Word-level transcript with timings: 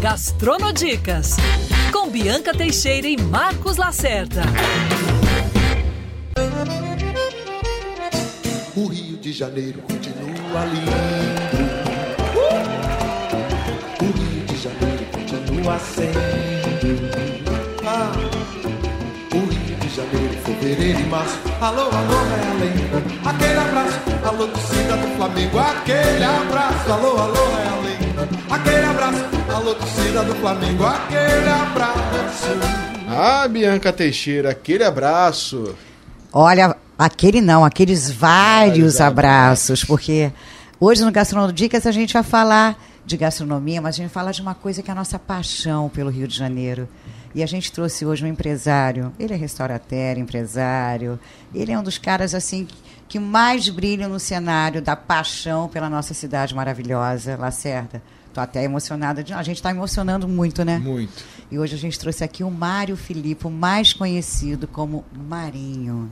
Gastronodicas, 0.00 1.36
com 1.92 2.08
Bianca 2.08 2.54
Teixeira 2.54 3.06
e 3.06 3.20
Marcos 3.20 3.76
Lacerda. 3.76 4.42
O 8.74 8.86
Rio 8.86 9.18
de 9.18 9.30
Janeiro 9.30 9.82
continua 9.82 10.64
lindo. 10.64 10.90
O 14.00 14.04
Rio 14.06 14.46
de 14.46 14.56
Janeiro 14.56 15.04
continua 15.12 15.78
sendo. 15.78 16.59
Janeiro, 20.00 20.42
fevereiro 20.44 21.00
e 21.00 21.04
março. 21.04 21.38
Alô, 21.60 21.82
alô, 21.82 22.24
Realengo. 22.24 23.28
Aquele 23.28 23.58
abraço, 23.58 24.00
alô, 24.24 24.48
torcida 24.48 24.96
do 24.96 25.16
Flamengo. 25.16 25.58
Aquele 25.58 26.24
abraço, 26.24 26.92
alô, 26.92 27.18
alô, 27.18 27.34
Realengo. 27.34 28.36
Aquele 28.50 28.84
abraço, 28.84 29.24
alô, 29.54 29.74
torcida 29.74 30.24
do 30.24 30.34
Flamengo. 30.36 30.84
Aquele 30.84 31.50
abraço. 31.50 32.46
Ah, 33.08 33.46
Bianca 33.48 33.92
Teixeira, 33.92 34.50
aquele 34.50 34.84
abraço. 34.84 35.74
Olha, 36.32 36.74
aquele 36.98 37.40
não, 37.40 37.64
aqueles 37.64 38.10
vários 38.10 38.96
Vários 38.96 39.00
abraços, 39.00 39.84
porque 39.84 40.32
hoje 40.78 41.04
no 41.04 41.10
Gastronodicas 41.12 41.86
a 41.86 41.92
gente 41.92 42.14
vai 42.14 42.22
falar 42.22 42.80
de 43.04 43.16
gastronomia, 43.16 43.82
mas 43.82 43.96
a 43.96 43.98
gente 43.98 44.10
fala 44.10 44.32
de 44.32 44.40
uma 44.40 44.54
coisa 44.54 44.82
que 44.82 44.90
é 44.90 44.92
a 44.92 44.94
nossa 44.94 45.18
paixão 45.18 45.88
pelo 45.88 46.08
Rio 46.08 46.28
de 46.28 46.36
Janeiro. 46.36 46.88
E 47.34 47.42
a 47.42 47.46
gente 47.46 47.70
trouxe 47.70 48.04
hoje 48.04 48.24
um 48.24 48.28
empresário. 48.28 49.12
Ele 49.18 49.32
é 49.32 49.36
restaurateur, 49.36 50.18
empresário. 50.18 51.18
Ele 51.54 51.70
é 51.70 51.78
um 51.78 51.82
dos 51.82 51.96
caras 51.96 52.34
assim 52.34 52.66
que 53.08 53.18
mais 53.18 53.68
brilham 53.68 54.08
no 54.08 54.20
cenário 54.20 54.82
da 54.82 54.96
paixão 54.96 55.68
pela 55.68 55.88
nossa 55.88 56.14
cidade 56.14 56.54
maravilhosa, 56.54 57.36
Lacerda. 57.36 58.02
Tô 58.32 58.40
até 58.40 58.62
emocionada. 58.64 59.22
De... 59.22 59.32
A 59.32 59.42
gente 59.42 59.56
está 59.56 59.70
emocionando 59.70 60.28
muito, 60.28 60.64
né? 60.64 60.78
Muito. 60.78 61.24
E 61.50 61.58
hoje 61.58 61.74
a 61.74 61.78
gente 61.78 61.98
trouxe 61.98 62.22
aqui 62.22 62.44
o 62.44 62.50
Mário 62.50 62.96
Filipe, 62.96 63.48
mais 63.48 63.92
conhecido 63.92 64.68
como 64.68 65.04
Marinho, 65.12 66.10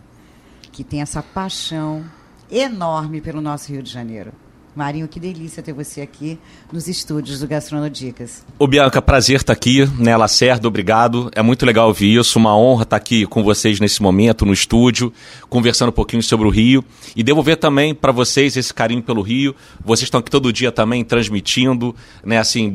que 0.73 0.83
tem 0.83 1.01
essa 1.01 1.23
paixão 1.23 2.05
enorme 2.51 3.21
pelo 3.21 3.41
nosso 3.41 3.71
Rio 3.71 3.83
de 3.83 3.91
Janeiro. 3.91 4.33
Marinho, 4.79 5.09
que 5.09 5.19
delícia 5.19 5.61
ter 5.61 5.73
você 5.73 6.01
aqui 6.01 6.39
nos 6.73 6.87
estúdios 6.87 7.41
do 7.41 7.49
Gastronodicas. 7.49 8.45
Ô 8.57 8.65
Bianca, 8.65 9.03
prazer 9.03 9.39
estar 9.39 9.53
aqui, 9.53 9.85
né, 9.99 10.17
Lacerda, 10.17 10.69
obrigado. 10.69 11.29
É 11.35 11.43
muito 11.43 11.67
legal 11.67 11.89
ouvir 11.89 12.17
isso, 12.17 12.39
uma 12.39 12.57
honra 12.57 12.85
estar 12.85 12.95
aqui 12.95 13.27
com 13.27 13.43
vocês 13.43 13.81
nesse 13.81 14.01
momento, 14.01 14.47
no 14.47 14.53
estúdio, 14.53 15.13
conversando 15.49 15.89
um 15.89 15.93
pouquinho 15.93 16.23
sobre 16.23 16.47
o 16.47 16.51
Rio. 16.51 16.85
E 17.17 17.25
devolver 17.25 17.57
também 17.57 17.93
para 17.93 18.13
vocês 18.13 18.57
esse 18.57 18.73
carinho 18.73 19.03
pelo 19.03 19.21
Rio. 19.21 19.53
Vocês 19.85 20.05
estão 20.05 20.21
aqui 20.21 20.31
todo 20.31 20.53
dia 20.53 20.71
também 20.71 21.03
transmitindo, 21.03 21.93
né, 22.25 22.39
assim, 22.39 22.71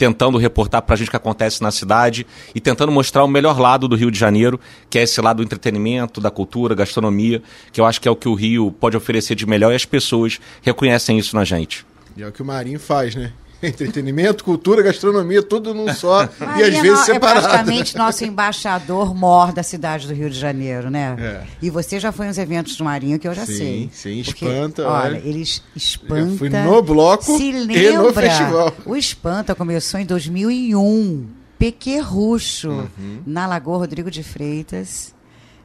tentando 0.00 0.38
reportar 0.38 0.80
para 0.80 0.94
a 0.94 0.96
gente 0.96 1.08
o 1.08 1.10
que 1.10 1.16
acontece 1.18 1.62
na 1.62 1.70
cidade 1.70 2.26
e 2.54 2.60
tentando 2.60 2.90
mostrar 2.90 3.22
o 3.22 3.28
melhor 3.28 3.60
lado 3.60 3.86
do 3.86 3.94
Rio 3.94 4.10
de 4.10 4.18
Janeiro, 4.18 4.58
que 4.88 4.98
é 4.98 5.02
esse 5.02 5.20
lado 5.20 5.36
do 5.36 5.42
entretenimento, 5.42 6.22
da 6.22 6.30
cultura, 6.30 6.74
gastronomia, 6.74 7.42
que 7.70 7.82
eu 7.82 7.84
acho 7.84 8.00
que 8.00 8.08
é 8.08 8.10
o 8.10 8.16
que 8.16 8.26
o 8.26 8.32
Rio 8.32 8.72
pode 8.72 8.96
oferecer 8.96 9.34
de 9.34 9.44
melhor 9.44 9.72
e 9.72 9.76
as 9.76 9.84
pessoas 9.84 10.40
reconhecem 10.62 11.18
isso 11.18 11.36
na 11.36 11.44
gente. 11.44 11.84
E 12.16 12.22
é 12.22 12.26
o 12.26 12.32
que 12.32 12.40
o 12.40 12.44
Marinho 12.46 12.80
faz, 12.80 13.14
né? 13.14 13.30
Entretenimento, 13.68 14.42
cultura, 14.44 14.82
gastronomia, 14.82 15.42
tudo 15.42 15.74
num 15.74 15.92
só. 15.94 16.24
e 16.24 16.62
às 16.62 16.78
vezes 16.78 17.00
é 17.00 17.04
separado. 17.12 17.40
praticamente 17.46 17.96
nosso 17.96 18.24
embaixador 18.24 19.14
mor 19.14 19.52
da 19.52 19.62
cidade 19.62 20.06
do 20.06 20.14
Rio 20.14 20.30
de 20.30 20.38
Janeiro, 20.38 20.90
né? 20.90 21.14
É. 21.18 21.46
E 21.60 21.68
você 21.70 22.00
já 22.00 22.10
foi 22.10 22.26
nos 22.26 22.38
eventos 22.38 22.76
do 22.76 22.84
Marinho, 22.84 23.18
que 23.18 23.28
eu 23.28 23.34
já 23.34 23.44
Sim, 23.44 23.56
sei. 23.56 23.90
sim, 23.92 24.22
Porque, 24.24 24.46
espanta, 24.46 24.88
Olha, 24.88 25.18
eles 25.18 25.62
espanta. 25.76 26.14
Eu 26.20 26.36
fui 26.38 26.48
no 26.48 26.82
bloco 26.82 27.24
se 27.36 27.50
e 27.50 27.52
no 27.52 27.66
lembra, 28.04 28.12
festival. 28.22 28.72
O 28.86 28.96
Espanta 28.96 29.54
começou 29.54 30.00
em 30.00 30.06
2001, 30.06 31.26
Pequerrucho, 31.58 32.70
Uhum. 32.70 33.22
na 33.26 33.46
Lagoa 33.46 33.78
Rodrigo 33.78 34.10
de 34.10 34.22
Freitas. 34.22 35.14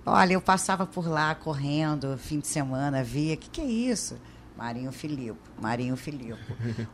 Olha, 0.05 0.33
eu 0.33 0.41
passava 0.41 0.85
por 0.85 1.07
lá 1.09 1.33
correndo, 1.33 2.17
fim 2.21 2.39
de 2.39 2.47
semana, 2.47 3.03
via, 3.03 3.33
o 3.33 3.37
que, 3.37 3.49
que 3.49 3.61
é 3.61 3.65
isso? 3.65 4.15
Marinho 4.57 4.91
Filipe, 4.91 5.37
Marinho 5.61 5.95
Filipe. 5.95 6.39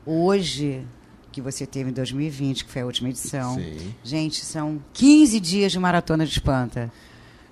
Hoje, 0.06 0.86
que 1.32 1.42
você 1.42 1.66
teve 1.66 1.90
em 1.90 1.94
2020, 1.94 2.66
que 2.66 2.72
foi 2.72 2.82
a 2.82 2.86
última 2.86 3.10
edição, 3.10 3.56
Sim. 3.56 3.94
gente, 4.04 4.44
são 4.44 4.82
15 4.94 5.40
dias 5.40 5.72
de 5.72 5.80
maratona 5.80 6.26
de 6.26 6.32
espanta. 6.32 6.92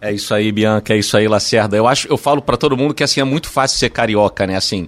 É 0.02 0.12
isso 0.14 0.34
aí, 0.34 0.52
Bianca, 0.52 0.94
é 0.94 0.98
isso 0.98 1.16
aí, 1.18 1.28
Lacerda. 1.28 1.76
Eu 1.76 1.88
acho, 1.88 2.08
eu 2.08 2.18
falo 2.18 2.42
pra 2.42 2.58
todo 2.58 2.76
mundo 2.76 2.94
que 2.94 3.04
assim 3.04 3.20
é 3.20 3.24
muito 3.24 3.50
fácil 3.50 3.78
ser 3.78 3.90
carioca, 3.90 4.48
né? 4.48 4.56
Assim, 4.56 4.88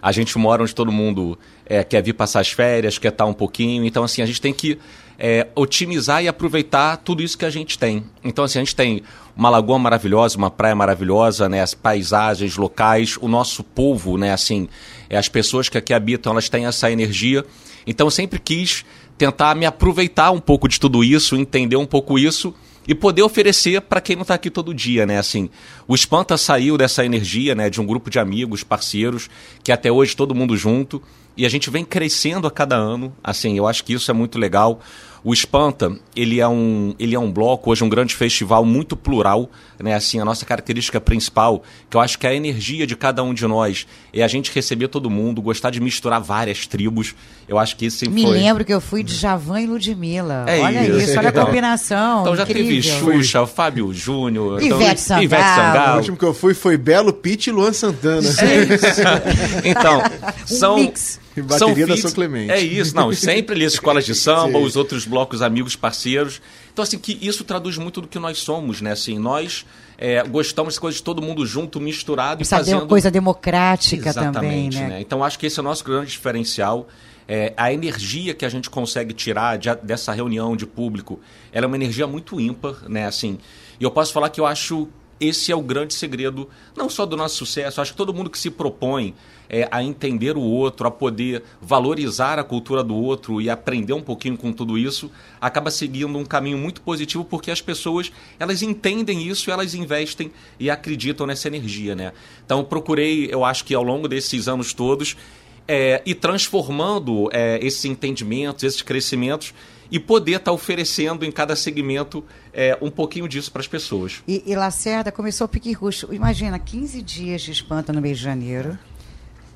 a 0.00 0.12
gente 0.12 0.36
mora 0.38 0.62
onde 0.62 0.74
todo 0.74 0.92
mundo 0.92 1.38
é, 1.66 1.82
quer 1.82 2.02
vir 2.02 2.12
passar 2.12 2.40
as 2.40 2.50
férias, 2.50 2.98
quer 2.98 3.08
estar 3.08 3.26
um 3.26 3.32
pouquinho. 3.32 3.84
Então, 3.84 4.04
assim, 4.04 4.22
a 4.22 4.26
gente 4.26 4.40
tem 4.40 4.52
que 4.52 4.78
é, 5.18 5.46
otimizar 5.54 6.22
e 6.22 6.28
aproveitar 6.28 6.96
tudo 6.98 7.22
isso 7.22 7.38
que 7.38 7.44
a 7.44 7.50
gente 7.50 7.78
tem. 7.78 8.04
Então, 8.22 8.44
assim, 8.44 8.58
a 8.58 8.62
gente 8.62 8.74
tem 8.74 9.02
uma 9.36 9.50
lagoa 9.50 9.78
maravilhosa, 9.78 10.36
uma 10.36 10.50
praia 10.50 10.74
maravilhosa, 10.74 11.48
né? 11.48 11.62
As 11.62 11.74
paisagens 11.74 12.56
locais, 12.56 13.16
o 13.20 13.28
nosso 13.28 13.62
povo, 13.62 14.16
né? 14.16 14.32
Assim, 14.32 14.68
é, 15.08 15.16
as 15.16 15.28
pessoas 15.28 15.68
que 15.68 15.78
aqui 15.78 15.92
habitam, 15.92 16.32
elas 16.32 16.48
têm 16.48 16.66
essa 16.66 16.90
energia. 16.90 17.44
Então, 17.86 18.06
eu 18.06 18.10
sempre 18.10 18.38
quis 18.38 18.84
tentar 19.16 19.54
me 19.54 19.66
aproveitar 19.66 20.30
um 20.30 20.40
pouco 20.40 20.68
de 20.68 20.78
tudo 20.78 21.04
isso, 21.04 21.36
entender 21.36 21.76
um 21.76 21.86
pouco 21.86 22.18
isso 22.18 22.54
e 22.86 22.94
poder 22.94 23.22
oferecer 23.22 23.80
para 23.80 24.00
quem 24.00 24.16
não 24.16 24.22
está 24.22 24.34
aqui 24.34 24.50
todo 24.50 24.74
dia, 24.74 25.06
né? 25.06 25.18
Assim, 25.18 25.48
o 25.88 25.94
Espanta 25.94 26.36
saiu 26.36 26.76
dessa 26.76 27.04
energia, 27.04 27.54
né, 27.54 27.70
de 27.70 27.80
um 27.80 27.86
grupo 27.86 28.10
de 28.10 28.18
amigos, 28.18 28.62
parceiros, 28.62 29.30
que 29.62 29.72
até 29.72 29.90
hoje 29.90 30.14
todo 30.14 30.34
mundo 30.34 30.56
junto, 30.56 31.02
e 31.36 31.44
a 31.44 31.48
gente 31.48 31.70
vem 31.70 31.84
crescendo 31.84 32.46
a 32.46 32.50
cada 32.50 32.76
ano. 32.76 33.12
Assim, 33.22 33.56
eu 33.56 33.66
acho 33.66 33.84
que 33.84 33.92
isso 33.92 34.10
é 34.10 34.14
muito 34.14 34.38
legal. 34.38 34.80
O 35.26 35.32
Espanta, 35.32 35.90
ele 36.14 36.38
é 36.38 36.46
um, 36.46 36.94
ele 36.98 37.14
é 37.14 37.18
um 37.18 37.32
bloco, 37.32 37.70
hoje 37.70 37.82
um 37.82 37.88
grande 37.88 38.14
festival 38.14 38.62
muito 38.62 38.94
plural, 38.94 39.48
né? 39.82 39.94
Assim, 39.94 40.20
a 40.20 40.24
nossa 40.24 40.44
característica 40.44 41.00
principal, 41.00 41.62
que 41.88 41.96
eu 41.96 42.00
acho 42.02 42.18
que 42.18 42.26
é 42.26 42.30
a 42.30 42.34
energia 42.34 42.86
de 42.86 42.94
cada 42.94 43.22
um 43.22 43.32
de 43.32 43.46
nós, 43.46 43.86
é 44.12 44.22
a 44.22 44.28
gente 44.28 44.52
receber 44.54 44.88
todo 44.88 45.08
mundo, 45.08 45.40
gostar 45.40 45.70
de 45.70 45.80
misturar 45.80 46.20
várias 46.20 46.66
tribos. 46.66 47.14
Eu 47.48 47.58
acho 47.58 47.74
que 47.74 47.86
isso 47.86 47.96
sempre 48.00 48.16
Me 48.16 48.22
foi. 48.26 48.32
lembro 48.32 48.66
que 48.66 48.74
eu 48.74 48.82
fui 48.82 49.02
de 49.02 49.14
Javan 49.14 49.62
e 49.62 49.66
Ludmilla. 49.66 50.44
É 50.46 50.60
olha 50.60 50.82
isso. 50.88 50.98
isso, 50.98 51.18
olha 51.18 51.28
a 51.28 51.30
Então- 51.30 51.46
combinação. 51.46 52.20
Então 52.20 52.36
já 52.36 52.44
teve 52.44 52.60
incrível. 52.60 52.98
Xuxa, 53.14 53.46
Fábio 53.46 53.94
Júnior, 53.94 54.62
então, 54.62 54.78
Ivete 54.78 55.00
Sangalo. 55.00 55.24
Ivete 55.24 55.90
O 55.90 55.96
último 55.96 56.16
que 56.18 56.24
eu 56.26 56.34
fui 56.34 56.52
foi 56.52 56.76
Belo 56.76 57.14
Pitt 57.14 57.48
e 57.48 57.50
Luan 57.50 57.72
Santana. 57.72 58.28
Então, 59.64 60.02
são. 60.44 60.76
mix. 60.76 61.18
E 61.36 61.42
bateria 61.42 61.86
da 61.86 61.94
feats- 61.94 62.00
São 62.02 62.12
Clemente. 62.12 62.50
É 62.52 62.60
isso, 62.60 62.94
não. 62.94 63.12
Sempre 63.12 63.56
ali 63.56 63.64
as 63.64 63.72
escolas 63.74 64.04
de 64.06 64.14
samba, 64.16 64.58
Sim. 64.58 64.64
os 64.64 64.76
outros 64.76 65.04
blocos 65.04 65.42
amigos, 65.42 65.74
parceiros. 65.74 66.40
Então, 66.72 66.82
assim, 66.82 66.98
que 66.98 67.18
isso 67.20 67.42
traduz 67.44 67.76
muito 67.76 68.00
do 68.00 68.06
que 68.08 68.18
nós 68.18 68.38
somos, 68.38 68.80
né? 68.80 68.92
Assim, 68.92 69.18
nós 69.18 69.66
é, 69.98 70.22
gostamos 70.22 70.74
de 70.74 70.80
coisas 70.80 70.98
de 70.98 71.04
todo 71.04 71.20
mundo 71.22 71.44
junto, 71.46 71.80
misturado 71.80 72.42
Essa 72.42 72.56
e 72.56 72.58
fazendo. 72.58 72.82
de- 72.82 72.86
coisa 72.88 73.10
democrática 73.10 74.08
Exatamente, 74.08 74.76
também, 74.76 74.90
né? 74.90 75.00
Então 75.00 75.22
acho 75.24 75.38
que 75.38 75.46
esse 75.46 75.58
é 75.58 75.62
o 75.62 75.64
nosso 75.64 75.84
grande 75.84 76.10
diferencial. 76.10 76.88
É, 77.26 77.54
a 77.56 77.72
energia 77.72 78.34
que 78.34 78.44
a 78.44 78.48
gente 78.48 78.68
consegue 78.68 79.14
tirar 79.14 79.56
de- 79.56 79.74
dessa 79.82 80.12
reunião 80.12 80.54
de 80.56 80.66
público, 80.66 81.18
ela 81.52 81.64
é 81.64 81.66
uma 81.66 81.76
energia 81.76 82.06
muito 82.06 82.38
ímpar, 82.38 82.76
né? 82.88 83.06
Assim, 83.06 83.38
e 83.80 83.84
eu 83.84 83.90
posso 83.90 84.12
falar 84.12 84.28
que 84.28 84.40
eu 84.40 84.46
acho 84.46 84.88
esse 85.26 85.50
é 85.50 85.56
o 85.56 85.62
grande 85.62 85.94
segredo, 85.94 86.48
não 86.76 86.88
só 86.88 87.06
do 87.06 87.16
nosso 87.16 87.36
sucesso, 87.36 87.80
acho 87.80 87.92
que 87.92 87.96
todo 87.96 88.14
mundo 88.14 88.30
que 88.30 88.38
se 88.38 88.50
propõe 88.50 89.14
é, 89.48 89.68
a 89.70 89.82
entender 89.82 90.36
o 90.36 90.40
outro, 90.40 90.86
a 90.86 90.90
poder 90.90 91.42
valorizar 91.60 92.38
a 92.38 92.44
cultura 92.44 92.82
do 92.82 92.94
outro 92.94 93.40
e 93.40 93.50
aprender 93.50 93.92
um 93.92 94.02
pouquinho 94.02 94.36
com 94.36 94.52
tudo 94.52 94.78
isso, 94.78 95.10
acaba 95.40 95.70
seguindo 95.70 96.16
um 96.16 96.24
caminho 96.24 96.58
muito 96.58 96.80
positivo 96.80 97.24
porque 97.24 97.50
as 97.50 97.60
pessoas 97.60 98.10
elas 98.38 98.62
entendem 98.62 99.26
isso 99.26 99.50
elas 99.50 99.74
investem 99.74 100.32
e 100.58 100.70
acreditam 100.70 101.26
nessa 101.26 101.48
energia, 101.48 101.94
né? 101.94 102.12
Então 102.44 102.64
procurei, 102.64 103.28
eu 103.30 103.44
acho 103.44 103.64
que 103.64 103.74
ao 103.74 103.82
longo 103.82 104.08
desses 104.08 104.48
anos 104.48 104.72
todos, 104.72 105.16
é, 105.66 106.02
e 106.04 106.14
transformando 106.14 107.28
é, 107.32 107.58
esses 107.62 107.84
entendimentos, 107.84 108.64
esses 108.64 108.82
crescimentos 108.82 109.54
e 109.90 109.98
poder 109.98 110.36
estar 110.36 110.52
oferecendo 110.52 111.24
em 111.24 111.30
cada 111.30 111.54
segmento 111.54 112.24
é, 112.52 112.76
um 112.80 112.90
pouquinho 112.90 113.28
disso 113.28 113.52
para 113.52 113.60
as 113.60 113.68
pessoas. 113.68 114.22
E, 114.26 114.42
e 114.46 114.54
Lacerda 114.54 115.12
começou 115.12 115.44
o 115.44 115.48
Pique. 115.48 115.76
Imagina, 116.10 116.58
15 116.58 117.02
dias 117.02 117.42
de 117.42 117.52
espanta 117.52 117.92
no 117.92 118.00
mês 118.00 118.18
de 118.18 118.24
janeiro. 118.24 118.78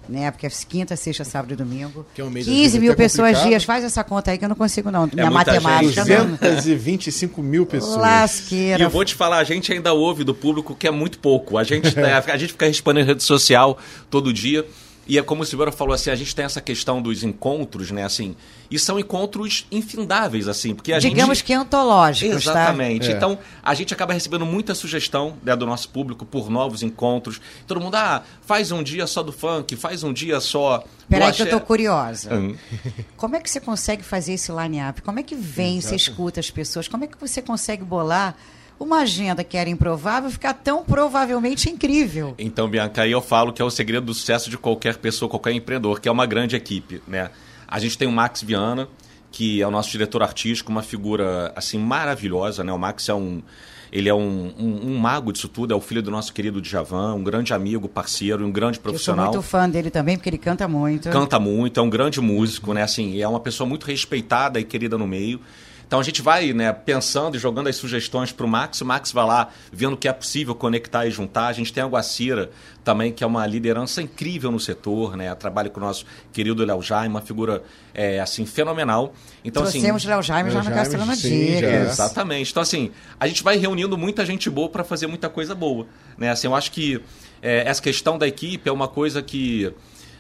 Né? 0.09 0.31
Porque 0.31 0.47
é 0.47 0.51
quinta, 0.67 0.97
sexta, 0.97 1.23
sábado 1.23 1.53
e 1.53 1.57
domingo. 1.57 2.07
Que 2.15 2.23
é 2.23 2.25
um 2.25 2.31
mês, 2.31 2.47
às 2.47 2.53
15 2.53 2.63
vezes, 2.63 2.81
mil 2.81 2.95
pessoas 2.97 3.29
complicado. 3.29 3.49
dias. 3.49 3.65
Faz 3.65 3.85
essa 3.85 4.03
conta 4.03 4.31
aí 4.31 4.39
que 4.39 4.45
eu 4.45 4.49
não 4.49 4.57
consigo, 4.57 4.91
não. 4.91 5.07
Minha 5.13 5.31
muita 5.31 5.53
matemática 5.53 6.05
gente. 6.05 6.19
não. 6.19 6.37
225 6.37 7.43
mil 7.43 7.67
pessoas. 7.67 7.97
E 7.97 7.99
Lasqueira. 7.99 8.83
eu 8.83 8.89
vou 8.89 9.05
te 9.05 9.15
falar, 9.15 9.37
a 9.39 9.45
gente 9.45 9.71
ainda 9.71 9.93
ouve 9.93 10.25
do 10.25 10.35
público 10.35 10.75
que 10.75 10.87
é 10.87 10.91
muito 10.91 11.19
pouco. 11.19 11.59
A 11.59 11.65
gente, 11.65 11.93
tá- 11.95 12.25
a 12.33 12.37
gente 12.39 12.53
fica 12.53 12.67
respondendo 12.67 13.05
em 13.05 13.09
rede 13.09 13.23
social 13.23 13.77
todo 14.09 14.33
dia. 14.33 14.65
E 15.09 15.19
é 15.19 15.23
como 15.23 15.43
o 15.43 15.47
Silveira 15.47 15.73
falou 15.73 15.95
assim, 15.95 16.11
a 16.11 16.15
gente 16.15 16.35
tem 16.37 16.45
essa 16.45 16.61
questão 16.61 17.01
dos 17.01 17.25
encontros, 17.25 17.91
né, 17.91 18.05
assim, 18.05 18.37
e 18.71 18.79
são 18.79 18.99
encontros 18.99 19.67
infindáveis, 19.73 20.47
assim, 20.47 20.75
porque 20.75 20.93
a 20.93 20.99
Digamos 20.99 21.39
gente... 21.39 21.47
que 21.47 21.55
antológicos, 21.55 22.43
Exatamente. 22.43 23.07
tá? 23.07 23.13
É. 23.15 23.17
Então, 23.17 23.39
a 23.63 23.73
gente 23.73 23.95
acaba 23.95 24.13
recebendo 24.13 24.45
muita 24.45 24.75
sugestão 24.75 25.37
né, 25.43 25.57
do 25.57 25.65
nosso 25.65 25.89
público 25.89 26.27
por 26.27 26.51
novos 26.51 26.83
encontros. 26.83 27.41
Todo 27.67 27.81
mundo, 27.81 27.95
ah, 27.95 28.23
faz 28.43 28.71
um 28.71 28.83
dia 28.83 29.07
só 29.07 29.23
do 29.23 29.33
funk, 29.33 29.75
faz 29.77 30.03
um 30.05 30.13
dia 30.13 30.41
só 30.41 30.79
do 30.79 30.85
Peraí 31.09 31.33
que 31.33 31.41
eu 31.41 31.49
tô 31.49 31.61
curiosa. 31.61 32.35
Hum. 32.35 32.55
Como 33.17 33.35
é 33.35 33.41
que 33.41 33.49
você 33.49 33.61
consegue 33.61 34.03
fazer 34.03 34.35
esse 34.35 34.53
line-up? 34.53 35.01
Como 35.01 35.19
é 35.19 35.23
que 35.23 35.35
vem, 35.35 35.81
você 35.81 35.97
escuta 35.97 36.39
as 36.39 36.51
pessoas? 36.51 36.87
Como 36.87 37.05
é 37.05 37.07
que 37.07 37.19
você 37.19 37.41
consegue 37.41 37.83
bolar 37.83 38.37
uma 38.79 39.01
agenda 39.01 39.43
que 39.43 39.57
era 39.57 39.69
improvável 39.69 40.31
ficar 40.31 40.55
tão 40.55 40.85
provavelmente 40.85 41.69
incrível? 41.69 42.35
Então, 42.39 42.69
Bianca, 42.69 43.03
aí 43.03 43.13
eu 43.13 43.21
falo 43.21 43.53
que 43.53 43.61
é 43.61 43.65
o 43.65 43.71
segredo 43.71 44.07
do 44.07 44.15
sucesso 44.15 44.49
de 44.49 44.57
qualquer 44.57 44.97
pessoa, 44.97 45.29
qualquer 45.29 45.53
empreendedor, 45.53 46.01
que 46.01 46.09
é 46.09 46.13
uma 46.13 46.27
grande 46.27 46.55
equipe, 46.57 47.03
né? 47.07 47.31
A 47.67 47.79
gente 47.79 47.99
tem 47.99 48.07
o 48.09 48.13
Max 48.13 48.43
Viana, 48.43 48.89
que 49.31 49.61
é 49.61 49.67
o 49.67 49.71
nosso 49.71 49.91
diretor 49.91 50.23
artístico, 50.23 50.71
uma 50.71 50.83
figura, 50.83 51.53
assim, 51.55 51.79
maravilhosa, 51.79 52.65
né? 52.65 52.73
O 52.73 52.79
Max 52.79 53.09
é 53.09 53.15
um... 53.15 53.43
Ele 53.91 54.07
é 54.07 54.15
um, 54.15 54.53
um, 54.59 54.91
um 54.91 54.99
mago 54.99 55.33
disso 55.33 55.49
tudo, 55.49 55.73
é 55.73 55.77
o 55.77 55.81
filho 55.81 56.03
do 56.03 56.11
nosso 56.11 56.31
querido 56.31 56.61
Djavan, 56.61 57.15
um 57.15 57.25
grande 57.25 57.55
amigo, 57.55 57.89
parceiro, 57.89 58.45
um 58.45 58.53
grande 58.53 58.77
Eu 58.77 58.83
sou 58.83 58.83
profissional. 58.83 59.33
muito 59.33 59.41
fã 59.41 59.67
dele 59.67 59.91
também, 59.91 60.19
porque 60.19 60.29
ele 60.29 60.37
canta 60.37 60.69
muito. 60.69 61.09
Canta 61.09 61.41
muito, 61.41 61.81
é 61.81 61.83
um 61.83 61.89
grande 61.89 62.21
músico, 62.21 62.75
né? 62.75 62.83
Assim, 62.83 63.19
é 63.19 63.27
uma 63.27 63.41
pessoa 63.41 63.67
muito 63.67 63.87
respeitada 63.87 64.61
e 64.61 64.65
querida 64.65 64.99
no 64.99 65.07
meio. 65.07 65.41
Então 65.89 65.99
a 65.99 66.03
gente 66.03 66.21
vai, 66.21 66.53
né, 66.53 66.71
pensando 66.71 67.35
e 67.35 67.41
jogando 67.41 67.67
as 67.67 67.77
sugestões 67.77 68.31
para 68.31 68.45
o 68.45 68.49
Max, 68.49 68.83
o 68.83 68.85
Max 68.85 69.11
vai 69.11 69.25
lá 69.25 69.49
vendo 69.73 69.95
o 69.95 69.97
que 69.97 70.07
é 70.07 70.13
possível 70.13 70.55
conectar 70.55 71.07
e 71.07 71.11
juntar. 71.11 71.47
A 71.47 71.53
gente 71.55 71.73
tem 71.73 71.83
a 71.83 71.87
Guacira 71.87 72.51
também, 72.85 73.11
que 73.11 73.25
é 73.25 73.27
uma 73.27 73.47
liderança 73.47 74.03
incrível 74.03 74.51
no 74.53 74.61
setor, 74.61 75.17
né? 75.17 75.35
Trabalha 75.35 75.71
com 75.71 75.81
o 75.81 75.83
nosso 75.83 76.05
querido 76.31 76.63
Léo 76.63 76.83
Jaime, 76.83 77.09
uma 77.09 77.23
figura 77.23 77.63
é, 77.95 78.21
assim 78.21 78.45
fenomenal. 78.45 79.15
Então 79.43 79.63
Trouxemos 79.63 80.03
assim, 80.03 80.09
Léo 80.09 80.23
Jaime 80.23 80.51
já 80.51 80.61
Léo 80.61 81.07
no 81.07 81.15
já. 81.15 81.15
Dicas. 81.15 81.93
Exatamente. 81.93 82.51
Então, 82.51 82.63
assim, 82.63 82.91
a 83.19 83.27
gente 83.27 83.43
vai 83.43 83.57
reunindo 83.57 83.97
muita 83.97 84.27
gente 84.27 84.51
boa 84.51 84.69
para 84.69 84.85
fazer 84.85 85.07
muita 85.07 85.31
coisa 85.31 85.55
boa. 85.55 85.87
Né? 86.19 86.29
Assim, 86.31 86.49
eu 86.49 86.55
acho 86.55 86.71
que 86.71 87.01
é, 87.41 87.67
essa 87.67 87.81
questão 87.81 88.19
da 88.19 88.29
equipe 88.29 88.69
é 88.69 88.73
uma 88.73 88.89
coisa 88.89 89.23
que 89.23 89.73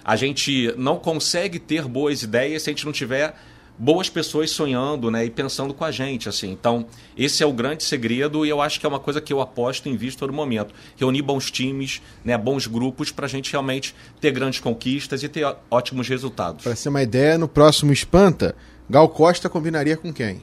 a 0.02 0.16
gente 0.16 0.72
não 0.78 0.96
consegue 0.96 1.58
ter 1.58 1.82
boas 1.82 2.22
ideias 2.22 2.62
se 2.62 2.70
a 2.70 2.72
gente 2.72 2.86
não 2.86 2.92
tiver 2.92 3.34
boas 3.78 4.08
pessoas 4.08 4.50
sonhando 4.50 5.10
né, 5.10 5.24
e 5.24 5.30
pensando 5.30 5.72
com 5.72 5.84
a 5.84 5.90
gente. 5.90 6.28
assim. 6.28 6.50
Então, 6.50 6.86
esse 7.16 7.42
é 7.42 7.46
o 7.46 7.52
grande 7.52 7.84
segredo 7.84 8.44
e 8.44 8.48
eu 8.48 8.60
acho 8.60 8.80
que 8.80 8.86
é 8.86 8.88
uma 8.88 8.98
coisa 8.98 9.20
que 9.20 9.32
eu 9.32 9.40
aposto 9.40 9.88
em 9.88 9.96
visto 9.96 10.18
todo 10.18 10.32
momento. 10.32 10.74
Reunir 10.96 11.22
bons 11.22 11.50
times, 11.50 12.02
né, 12.24 12.36
bons 12.36 12.66
grupos 12.66 13.12
para 13.12 13.26
a 13.26 13.28
gente 13.28 13.52
realmente 13.52 13.94
ter 14.20 14.32
grandes 14.32 14.60
conquistas 14.60 15.22
e 15.22 15.28
ter 15.28 15.46
ótimos 15.70 16.08
resultados. 16.08 16.64
Pra 16.64 16.74
ser 16.74 16.88
uma 16.88 17.02
ideia, 17.02 17.38
no 17.38 17.46
próximo 17.46 17.92
Espanta, 17.92 18.56
Gal 18.90 19.08
Costa 19.08 19.48
combinaria 19.48 19.96
com 19.96 20.12
quem? 20.12 20.42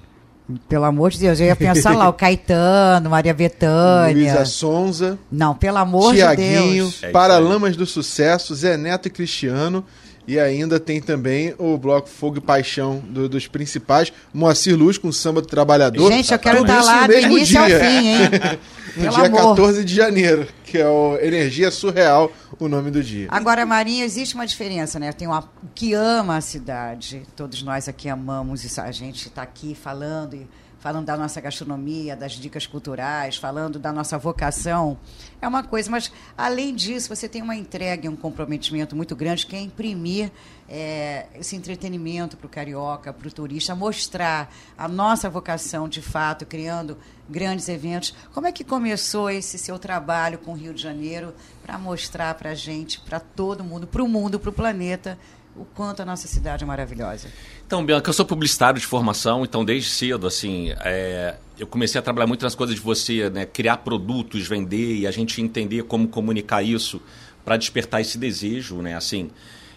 Pelo 0.70 0.86
amor 0.86 1.10
de 1.10 1.20
Deus, 1.20 1.40
eu 1.40 1.48
ia 1.48 1.56
pensar 1.56 1.96
lá, 1.96 2.08
o 2.08 2.14
Caetano, 2.14 3.10
Maria 3.10 3.34
Bethânia. 3.34 4.14
Luísa 4.14 4.46
Sonza, 4.46 5.18
Não, 5.32 5.56
pelo 5.56 5.78
amor 5.78 6.14
de 6.14 6.20
Tiaguinho, 6.20 6.84
Deus. 6.84 7.04
É 7.04 7.08
isso 7.08 7.12
Paralamas 7.12 7.76
do 7.76 7.86
Sucesso, 7.86 8.54
Zé 8.54 8.78
Neto 8.78 9.08
e 9.08 9.10
Cristiano. 9.10 9.84
E 10.28 10.40
ainda 10.40 10.80
tem 10.80 11.00
também 11.00 11.54
o 11.58 11.78
bloco 11.78 12.10
Fogo 12.10 12.38
e 12.38 12.42
Paixão 12.42 12.98
do- 13.08 13.30
dos 13.30 13.48
principais, 13.48 14.12
Moacir 14.34 14.76
Luz 14.76 14.98
com 14.98 15.12
Samba 15.12 15.40
do 15.42 15.48
Trabalhador. 15.48 16.12
Gente, 16.12 16.32
eu 16.34 16.40
quero 16.40 16.62
estar 16.62 16.80
isso 16.80 16.88
lá 16.88 17.06
do 17.08 17.14
início 17.14 17.60
ao 17.60 17.68
dia. 17.68 17.80
fim, 17.80 18.08
hein? 18.08 18.18
No 18.96 19.02
Pelo 19.04 19.16
dia 19.16 19.26
amor. 19.26 19.50
14 19.50 19.84
de 19.84 19.94
janeiro, 19.94 20.48
que 20.64 20.78
é 20.78 20.88
o 20.88 21.18
Energia 21.20 21.70
Surreal, 21.70 22.32
o 22.58 22.70
nome 22.70 22.90
do 22.90 23.04
dia. 23.04 23.28
Agora, 23.30 23.66
Marinha, 23.66 24.06
existe 24.06 24.36
uma 24.36 24.48
diferença, 24.48 24.98
né? 24.98 25.12
Tem 25.12 25.28
uma 25.28 25.40
o 25.42 25.68
que 25.76 25.94
ama 25.94 26.38
a 26.38 26.42
cidade. 26.42 27.24
Todos 27.36 27.62
nós 27.62 27.90
aqui 27.90 28.08
amamos 28.08 28.64
isso. 28.64 28.80
A 28.80 28.92
gente 28.94 29.28
está 29.28 29.42
aqui 29.42 29.76
falando 29.76 30.36
e 30.36 30.48
falando 30.86 31.08
da 31.08 31.18
nossa 31.18 31.42
gastronomia, 31.42 32.16
das 32.16 32.34
dicas 32.34 32.68
culturais, 32.68 33.38
falando 33.38 33.80
da 33.80 33.92
nossa 33.92 34.20
vocação. 34.20 35.00
É 35.42 35.48
uma 35.48 35.64
coisa, 35.64 35.90
mas 35.90 36.12
além 36.38 36.76
disso, 36.76 37.10
você 37.10 37.28
tem 37.28 37.42
uma 37.42 37.56
entrega 37.56 38.06
e 38.06 38.10
um 38.10 38.16
comprometimento 38.16 38.96
muito 38.96 39.16
grande 39.16 39.48
que 39.48 39.56
é 39.56 39.60
imprimir 39.60 40.32
é, 40.70 41.26
esse 41.40 41.56
entretenimento 41.56 42.38
para 42.38 42.46
o 42.46 42.50
carioca, 42.50 43.12
para 43.12 43.28
o 43.28 43.32
turista, 43.32 43.74
mostrar 43.74 44.54
a 44.78 44.88
nossa 44.88 45.28
vocação 45.28 45.90
de 45.90 46.04
fato, 46.04 46.46
criando 46.46 47.00
grandes 47.28 47.68
eventos. 47.68 48.14
Como 48.32 48.46
é 48.46 48.52
que 48.52 48.64
começou 48.64 49.28
esse 49.32 49.58
seu 49.58 49.80
trabalho 49.80 50.38
com 50.38 50.52
o 50.52 50.56
Rio 50.56 50.72
de 50.72 50.84
Janeiro 50.84 51.34
para 51.64 51.80
mostrar 51.80 52.36
para 52.36 52.52
a 52.52 52.56
gente, 52.56 53.00
para 53.00 53.20
todo 53.20 53.64
mundo, 53.64 53.88
para 53.88 54.04
o 54.04 54.08
mundo, 54.08 54.40
para 54.40 54.52
o 54.52 54.54
planeta, 54.54 55.18
o 55.56 55.64
quanto 55.64 56.02
a 56.02 56.06
nossa 56.06 56.28
cidade 56.28 56.64
é 56.64 56.68
maravilhosa? 56.68 57.30
Então, 57.66 57.86
Bianca, 57.86 58.10
eu 58.10 58.14
sou 58.14 58.26
publicitário 58.26 58.80
de 58.80 58.86
formação, 58.86 59.44
então 59.44 59.64
desde 59.64 59.90
cedo, 59.90 60.28
assim, 60.28 60.74
é, 60.82 61.36
eu 61.58 61.66
comecei 61.66 61.98
a 61.98 62.02
trabalhar 62.02 62.28
muito 62.28 62.44
nas 62.44 62.56
coisas 62.56 62.76
de 62.76 62.82
você, 62.82 63.30
né, 63.30 63.46
criar 63.46 63.78
produtos, 63.78 64.48
vender 64.48 64.98
e 64.98 65.08
a 65.08 65.12
gente 65.12 65.42
entender 65.42 65.84
como 65.84 66.08
comunicar 66.08 66.62
isso 66.62 67.02
para 67.44 67.58
despertar 67.58 68.02
esse 68.02 68.18
desejo, 68.18 68.82
né, 68.82 68.96
assim. 68.96 69.30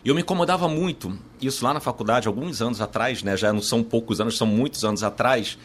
E 0.04 0.08
eu 0.08 0.14
me 0.14 0.20
incomodava 0.20 0.68
muito, 0.68 1.16
isso 1.40 1.64
lá 1.64 1.72
na 1.72 1.80
faculdade, 1.80 2.26
alguns 2.26 2.60
anos 2.60 2.80
atrás, 2.80 3.22
né, 3.22 3.36
já 3.36 3.52
não 3.52 3.62
são 3.62 3.82
poucos 3.82 4.20
anos, 4.20 4.36
são 4.36 4.46
muitos 4.46 4.84
anos 4.84 5.02
atrás, 5.02 5.58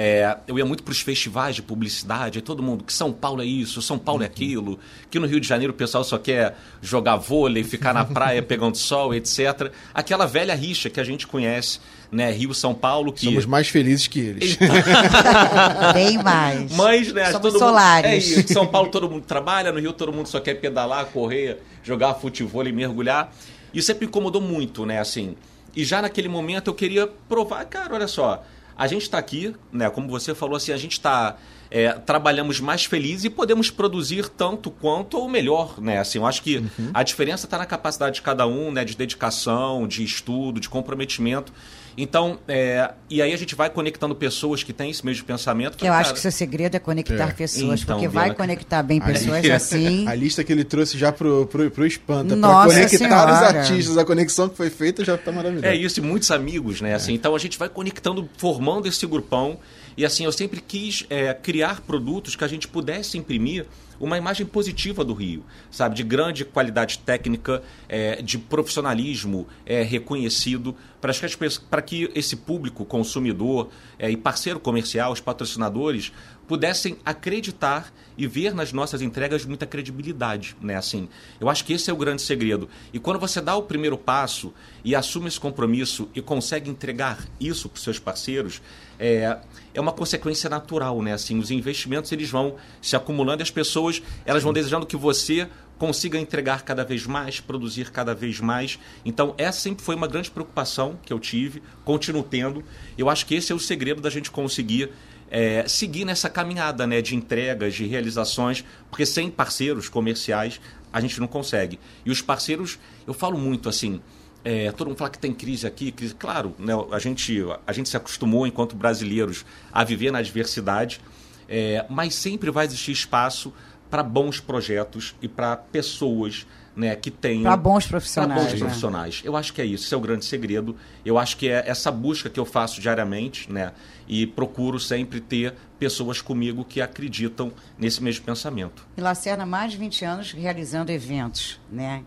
é, 0.00 0.36
eu 0.46 0.56
ia 0.56 0.64
muito 0.64 0.84
para 0.84 0.92
os 0.92 1.00
festivais 1.00 1.56
de 1.56 1.62
publicidade, 1.62 2.38
e 2.38 2.40
todo 2.40 2.62
mundo, 2.62 2.84
que 2.84 2.92
São 2.92 3.12
Paulo 3.12 3.42
é 3.42 3.44
isso, 3.44 3.82
São 3.82 3.98
Paulo 3.98 4.22
é 4.22 4.26
aquilo, 4.26 4.78
que 5.10 5.18
no 5.18 5.26
Rio 5.26 5.40
de 5.40 5.48
Janeiro 5.48 5.72
o 5.72 5.76
pessoal 5.76 6.04
só 6.04 6.16
quer 6.16 6.56
jogar 6.80 7.16
vôlei, 7.16 7.64
ficar 7.64 7.92
na 7.92 8.04
praia 8.04 8.40
pegando 8.44 8.76
sol, 8.76 9.12
etc. 9.12 9.72
Aquela 9.92 10.24
velha 10.24 10.54
rixa 10.54 10.88
que 10.88 11.00
a 11.00 11.04
gente 11.04 11.26
conhece, 11.26 11.80
né? 12.12 12.30
Rio 12.30 12.54
São 12.54 12.72
Paulo, 12.74 13.12
que. 13.12 13.24
Somos 13.24 13.44
mais 13.44 13.66
felizes 13.68 14.06
que 14.06 14.20
eles. 14.20 14.56
Bem 15.94 16.22
mais. 16.22 16.72
Mas, 16.76 17.12
né, 17.12 17.24
Somos 17.32 17.40
todo 17.42 17.52
mundo- 17.54 17.58
solares. 17.58 18.10
é 18.10 18.16
isso. 18.16 18.52
São 18.52 18.68
Paulo 18.68 18.90
todo 18.90 19.10
mundo 19.10 19.24
trabalha, 19.26 19.72
no 19.72 19.80
Rio 19.80 19.92
todo 19.92 20.12
mundo 20.12 20.28
só 20.28 20.38
quer 20.38 20.54
pedalar, 20.54 21.06
correr, 21.06 21.58
jogar 21.82 22.14
futebol 22.14 22.64
e 22.66 22.72
mergulhar. 22.72 23.34
Isso 23.74 23.88
sempre 23.88 24.06
me 24.06 24.10
incomodou 24.10 24.40
muito, 24.40 24.86
né, 24.86 25.00
assim. 25.00 25.34
E 25.74 25.84
já 25.84 26.00
naquele 26.00 26.28
momento 26.28 26.68
eu 26.70 26.74
queria 26.74 27.08
provar, 27.28 27.64
cara, 27.64 27.94
olha 27.94 28.08
só, 28.08 28.44
a 28.78 28.86
gente 28.86 29.02
está 29.02 29.18
aqui, 29.18 29.54
né, 29.72 29.90
como 29.90 30.08
você 30.08 30.34
falou 30.34 30.56
assim, 30.56 30.72
a 30.72 30.76
gente 30.76 30.92
está 30.92 31.36
é, 31.70 31.92
trabalhamos 31.92 32.60
mais 32.60 32.84
felizes 32.84 33.24
e 33.24 33.30
podemos 33.30 33.70
produzir 33.70 34.28
tanto 34.28 34.70
quanto 34.70 35.18
ou 35.18 35.28
melhor, 35.28 35.80
né? 35.80 35.98
Assim, 35.98 36.18
eu 36.18 36.26
acho 36.26 36.42
que 36.42 36.64
a 36.94 37.02
diferença 37.02 37.46
está 37.46 37.58
na 37.58 37.66
capacidade 37.66 38.16
de 38.16 38.22
cada 38.22 38.46
um, 38.46 38.72
né? 38.72 38.84
De 38.84 38.96
dedicação, 38.96 39.86
de 39.86 40.02
estudo, 40.02 40.60
de 40.60 40.68
comprometimento. 40.68 41.52
Então, 42.00 42.38
é, 42.46 42.92
e 43.10 43.20
aí 43.20 43.32
a 43.32 43.36
gente 43.36 43.56
vai 43.56 43.68
conectando 43.68 44.14
pessoas 44.14 44.62
que 44.62 44.72
têm 44.72 44.90
esse 44.90 45.04
mesmo 45.04 45.24
pensamento. 45.24 45.76
Que 45.76 45.84
eu 45.86 45.92
acho 45.92 46.04
cara, 46.04 46.14
que 46.14 46.20
seu 46.20 46.30
segredo 46.30 46.76
é 46.76 46.78
conectar 46.78 47.28
É. 47.30 47.32
pessoas, 47.32 47.82
Então, 47.82 47.96
porque 47.96 48.08
vai 48.08 48.32
conectar 48.32 48.82
bem 48.84 49.00
pessoas 49.00 49.44
Aí- 49.44 49.50
assim. 49.50 50.06
A 50.08 50.14
lista 50.14 50.44
que 50.44 50.52
ele 50.52 50.62
trouxe 50.62 50.96
já 50.96 51.10
pro, 51.10 51.46
pro, 51.46 51.68
pro 51.72 51.84
Espanta, 51.84 52.36
Nossa 52.36 52.68
pra 52.68 52.76
conectar 52.76 52.98
Senhora. 52.98 53.32
os 53.32 53.38
artistas, 53.42 53.98
a 53.98 54.04
conexão 54.04 54.48
que 54.48 54.56
foi 54.56 54.70
feita 54.70 55.04
já 55.04 55.18
tá 55.18 55.32
maravilhosa. 55.32 55.66
É 55.66 55.74
isso, 55.74 55.98
e 55.98 56.02
muitos 56.02 56.30
amigos, 56.30 56.80
né? 56.80 56.94
Assim, 56.94 57.14
então 57.14 57.34
a 57.34 57.38
gente 57.38 57.58
vai 57.58 57.68
conectando, 57.68 58.28
formando 58.38 58.86
esse 58.86 59.04
grupão. 59.04 59.58
E 59.96 60.04
assim, 60.06 60.24
eu 60.24 60.30
sempre 60.30 60.60
quis 60.60 61.04
é, 61.10 61.34
criar 61.34 61.80
produtos 61.80 62.36
que 62.36 62.44
a 62.44 62.48
gente 62.48 62.68
pudesse 62.68 63.18
imprimir 63.18 63.66
uma 64.00 64.16
imagem 64.16 64.46
positiva 64.46 65.04
do 65.04 65.12
Rio, 65.12 65.44
sabe? 65.70 65.94
De 65.94 66.02
grande 66.02 66.44
qualidade 66.44 66.98
técnica, 66.98 67.62
é, 67.88 68.22
de 68.22 68.38
profissionalismo 68.38 69.46
é, 69.66 69.82
reconhecido, 69.82 70.74
para 71.00 71.82
que, 71.82 72.10
esse 72.14 72.36
público 72.36 72.84
consumidor 72.84 73.68
é, 73.98 74.10
e 74.10 74.16
parceiro 74.16 74.58
comercial, 74.58 75.12
os 75.12 75.20
patrocinadores, 75.20 76.12
pudessem 76.48 76.96
acreditar 77.04 77.92
e 78.16 78.26
ver 78.26 78.52
nas 78.54 78.72
nossas 78.72 79.02
entregas 79.02 79.44
muita 79.44 79.66
credibilidade, 79.66 80.56
né? 80.60 80.74
Assim, 80.74 81.08
eu 81.38 81.48
acho 81.48 81.64
que 81.64 81.74
esse 81.74 81.88
é 81.88 81.92
o 81.92 81.96
grande 81.96 82.22
segredo. 82.22 82.68
E 82.92 82.98
quando 82.98 83.20
você 83.20 83.40
dá 83.40 83.54
o 83.54 83.62
primeiro 83.62 83.96
passo 83.96 84.52
e 84.82 84.96
assume 84.96 85.28
esse 85.28 85.38
compromisso 85.38 86.08
e 86.14 86.22
consegue 86.22 86.68
entregar 86.68 87.24
isso 87.38 87.68
para 87.68 87.76
os 87.76 87.84
seus 87.84 87.98
parceiros, 87.98 88.60
é, 88.98 89.38
é 89.72 89.80
uma 89.80 89.92
consequência 89.92 90.50
natural, 90.50 91.00
né? 91.02 91.12
Assim, 91.12 91.38
os 91.38 91.50
investimentos 91.50 92.10
eles 92.10 92.30
vão 92.30 92.56
se 92.82 92.96
acumulando 92.96 93.42
e 93.42 93.44
as 93.44 93.50
pessoas 93.50 94.02
elas 94.24 94.42
vão 94.42 94.52
desejando 94.52 94.86
que 94.86 94.96
você 94.96 95.48
consiga 95.78 96.18
entregar 96.18 96.62
cada 96.62 96.84
vez 96.84 97.06
mais, 97.06 97.40
produzir 97.40 97.90
cada 97.90 98.14
vez 98.14 98.40
mais. 98.40 98.78
Então, 99.04 99.34
essa 99.38 99.60
sempre 99.60 99.84
foi 99.84 99.94
uma 99.94 100.08
grande 100.08 100.30
preocupação 100.30 100.98
que 101.04 101.12
eu 101.12 101.20
tive, 101.20 101.62
continuo 101.84 102.24
tendo. 102.24 102.64
Eu 102.96 103.08
acho 103.08 103.24
que 103.24 103.36
esse 103.36 103.52
é 103.52 103.54
o 103.54 103.60
segredo 103.60 104.00
da 104.00 104.10
gente 104.10 104.30
conseguir 104.30 104.90
é, 105.30 105.66
seguir 105.68 106.04
nessa 106.04 106.28
caminhada 106.28 106.86
né, 106.86 107.02
de 107.02 107.14
entregas, 107.14 107.74
de 107.74 107.86
realizações, 107.86 108.64
porque 108.90 109.04
sem 109.04 109.30
parceiros 109.30 109.88
comerciais 109.88 110.60
a 110.92 111.00
gente 111.00 111.20
não 111.20 111.26
consegue. 111.26 111.78
E 112.04 112.10
os 112.10 112.22
parceiros, 112.22 112.78
eu 113.06 113.12
falo 113.12 113.38
muito 113.38 113.68
assim, 113.68 114.00
é, 114.44 114.72
todo 114.72 114.88
mundo 114.88 114.98
fala 114.98 115.10
que 115.10 115.18
tem 115.18 115.34
crise 115.34 115.66
aqui, 115.66 115.92
crise. 115.92 116.14
Claro, 116.14 116.54
né, 116.58 116.72
a, 116.90 116.98
gente, 116.98 117.38
a 117.66 117.72
gente 117.72 117.88
se 117.88 117.96
acostumou, 117.96 118.46
enquanto 118.46 118.76
brasileiros, 118.76 119.44
a 119.72 119.84
viver 119.84 120.10
na 120.10 120.22
diversidade, 120.22 121.00
é, 121.48 121.84
mas 121.88 122.14
sempre 122.14 122.50
vai 122.50 122.66
existir 122.66 122.92
espaço 122.92 123.52
para 123.90 124.02
bons 124.02 124.40
projetos 124.40 125.14
e 125.20 125.28
para 125.28 125.56
pessoas 125.56 126.46
né, 126.78 126.94
que 126.94 127.10
tenham. 127.10 127.42
Para 127.42 127.56
bons 127.56 127.84
Para 127.84 127.90
profissionais. 127.90 128.40
bons 128.40 128.52
né? 128.52 128.58
profissionais. 128.60 129.22
Eu 129.24 129.36
acho 129.36 129.52
que 129.52 129.60
é 129.60 129.64
isso, 129.66 129.84
esse 129.84 129.92
é 129.92 129.96
o 129.96 130.00
grande 130.00 130.24
segredo. 130.24 130.76
Eu 131.04 131.18
acho 131.18 131.36
que 131.36 131.48
é 131.48 131.64
essa 131.66 131.90
busca 131.90 132.30
que 132.30 132.38
eu 132.38 132.44
faço 132.44 132.80
diariamente, 132.80 133.52
né? 133.52 133.72
E 134.06 134.26
procuro 134.26 134.78
sempre 134.78 135.20
ter 135.20 135.54
pessoas 135.78 136.22
comigo 136.22 136.64
que 136.64 136.80
acreditam 136.80 137.52
nesse 137.76 138.02
mesmo 138.02 138.24
pensamento. 138.24 138.86
E 138.96 139.00
Lacerda, 139.00 139.44
mais 139.44 139.72
de 139.72 139.78
20 139.78 140.04
anos 140.04 140.32
realizando 140.32 140.90
eventos, 140.90 141.60
né? 141.70 142.04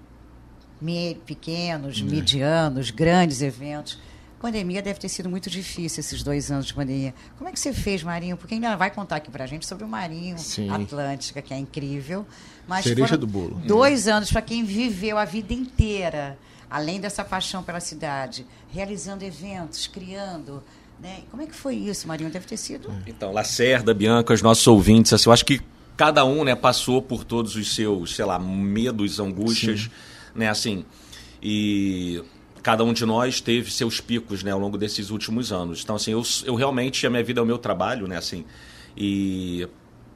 Pequenos, 1.25 2.01
medianos, 2.01 2.89
grandes 2.89 3.41
eventos. 3.41 3.99
Pandemia 4.41 4.81
deve 4.81 4.99
ter 4.99 5.07
sido 5.07 5.29
muito 5.29 5.51
difícil 5.51 5.99
esses 5.99 6.23
dois 6.23 6.49
anos 6.49 6.65
de 6.65 6.73
pandemia. 6.73 7.13
Como 7.37 7.47
é 7.47 7.53
que 7.53 7.59
você 7.59 7.71
fez, 7.71 8.01
Marinho? 8.01 8.35
Porque 8.35 8.55
ainda 8.55 8.75
vai 8.75 8.89
contar 8.89 9.17
aqui 9.17 9.29
pra 9.29 9.45
gente 9.45 9.67
sobre 9.67 9.83
o 9.83 9.87
Marinho 9.87 10.39
Sim. 10.39 10.67
Atlântica, 10.67 11.43
que 11.43 11.53
é 11.53 11.57
incrível. 11.59 12.25
Mas 12.67 12.83
Cereja 12.83 13.15
do 13.15 13.27
bolo. 13.27 13.61
Dois 13.67 14.07
anos 14.07 14.31
para 14.31 14.41
quem 14.41 14.63
viveu 14.63 15.19
a 15.19 15.25
vida 15.25 15.53
inteira, 15.53 16.39
além 16.67 16.99
dessa 16.99 17.23
paixão 17.23 17.61
pela 17.61 17.79
cidade, 17.79 18.43
realizando 18.71 19.23
eventos, 19.23 19.85
criando. 19.85 20.63
Né? 20.99 21.19
Como 21.29 21.43
é 21.43 21.45
que 21.45 21.55
foi 21.55 21.75
isso, 21.75 22.07
Marinho? 22.07 22.31
Deve 22.31 22.47
ter 22.47 22.57
sido. 22.57 22.91
Então, 23.05 23.31
Lacerda, 23.31 23.93
Bianca, 23.93 24.33
os 24.33 24.41
nossos 24.41 24.65
ouvintes, 24.65 25.13
assim, 25.13 25.29
eu 25.29 25.33
acho 25.33 25.45
que 25.45 25.61
cada 25.95 26.25
um, 26.25 26.43
né, 26.43 26.55
passou 26.55 26.99
por 26.99 27.23
todos 27.23 27.55
os 27.55 27.75
seus, 27.75 28.15
sei 28.15 28.25
lá, 28.25 28.39
medos, 28.39 29.19
angústias, 29.19 29.87
né, 30.33 30.49
assim, 30.49 30.83
e 31.41 32.23
cada 32.63 32.83
um 32.83 32.93
de 32.93 33.05
nós 33.05 33.41
teve 33.41 33.71
seus 33.71 33.99
picos, 33.99 34.43
né, 34.43 34.51
ao 34.51 34.59
longo 34.59 34.77
desses 34.77 35.09
últimos 35.09 35.51
anos. 35.51 35.81
Então, 35.83 35.95
assim, 35.95 36.11
eu, 36.11 36.21
eu 36.45 36.55
realmente, 36.55 37.05
a 37.07 37.09
minha 37.09 37.23
vida 37.23 37.39
é 37.39 37.43
o 37.43 37.45
meu 37.45 37.57
trabalho, 37.57 38.07
né, 38.07 38.17
assim, 38.17 38.45
e 38.95 39.67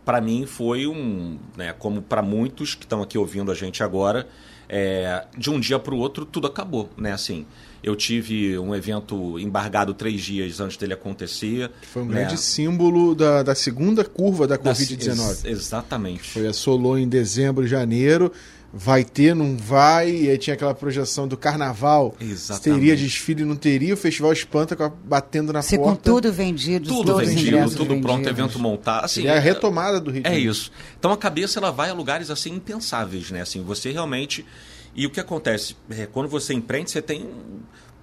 para 0.04 0.22
mim 0.22 0.46
foi 0.46 0.86
um, 0.86 1.38
né, 1.58 1.74
como 1.78 2.02
para 2.02 2.22
muitos 2.22 2.76
que 2.76 2.84
estão 2.86 3.02
aqui 3.02 3.18
ouvindo 3.18 3.52
a 3.52 3.56
gente 3.56 3.82
agora, 3.82 4.28
é, 4.70 5.26
de 5.38 5.50
um 5.50 5.60
dia 5.60 5.80
para 5.80 5.94
o 5.94 5.98
outro 5.98 6.26
tudo 6.26 6.48
acabou, 6.48 6.90
né, 6.98 7.12
assim. 7.12 7.46
Eu 7.84 7.96
tive 7.96 8.58
um 8.58 8.74
evento 8.74 9.38
embargado 9.40 9.94
três 9.94 10.22
dias 10.22 10.60
antes 10.60 10.76
dele 10.76 10.94
acontecer. 10.94 11.70
Foi 11.84 12.02
um 12.02 12.06
né? 12.06 12.16
grande 12.22 12.36
símbolo 12.40 13.14
da, 13.14 13.44
da 13.44 13.54
segunda 13.54 14.04
curva 14.04 14.48
da 14.48 14.58
Da- 14.58 14.72
Covid-19. 14.74 15.30
ex- 15.30 15.46
exatamente. 15.46 16.24
Foi 16.24 16.48
assolou 16.48 16.98
em 16.98 17.08
dezembro, 17.08 17.68
janeiro. 17.68 18.32
Vai 18.74 19.06
ter, 19.06 19.34
não 19.34 19.56
vai. 19.56 20.10
E 20.12 20.30
aí 20.30 20.38
tinha 20.38 20.54
aquela 20.54 20.74
projeção 20.74 21.28
do 21.28 21.38
carnaval. 21.38 22.14
Se 22.20 22.26
Exatamente. 22.26 22.80
teria 22.80 22.96
desfile, 22.98 23.46
não 23.46 23.56
teria. 23.56 23.94
O 23.94 23.98
festival 23.98 24.34
espanta 24.34 24.76
com 24.76 24.90
batendo 25.06 25.54
na 25.54 25.62
Você 25.62 25.78
com 25.78 25.84
porta. 25.86 26.02
tudo 26.04 26.34
vendido, 26.34 26.88
Tudo 26.90 27.16
vendido, 27.18 27.70
tudo 27.72 27.86
pronto, 28.02 28.18
vendidos. 28.18 28.28
evento 28.40 28.60
montado. 28.60 29.06
Assim, 29.06 29.22
Seria 29.22 29.38
a 29.38 29.40
retomada 29.40 30.00
do 30.02 30.12
ritmo. 30.12 30.34
É 30.34 30.38
isso. 30.38 30.72
Então 31.00 31.12
a 31.12 31.18
cabeça 31.18 31.58
ela 31.60 31.72
vai 31.72 31.90
a 31.90 31.94
lugares 31.94 32.30
assim 32.30 32.54
impensáveis, 32.54 33.32
né? 33.32 33.42
Assim, 33.42 33.64
você 33.64 33.92
realmente 33.92 34.46
e 34.94 35.06
o 35.06 35.10
que 35.10 35.20
acontece 35.22 35.76
é, 35.90 36.06
quando 36.06 36.28
você 36.28 36.54
empreende, 36.54 36.92
você 36.92 37.02
tem 37.02 37.30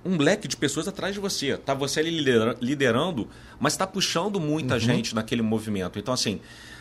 um, 0.05 0.17
leque 0.17 0.49
de 0.49 0.57
pessoas 0.57 0.89
atrás 0.89 1.13
de 1.15 1.21
você. 1.21 1.57
Tá 1.59 1.75
você 1.75 2.01
ali 2.01 2.11
lidera- 2.11 2.57
liderando, 2.61 3.29
mas 3.61 3.75
está 3.75 3.87
puxando 3.87 4.41
muita 4.41 4.79
gente 4.79 5.15
naquele 5.15 5.43
movimento. 5.43 5.99
Então 5.99 6.15
assim, 6.15 6.41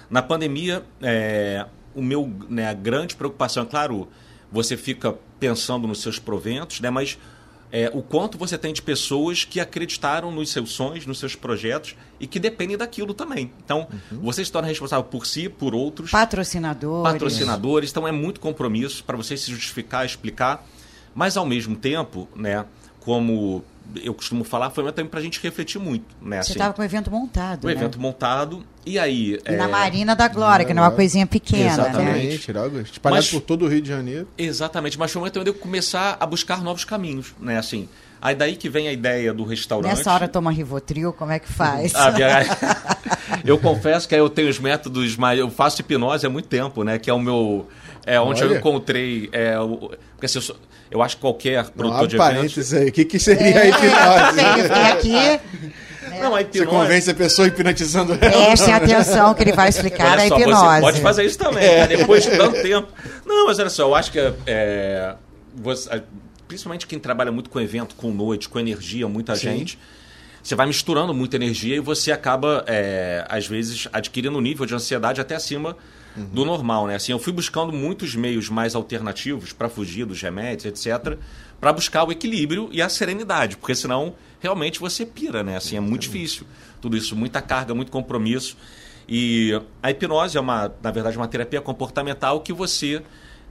na 0.09 0.21
pandemia, 0.21 0.83
é, 1.01 1.65
o 1.95 2.01
meu 2.01 2.31
né, 2.50 2.69
a 2.69 2.74
grande 2.74 3.15
preocupação, 3.15 3.63
é 3.63 3.65
claro, 3.65 4.07
você 4.51 4.75
fica 4.75 5.15
pensando 5.39 5.88
nos 5.88 6.01
seus 6.01 6.19
proventos, 6.19 6.79
né? 6.79 6.89
Mas 6.89 7.17
é, 7.71 7.89
o 7.93 8.01
quanto 8.01 8.38
você 8.38 8.57
tem 8.57 8.74
de 8.74 8.81
pessoas 8.81 9.45
que 9.45 9.60
acreditaram 9.60 10.29
nos 10.29 10.50
seus 10.50 10.71
sonhos, 10.71 11.05
nos 11.05 11.19
seus 11.19 11.36
projetos 11.36 11.95
e 12.19 12.27
que 12.27 12.38
dependem 12.38 12.77
daquilo 12.77 13.13
também. 13.13 13.51
Então, 13.63 13.88
você 14.12 14.43
se 14.43 14.51
torna 14.51 14.67
responsável 14.67 15.05
por 15.05 15.25
si, 15.25 15.48
por 15.48 15.74
outros, 15.74 16.12
Patrocinadores. 16.12 17.13
patrocinadores. 17.13 17.89
Então, 17.91 18.05
é 18.05 18.12
muito 18.12 18.41
compromisso 18.41 19.03
para 19.05 19.15
você 19.15 19.38
se 19.38 19.50
justificar, 19.51 20.05
explicar. 20.05 20.67
Mas, 21.15 21.38
ao 21.38 21.45
mesmo 21.45 21.75
tempo, 21.77 22.27
né, 22.36 22.65
como 23.00 23.63
eu 24.03 24.13
costumo 24.13 24.43
falar, 24.43 24.69
foi 24.69 24.83
também 24.91 25.09
para 25.09 25.19
a 25.19 25.23
gente 25.23 25.39
refletir 25.41 25.79
muito. 25.79 26.05
Né, 26.21 26.38
Você 26.38 26.39
assim, 26.39 26.51
estava 26.53 26.73
com 26.73 26.81
o 26.81 26.85
evento 26.85 27.11
montado, 27.11 27.63
o 27.65 27.67
né? 27.67 27.73
evento 27.73 28.00
montado. 28.00 28.63
E 28.85 28.97
aí. 28.97 29.39
E 29.47 29.51
na 29.55 29.65
é, 29.65 29.67
Marina 29.67 30.15
da 30.15 30.27
Glória, 30.27 30.65
que 30.65 30.73
não 30.73 30.83
é 30.83 30.88
uma 30.88 30.91
coisinha 30.95 31.27
pequena, 31.27 31.65
né? 31.65 31.71
Exatamente. 31.73 32.57
Algo 32.57 32.79
Espalhado 32.79 33.21
Mas- 33.23 33.29
por 33.29 33.41
todo 33.41 33.65
o 33.65 33.67
Rio 33.67 33.81
de 33.81 33.89
Janeiro. 33.89 34.27
Exatamente, 34.38 34.97
mas 34.97 35.11
foi 35.11 35.19
o 35.19 35.21
momento 35.21 35.39
onde 35.39 35.50
eu 35.50 35.53
começar 35.53 36.17
a 36.19 36.25
buscar 36.25 36.61
novos 36.63 36.83
caminhos, 36.85 37.33
né? 37.39 37.57
Assim, 37.57 37.88
aí 38.21 38.33
daí 38.33 38.55
que 38.55 38.69
vem 38.69 38.88
a 38.88 38.93
ideia 38.93 39.33
do 39.33 39.43
restaurante. 39.43 39.89
Nessa 39.95 40.11
hora 40.13 40.27
toma 40.27 40.51
Rivotril, 40.51 41.13
como 41.13 41.31
é 41.31 41.39
que 41.39 41.51
faz? 41.51 41.93
Ah, 41.95 42.11
eu 43.45 43.57
confesso 43.59 44.07
que 44.07 44.15
aí 44.15 44.21
eu 44.21 44.29
tenho 44.29 44.50
os 44.50 44.59
métodos, 44.59 45.15
mas 45.17 45.39
eu 45.39 45.50
faço 45.50 45.81
hipnose 45.81 46.25
há 46.25 46.29
muito 46.29 46.47
tempo, 46.47 46.83
né? 46.83 46.97
Que 46.97 47.09
é 47.09 47.13
o 47.13 47.19
meu. 47.19 47.67
É 48.05 48.19
onde 48.19 48.41
eu 48.41 48.50
Olha. 48.50 48.57
encontrei. 48.57 49.29
É, 49.31 49.59
o- 49.59 49.91
porque 50.13 50.25
assim, 50.25 50.39
eu, 50.39 50.41
sou- 50.41 50.55
eu 50.91 51.01
acho 51.01 51.15
que 51.15 51.21
qualquer 51.21 51.69
produtor 51.71 52.07
de 52.07 52.15
eventos. 52.15 52.33
parênteses 52.36 52.74
aí. 52.74 52.89
O 52.89 52.91
que, 52.91 53.05
que 53.05 53.17
seria 53.17 53.45
a 53.62 53.65
É, 53.65 53.69
eu 53.69 53.74
hipnose? 53.74 54.63
fiquei 54.63 54.83
aqui. 54.83 55.41
Não, 56.21 56.36
a 56.36 56.39
Você 56.39 56.43
hipnose. 56.60 56.65
convence 56.67 57.10
a 57.10 57.13
pessoa 57.15 57.48
hipnotizando 57.48 58.13
ela. 58.13 58.19
Prestem 58.19 58.74
atenção 58.74 59.33
que 59.33 59.43
ele 59.43 59.53
vai 59.53 59.69
explicar 59.69 60.12
Olha 60.12 60.24
a 60.24 60.27
só, 60.27 60.38
hipnose. 60.39 60.62
você 60.75 60.81
pode 60.81 61.01
fazer 61.01 61.24
isso 61.25 61.38
também, 61.38 61.79
tá? 61.79 61.86
depois 61.88 62.24
de 62.24 62.31
tanto 62.31 62.62
tempo. 62.62 62.88
Não, 63.25 63.48
mas 63.48 63.57
olha 63.60 63.69
só, 63.69 63.83
eu 63.83 63.95
acho 63.95 64.12
que 64.12 64.19
é, 64.45 65.15
você- 65.55 65.89
a- 65.89 66.01
principalmente 66.48 66.86
quem 66.86 67.00
trabalha 67.00 67.31
muito 67.31 67.50
com 67.50 67.60
evento, 67.62 67.95
com 67.95 68.12
noite, 68.12 68.50
com 68.50 68.60
energia, 68.60 69.07
muita 69.07 69.36
Sim. 69.36 69.41
gente, 69.41 69.79
você 70.41 70.55
vai 70.55 70.65
misturando 70.65 71.13
muita 71.13 71.36
energia 71.36 71.75
e 71.75 71.79
você 71.79 72.12
acaba, 72.12 72.63
é, 72.67 73.25
às 73.29 73.48
vezes, 73.48 73.88
adquirindo 73.93 74.38
um 74.38 74.41
nível 74.41 74.65
de 74.65 74.74
ansiedade 74.74 75.21
até 75.21 75.36
acima 75.36 75.75
do 76.15 76.43
normal, 76.43 76.88
né? 76.88 76.95
Assim, 76.95 77.12
eu 77.12 77.19
fui 77.19 77.31
buscando 77.31 77.71
muitos 77.71 78.15
meios 78.15 78.50
mais 78.50 78.75
alternativos 78.75 79.53
para 79.53 79.69
fugir 79.69 80.05
dos 80.05 80.21
remédios, 80.21 80.65
etc., 80.65 81.17
para 81.60 81.71
buscar 81.71 82.03
o 82.03 82.12
equilíbrio 82.12 82.69
e 82.71 82.81
a 82.81 82.89
serenidade, 82.89 83.55
porque 83.55 83.75
senão 83.75 84.15
realmente 84.39 84.79
você 84.79 85.05
pira, 85.05 85.43
né? 85.43 85.57
Assim, 85.57 85.77
é 85.77 85.79
muito 85.79 86.01
difícil. 86.01 86.45
Tudo 86.81 86.98
isso, 86.98 87.15
muita 87.15 87.41
carga, 87.41 87.74
muito 87.74 87.91
compromisso. 87.91 88.57
E 89.07 89.51
a 89.81 89.91
hipnose 89.91 90.38
é 90.38 90.41
uma, 90.41 90.74
na 90.81 90.91
verdade, 90.91 91.17
uma 91.17 91.27
terapia 91.27 91.62
comportamental 91.62 92.41
que 92.41 92.51
você 92.51 93.01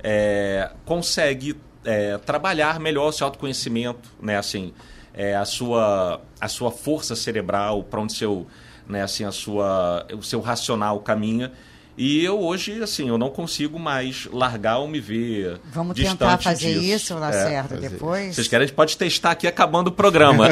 é, 0.02 0.70
consegue 0.84 1.56
é, 1.84 2.18
trabalhar 2.18 2.80
melhor 2.80 3.08
o 3.08 3.12
seu 3.12 3.26
autoconhecimento, 3.26 4.08
né? 4.20 4.36
Assim, 4.36 4.72
é, 5.20 5.36
a 5.36 5.44
sua 5.44 6.18
a 6.40 6.48
sua 6.48 6.70
força 6.70 7.14
cerebral, 7.14 7.84
para 7.84 8.00
onde 8.00 8.14
seu, 8.14 8.46
né? 8.88 9.02
Assim, 9.02 9.22
a 9.22 9.30
sua 9.30 10.06
o 10.16 10.22
seu 10.22 10.40
racional 10.40 10.98
caminha. 11.00 11.52
E 12.02 12.24
eu 12.24 12.40
hoje, 12.40 12.82
assim, 12.82 13.08
eu 13.10 13.18
não 13.18 13.28
consigo 13.28 13.78
mais 13.78 14.26
largar 14.32 14.78
ou 14.78 14.88
me 14.88 14.98
ver 14.98 15.60
Vamos 15.70 15.94
tentar 15.94 16.38
fazer 16.38 16.72
disso. 16.80 16.94
isso, 16.94 17.12
É. 17.12 17.16
Lacerda, 17.16 17.74
fazer. 17.74 17.90
depois? 17.90 18.34
Vocês 18.34 18.48
querem, 18.48 18.64
a 18.64 18.66
gente 18.66 18.74
pode 18.74 18.96
testar 18.96 19.32
aqui 19.32 19.46
acabando 19.46 19.88
o 19.88 19.92
programa. 19.92 20.46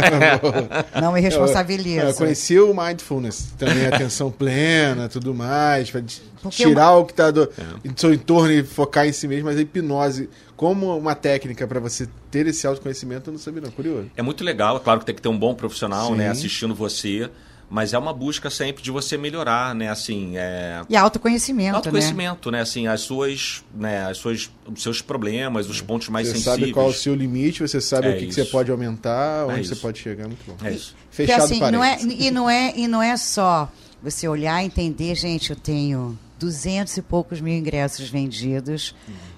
Não 1.00 1.11
me 1.11 1.21
responsabiliza. 1.23 2.02
Eu 2.09 2.14
conheci 2.14 2.59
o 2.59 2.75
mindfulness, 2.75 3.55
também 3.57 3.87
atenção 3.87 4.31
plena, 4.31 5.09
tudo 5.09 5.33
mais, 5.33 5.90
para 5.90 6.02
tirar 6.50 6.97
o 6.97 7.07
que 7.07 7.12
está 7.12 7.31
do, 7.31 7.45
É. 7.85 7.88
do 7.88 7.99
seu 7.99 8.12
entorno 8.12 8.52
e 8.52 8.62
focar 8.62 9.07
em 9.07 9.12
si 9.12 9.26
mesmo, 9.26 9.47
mas 9.47 9.57
a 9.57 9.62
hipnose 9.62 10.28
como 10.55 10.99
uma 10.99 11.14
técnica 11.14 11.67
para 11.67 11.81
você 11.81 12.07
ter 12.31 12.47
esse 12.47 12.67
autoconhecimento, 12.67 13.31
eu 13.31 13.33
não 13.33 13.40
sabia 13.40 13.62
não, 13.62 13.71
curioso. 13.71 14.11
É 14.17 14.21
muito 14.23 14.45
legal, 14.45 14.76
é 14.76 14.81
claro 14.81 15.00
que 15.00 15.07
tem 15.07 15.14
que 15.14 15.23
ter 15.23 15.28
um 15.31 15.38
bom 15.38 15.55
profissional, 15.55 16.09
Sim. 16.09 16.17
né, 16.17 16.28
assistindo 16.28 16.75
você, 16.75 17.31
mas 17.70 17.92
é 17.92 17.98
uma 17.98 18.12
busca 18.12 18.48
sempre 18.50 18.82
de 18.82 18.90
você 18.90 19.16
melhorar, 19.16 19.75
né, 19.75 19.88
assim, 19.90 20.37
é... 20.37 20.82
E 20.88 20.96
autoconhecimento, 20.96 21.76
autoconhecimento, 21.76 22.50
né? 22.50 22.60
assim, 22.60 22.87
as 22.87 23.02
suas, 23.02 23.64
né, 23.75 24.06
as 24.06 24.16
suas, 24.16 24.50
os 24.66 24.82
seus 24.82 25.02
problemas, 25.02 25.68
os 25.68 25.80
pontos 25.80 26.08
mais 26.08 26.28
Você 26.28 26.34
sensíveis. 26.34 26.60
sabe 26.60 26.72
qual 26.72 26.87
é 26.87 26.90
o 26.90 26.94
seu 26.94 27.14
limite, 27.14 27.60
você 27.60 27.80
sabe 27.80 28.08
É 28.08 28.10
o 28.10 28.18
que, 28.18 28.26
que 28.26 28.34
você 28.34 28.44
pode 28.44 28.70
aumentar, 28.70 29.46
onde 29.46 29.60
isso. 29.60 29.75
você 29.75 29.80
pode 29.80 29.98
chegar, 29.98 30.26
muito 30.26 30.44
bom. 30.46 30.56
É 30.66 30.72
isso. 30.72 30.94
né? 30.94 30.98
Fechado 31.10 31.42
assim, 31.44 31.60
não 31.60 31.84
é, 31.84 31.98
e, 32.00 32.30
não 32.30 32.48
é, 32.50 32.72
e 32.76 32.88
não 32.88 33.02
é 33.02 33.16
só 33.16 33.70
você 34.02 34.26
olhar 34.28 34.62
e 34.62 34.66
entender, 34.66 35.14
gente, 35.14 35.50
eu 35.50 35.56
tenho 35.56 36.18
duzentos 36.38 36.96
e 36.96 37.02
poucos 37.02 37.40
mil 37.40 37.52
ingressos 37.52 38.08
vendidos, 38.08 38.94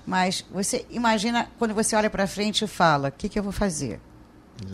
mas 0.06 0.44
você 0.52 0.84
imagina 0.90 1.50
quando 1.58 1.75
você 1.75 1.96
olha 1.96 2.10
para 2.10 2.26
frente 2.26 2.64
e 2.64 2.68
fala, 2.68 3.08
o 3.08 3.12
que, 3.12 3.28
que 3.28 3.38
eu 3.38 3.42
vou 3.42 3.52
fazer? 3.52 3.99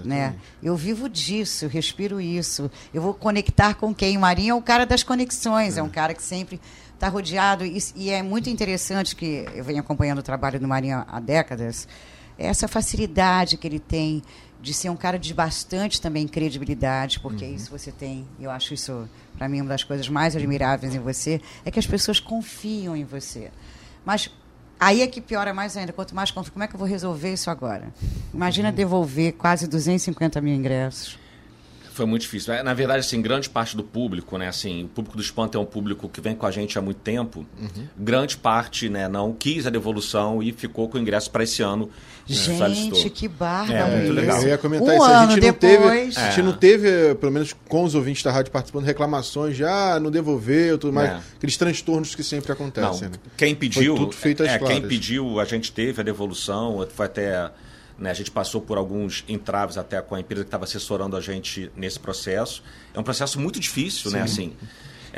Né? 0.04 0.34
Eu 0.62 0.76
vivo 0.76 1.08
disso, 1.08 1.64
eu 1.64 1.68
respiro 1.68 2.20
isso. 2.20 2.70
Eu 2.92 3.02
vou 3.02 3.14
conectar 3.14 3.74
com 3.74 3.94
quem? 3.94 4.16
O 4.16 4.20
Marinho 4.20 4.52
é 4.52 4.54
o 4.54 4.62
cara 4.62 4.84
das 4.84 5.02
conexões, 5.02 5.76
é, 5.76 5.82
um 5.82 5.88
cara 5.88 6.14
que 6.14 6.22
sempre 6.22 6.60
está 6.94 7.08
rodeado. 7.08 7.64
E, 7.64 7.78
e 7.94 8.10
é 8.10 8.22
muito 8.22 8.50
interessante 8.50 9.14
que 9.14 9.46
eu 9.54 9.64
venho 9.64 9.80
acompanhando 9.80 10.18
o 10.18 10.22
trabalho 10.22 10.58
do 10.58 10.66
Marinho 10.66 11.04
há 11.06 11.20
décadas, 11.20 11.86
essa 12.38 12.68
facilidade 12.68 13.56
que 13.56 13.66
ele 13.66 13.78
tem 13.78 14.22
de 14.60 14.74
ser 14.74 14.90
um 14.90 14.96
cara 14.96 15.18
de 15.18 15.32
bastante 15.32 16.00
também 16.00 16.26
credibilidade, 16.26 17.20
porque 17.20 17.44
isso 17.44 17.70
você 17.70 17.92
tem, 17.92 18.26
eu 18.40 18.50
acho 18.50 18.74
isso, 18.74 19.08
para 19.36 19.48
mim, 19.48 19.60
uma 19.60 19.70
das 19.70 19.84
coisas 19.84 20.08
mais 20.08 20.34
admiráveis 20.34 20.94
em 20.94 20.98
você, 20.98 21.40
é 21.64 21.70
que 21.70 21.78
as 21.78 21.86
pessoas 21.86 22.18
confiam 22.18 22.96
em 22.96 23.04
você. 23.04 23.50
Mas 24.04 24.30
Aí 24.78 25.02
é 25.02 25.06
que 25.06 25.20
piora 25.20 25.54
mais 25.54 25.76
ainda. 25.76 25.92
Quanto 25.92 26.14
mais 26.14 26.30
como 26.30 26.62
é 26.62 26.66
que 26.66 26.74
eu 26.74 26.78
vou 26.78 26.86
resolver 26.86 27.32
isso 27.32 27.50
agora? 27.50 27.88
Imagina 28.32 28.70
devolver 28.70 29.32
quase 29.32 29.66
250 29.66 30.40
mil 30.40 30.54
ingressos. 30.54 31.18
Foi 31.96 32.04
muito 32.04 32.22
difícil. 32.22 32.52
É, 32.52 32.62
Na 32.62 32.74
verdade, 32.74 33.00
assim, 33.00 33.22
grande 33.22 33.48
parte 33.48 33.74
do 33.74 33.82
público, 33.82 34.36
né? 34.36 34.48
Assim, 34.48 34.84
o 34.84 34.88
público 34.88 35.16
do 35.16 35.22
espanto 35.22 35.56
é 35.56 35.60
um 35.60 35.64
público 35.64 36.10
que 36.10 36.20
vem 36.20 36.34
com 36.34 36.44
a 36.44 36.50
gente 36.50 36.78
há 36.78 36.82
muito 36.82 36.98
tempo. 36.98 37.46
Grande 37.96 38.36
parte, 38.36 38.90
né, 38.90 39.08
não 39.08 39.32
quis 39.32 39.66
a 39.66 39.70
devolução 39.70 40.42
e 40.42 40.52
ficou 40.52 40.90
com 40.90 40.98
o 40.98 41.00
ingresso 41.00 41.30
para 41.30 41.42
esse 41.42 41.62
ano. 41.62 41.88
né, 42.28 42.74
Gente, 42.74 43.08
que 43.08 43.28
bárbaro. 43.28 43.72
É, 43.72 43.96
muito 43.96 44.12
legal. 44.12 44.42
Eu 44.42 44.48
ia 44.48 44.58
comentar 44.58 44.88
Um 44.88 44.92
isso. 44.92 45.04
A 45.04 45.22
ano 45.22 45.30
gente 45.32 45.40
não 45.40 45.52
depois. 45.52 46.14
teve, 46.14 46.20
a 46.26 46.30
gente 46.30 46.42
não 46.42 46.52
teve, 46.52 47.14
pelo 47.14 47.32
menos 47.32 47.54
com 47.66 47.82
os 47.84 47.94
ouvintes 47.94 48.22
da 48.22 48.30
rádio 48.30 48.52
participando, 48.52 48.84
reclamações 48.84 49.56
de 49.56 49.64
ah, 49.64 49.98
não 49.98 50.10
devolveu, 50.10 50.76
tudo 50.76 50.92
mais. 50.92 51.10
É. 51.12 51.20
Aqueles 51.36 51.56
transtornos 51.56 52.14
que 52.14 52.22
sempre 52.22 52.52
acontecem, 52.52 53.02
Não, 53.04 53.10
né? 53.10 53.16
quem 53.38 53.54
pediu, 53.54 53.96
Foi 53.96 54.04
tudo 54.06 54.16
feito 54.16 54.42
às 54.42 54.50
é, 54.50 54.58
quem 54.58 54.82
pediu, 54.82 55.40
a 55.40 55.44
gente 55.46 55.72
teve 55.72 56.00
a 56.00 56.04
devolução, 56.04 56.86
foi 56.94 57.06
até, 57.06 57.50
né, 57.98 58.10
a 58.10 58.14
gente 58.14 58.30
passou 58.30 58.60
por 58.60 58.76
alguns 58.76 59.24
entraves 59.28 59.78
até 59.78 60.00
com 60.00 60.14
a 60.14 60.20
empresa 60.20 60.44
que 60.44 60.48
estava 60.48 60.64
assessorando 60.64 61.16
a 61.16 61.20
gente 61.20 61.70
nesse 61.76 61.98
processo. 61.98 62.62
É 62.92 63.00
um 63.00 63.02
processo 63.02 63.40
muito 63.40 63.58
difícil, 63.58 64.10
né, 64.10 64.22
assim. 64.22 64.54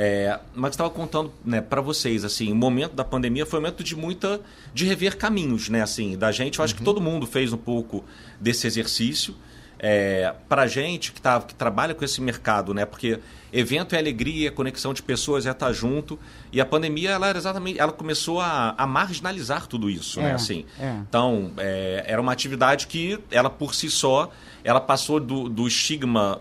É, 0.01 0.39
mas 0.55 0.71
estava 0.71 0.89
contando, 0.91 1.33
né, 1.45 1.61
para 1.61 1.81
vocês, 1.81 2.25
assim, 2.25 2.53
o 2.53 2.55
momento 2.55 2.95
da 2.95 3.03
pandemia 3.05 3.45
foi 3.45 3.59
um 3.59 3.63
momento 3.63 3.83
de 3.83 3.97
muita, 3.97 4.41
de 4.73 4.85
rever 4.85 5.17
caminhos, 5.17 5.69
né, 5.69 5.83
assim, 5.83 6.17
da 6.17 6.31
gente. 6.31 6.61
Eu 6.61 6.65
acho 6.65 6.75
que 6.75 6.85
todo 6.85 7.01
mundo 7.01 7.27
fez 7.27 7.53
um 7.53 7.57
pouco 7.57 8.05
desse 8.41 8.67
exercício. 8.67 9.35
É, 9.79 10.35
para 10.49 10.67
gente 10.67 11.13
que, 11.13 11.21
tá, 11.21 11.41
que 11.41 11.55
trabalha 11.55 11.95
com 11.95 12.05
esse 12.05 12.21
mercado, 12.21 12.75
né? 12.75 12.85
Porque 12.85 13.21
evento 13.53 13.95
é 13.95 13.99
alegria, 13.99 14.51
conexão 14.51 14.93
de 14.93 15.03
pessoas 15.03 15.47
é 15.47 15.51
estar 15.51 15.73
junto. 15.73 16.19
E 16.53 16.61
a 16.61 16.67
pandemia, 16.67 17.11
ela 17.11 17.29
era 17.29 17.39
exatamente, 17.39 17.79
ela 17.79 17.93
começou 17.93 18.41
a, 18.41 18.75
a 18.77 18.87
marginalizar 18.87 19.67
tudo 19.67 19.89
isso, 19.89 20.21
né? 20.21 20.31
É, 20.31 20.33
Assim, 20.33 20.65
é. 20.81 20.97
então, 21.09 21.53
é, 21.59 22.05
era 22.07 22.21
uma 22.21 22.33
atividade 22.33 22.87
que 22.87 23.19
ela 23.31 23.49
por 23.49 23.75
si 23.75 23.89
só, 23.89 24.31
ela 24.65 24.81
passou 24.81 25.21
do, 25.21 25.49
do 25.49 25.67
estigma 25.67 26.41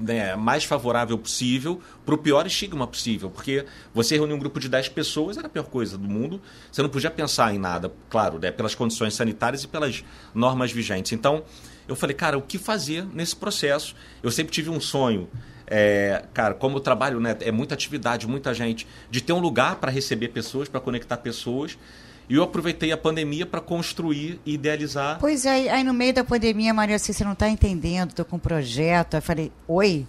né, 0.00 0.36
mais 0.36 0.64
favorável 0.64 1.18
possível 1.18 1.80
para 2.04 2.14
o 2.14 2.18
pior 2.18 2.46
estigma 2.46 2.86
possível. 2.86 3.30
Porque 3.30 3.64
você 3.92 4.16
reunir 4.16 4.32
um 4.32 4.38
grupo 4.38 4.60
de 4.60 4.68
10 4.68 4.90
pessoas 4.90 5.36
era 5.36 5.46
a 5.46 5.50
pior 5.50 5.66
coisa 5.66 5.98
do 5.98 6.08
mundo. 6.08 6.40
Você 6.70 6.82
não 6.82 6.88
podia 6.88 7.10
pensar 7.10 7.54
em 7.54 7.58
nada, 7.58 7.92
claro, 8.08 8.38
né, 8.38 8.50
pelas 8.50 8.74
condições 8.74 9.14
sanitárias 9.14 9.64
e 9.64 9.68
pelas 9.68 10.04
normas 10.34 10.70
vigentes. 10.72 11.12
Então, 11.12 11.42
eu 11.86 11.96
falei, 11.96 12.14
cara, 12.14 12.36
o 12.36 12.42
que 12.42 12.58
fazer 12.58 13.06
nesse 13.12 13.34
processo? 13.34 13.94
Eu 14.22 14.30
sempre 14.30 14.52
tive 14.52 14.70
um 14.70 14.80
sonho. 14.80 15.28
é, 15.70 16.24
cara, 16.32 16.54
como 16.54 16.78
eu 16.78 16.80
trabalho, 16.80 17.20
né, 17.20 17.36
é 17.40 17.52
muita 17.52 17.74
atividade, 17.74 18.26
muita 18.26 18.54
gente, 18.54 18.86
de 19.10 19.20
ter 19.20 19.32
um 19.32 19.38
lugar 19.38 19.76
para 19.76 19.90
receber 19.90 20.28
pessoas, 20.28 20.68
para 20.68 20.80
conectar 20.80 21.18
pessoas. 21.18 21.78
E 22.28 22.34
eu 22.34 22.42
aproveitei 22.42 22.92
a 22.92 22.96
pandemia 22.96 23.46
para 23.46 23.60
construir 23.60 24.38
e 24.44 24.54
idealizar. 24.54 25.18
Pois 25.18 25.46
é, 25.46 25.70
aí 25.70 25.82
no 25.82 25.94
meio 25.94 26.12
da 26.12 26.22
pandemia, 26.22 26.74
Maria, 26.74 26.96
assim, 26.96 27.12
você 27.12 27.24
não 27.24 27.32
está 27.32 27.48
entendendo, 27.48 28.10
estou 28.10 28.24
com 28.24 28.36
um 28.36 28.40
projeto. 28.40 29.14
Aí 29.14 29.18
eu 29.18 29.22
falei, 29.22 29.52
oi? 29.66 30.06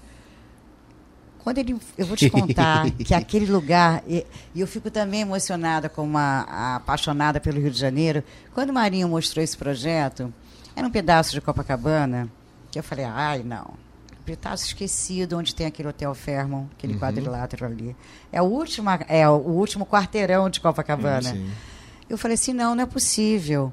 Quando 1.40 1.60
ele, 1.60 1.78
eu 1.98 2.06
vou 2.06 2.18
te 2.18 2.30
contar 2.30 2.92
que 3.00 3.14
aquele 3.14 3.46
lugar, 3.46 4.04
e, 4.06 4.26
e 4.54 4.60
eu 4.60 4.68
fico 4.68 4.92
também 4.92 5.22
emocionada 5.22 5.88
como 5.88 6.10
uma 6.10 6.42
a 6.42 6.76
apaixonada 6.76 7.40
pelo 7.40 7.62
Rio 7.62 7.72
de 7.72 7.80
Janeiro, 7.80 8.22
quando 8.54 8.72
o 8.72 8.74
Marinho 8.74 9.08
mostrou 9.08 9.42
esse 9.42 9.58
projeto, 9.58 10.34
era 10.76 10.86
um 10.86 10.92
pedaço 10.92 11.32
de 11.32 11.40
Copacabana, 11.40 12.30
que 12.70 12.78
eu 12.78 12.84
falei, 12.84 13.06
ai 13.06 13.42
não, 13.42 13.74
um 14.20 14.24
pedaço 14.26 14.66
esquecido 14.66 15.38
onde 15.38 15.56
tem 15.56 15.66
aquele 15.66 15.88
Hotel 15.88 16.14
Fairmont, 16.14 16.68
aquele 16.78 17.00
quadrilátero 17.00 17.66
ali. 17.66 17.96
É 18.32 18.42
o 18.42 18.46
último, 18.46 18.90
é 19.08 19.28
o 19.28 19.38
último 19.38 19.86
quarteirão 19.86 20.50
de 20.50 20.60
Copacabana. 20.60 21.32
Sim. 21.32 21.50
Eu 22.10 22.18
falei 22.18 22.36
assim, 22.36 22.54
não, 22.54 22.74
não 22.74 22.84
é 22.84 22.88
possível. 22.88 23.72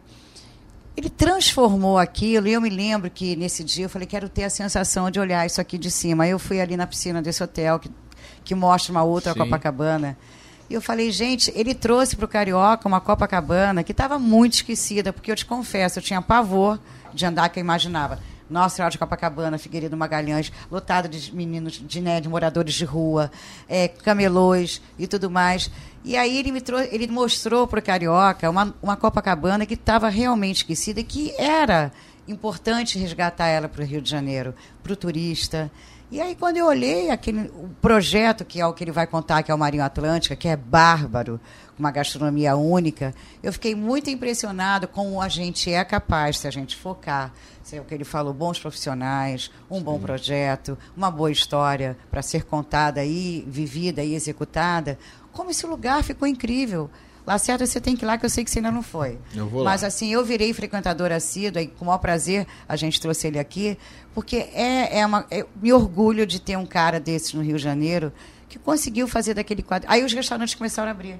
Ele 0.97 1.09
transformou 1.09 1.99
aquilo, 1.99 2.49
e 2.49 2.52
eu 2.52 2.61
me 2.61 2.71
lembro 2.71 3.11
que 3.11 3.37
nesse 3.37 3.64
dia 3.64 3.85
eu 3.85 3.88
falei, 3.88 4.07
quero 4.07 4.28
ter 4.28 4.45
a 4.45 4.50
sensação 4.50 5.11
de 5.11 5.19
olhar 5.21 5.45
isso 5.47 5.61
aqui 5.61 5.78
de 5.78 5.90
cima. 5.90 6.25
Aí 6.25 6.31
eu 6.31 6.38
fui 6.38 6.61
ali 6.61 6.76
na 6.76 6.87
piscina 6.87 7.23
desse 7.23 7.43
hotel, 7.43 7.78
que, 7.78 7.90
que 8.45 8.55
mostra 8.55 8.93
uma 8.93 9.02
outra 9.02 9.33
Sim. 9.33 9.38
Copacabana. 9.38 10.16
E 10.69 10.75
eu 10.75 10.83
falei, 10.83 11.11
gente, 11.11 11.52
ele 11.55 11.75
trouxe 11.75 12.16
para 12.16 12.25
o 12.25 12.28
Carioca 12.28 12.88
uma 12.88 13.00
Copacabana 13.00 13.85
que 13.85 13.93
estava 13.93 14.19
muito 14.19 14.55
esquecida, 14.55 15.12
porque 15.12 15.31
eu 15.31 15.37
te 15.37 15.47
confesso, 15.47 15.99
eu 15.99 16.02
tinha 16.02 16.21
pavor 16.21 16.78
de 17.14 17.25
andar 17.25 17.49
que 17.49 17.59
eu 17.59 17.62
imaginava. 17.62 18.19
Nossa 18.48 18.76
Senhora 18.76 18.90
de 18.90 18.98
Copacabana, 18.98 19.58
Figueiredo 19.58 19.96
Magalhães, 19.96 20.52
lotado 20.70 21.08
de 21.08 21.34
meninos, 21.34 21.74
de, 21.74 22.00
né, 22.00 22.20
de 22.20 22.28
moradores 22.28 22.74
de 22.74 22.84
rua, 22.84 23.30
é, 23.68 23.88
camelôs 23.88 24.80
e 24.98 25.06
tudo 25.06 25.30
mais. 25.30 25.70
E 26.04 26.16
aí 26.16 26.38
ele 26.38 26.52
me 26.52 26.60
trouxe, 26.60 26.88
ele 26.94 27.06
mostrou 27.08 27.66
para 27.66 27.80
o 27.80 27.82
Carioca 27.82 28.48
uma, 28.48 28.74
uma 28.82 28.96
Copacabana 28.96 29.66
que 29.66 29.74
estava 29.74 30.08
realmente 30.08 30.58
esquecida 30.58 31.00
e 31.00 31.04
que 31.04 31.34
era 31.38 31.92
importante 32.28 32.98
resgatar 32.98 33.46
ela 33.46 33.68
para 33.68 33.82
o 33.82 33.84
Rio 33.84 34.00
de 34.00 34.10
Janeiro, 34.10 34.54
para 34.82 34.92
o 34.92 34.96
turista. 34.96 35.70
E 36.08 36.20
aí, 36.20 36.36
quando 36.36 36.56
eu 36.56 36.66
olhei 36.66 37.10
aquele 37.10 37.50
o 37.56 37.68
projeto, 37.80 38.44
que 38.44 38.60
é 38.60 38.66
o 38.66 38.72
que 38.72 38.84
ele 38.84 38.92
vai 38.92 39.08
contar, 39.08 39.42
que 39.42 39.50
é 39.50 39.54
o 39.54 39.58
Marinho 39.58 39.82
Atlântica, 39.82 40.37
que 40.37 40.46
é 40.46 40.56
bárbaro, 40.56 41.40
uma 41.78 41.90
gastronomia 41.90 42.56
única, 42.56 43.14
eu 43.42 43.52
fiquei 43.52 43.74
muito 43.74 44.08
impressionado 44.10 44.88
como 44.88 45.20
a 45.20 45.28
gente 45.28 45.70
é 45.70 45.84
capaz, 45.84 46.38
se 46.38 46.48
a 46.48 46.50
gente 46.50 46.76
focar, 46.76 47.32
se 47.62 47.76
é 47.76 47.80
o 47.80 47.84
que 47.84 47.94
ele 47.94 48.04
falou, 48.04 48.32
bons 48.32 48.58
profissionais, 48.58 49.50
um 49.70 49.82
bom 49.82 49.98
projeto, 49.98 50.78
uma 50.96 51.10
boa 51.10 51.30
história 51.30 51.96
para 52.10 52.22
ser 52.22 52.44
contada 52.44 53.04
e 53.04 53.44
vivida 53.46 54.02
e 54.02 54.14
executada, 54.14 54.98
como 55.32 55.50
esse 55.50 55.66
lugar 55.66 56.02
ficou 56.02 56.26
incrível. 56.26 56.90
Lacerda, 57.26 57.66
você 57.66 57.80
tem 57.80 57.96
que 57.96 58.04
ir 58.04 58.06
lá, 58.06 58.16
que 58.16 58.24
eu 58.24 58.30
sei 58.30 58.44
que 58.44 58.50
você 58.50 58.60
ainda 58.60 58.70
não 58.70 58.84
foi. 58.84 59.18
Eu 59.34 59.48
vou 59.48 59.64
lá. 59.64 59.72
Mas 59.72 59.82
assim, 59.82 60.12
eu 60.12 60.24
virei 60.24 60.52
frequentadora 60.54 61.16
assídua 61.16 61.60
e 61.60 61.66
com 61.66 61.84
o 61.84 61.88
maior 61.88 61.98
prazer 61.98 62.46
a 62.68 62.76
gente 62.76 63.00
trouxe 63.00 63.26
ele 63.26 63.38
aqui, 63.38 63.76
porque 64.14 64.36
é, 64.36 65.00
é 65.00 65.04
uma, 65.04 65.26
eu 65.28 65.48
me 65.60 65.72
orgulho 65.72 66.24
de 66.24 66.40
ter 66.40 66.56
um 66.56 66.64
cara 66.64 67.00
desses 67.00 67.34
no 67.34 67.42
Rio 67.42 67.56
de 67.56 67.62
Janeiro 67.64 68.12
que 68.59 68.64
conseguiu 68.64 69.07
fazer 69.07 69.35
daquele 69.35 69.62
quadro. 69.62 69.88
Aí 69.90 70.05
os 70.05 70.12
restaurantes 70.12 70.55
começaram 70.55 70.88
a 70.88 70.92
abrir. 70.92 71.19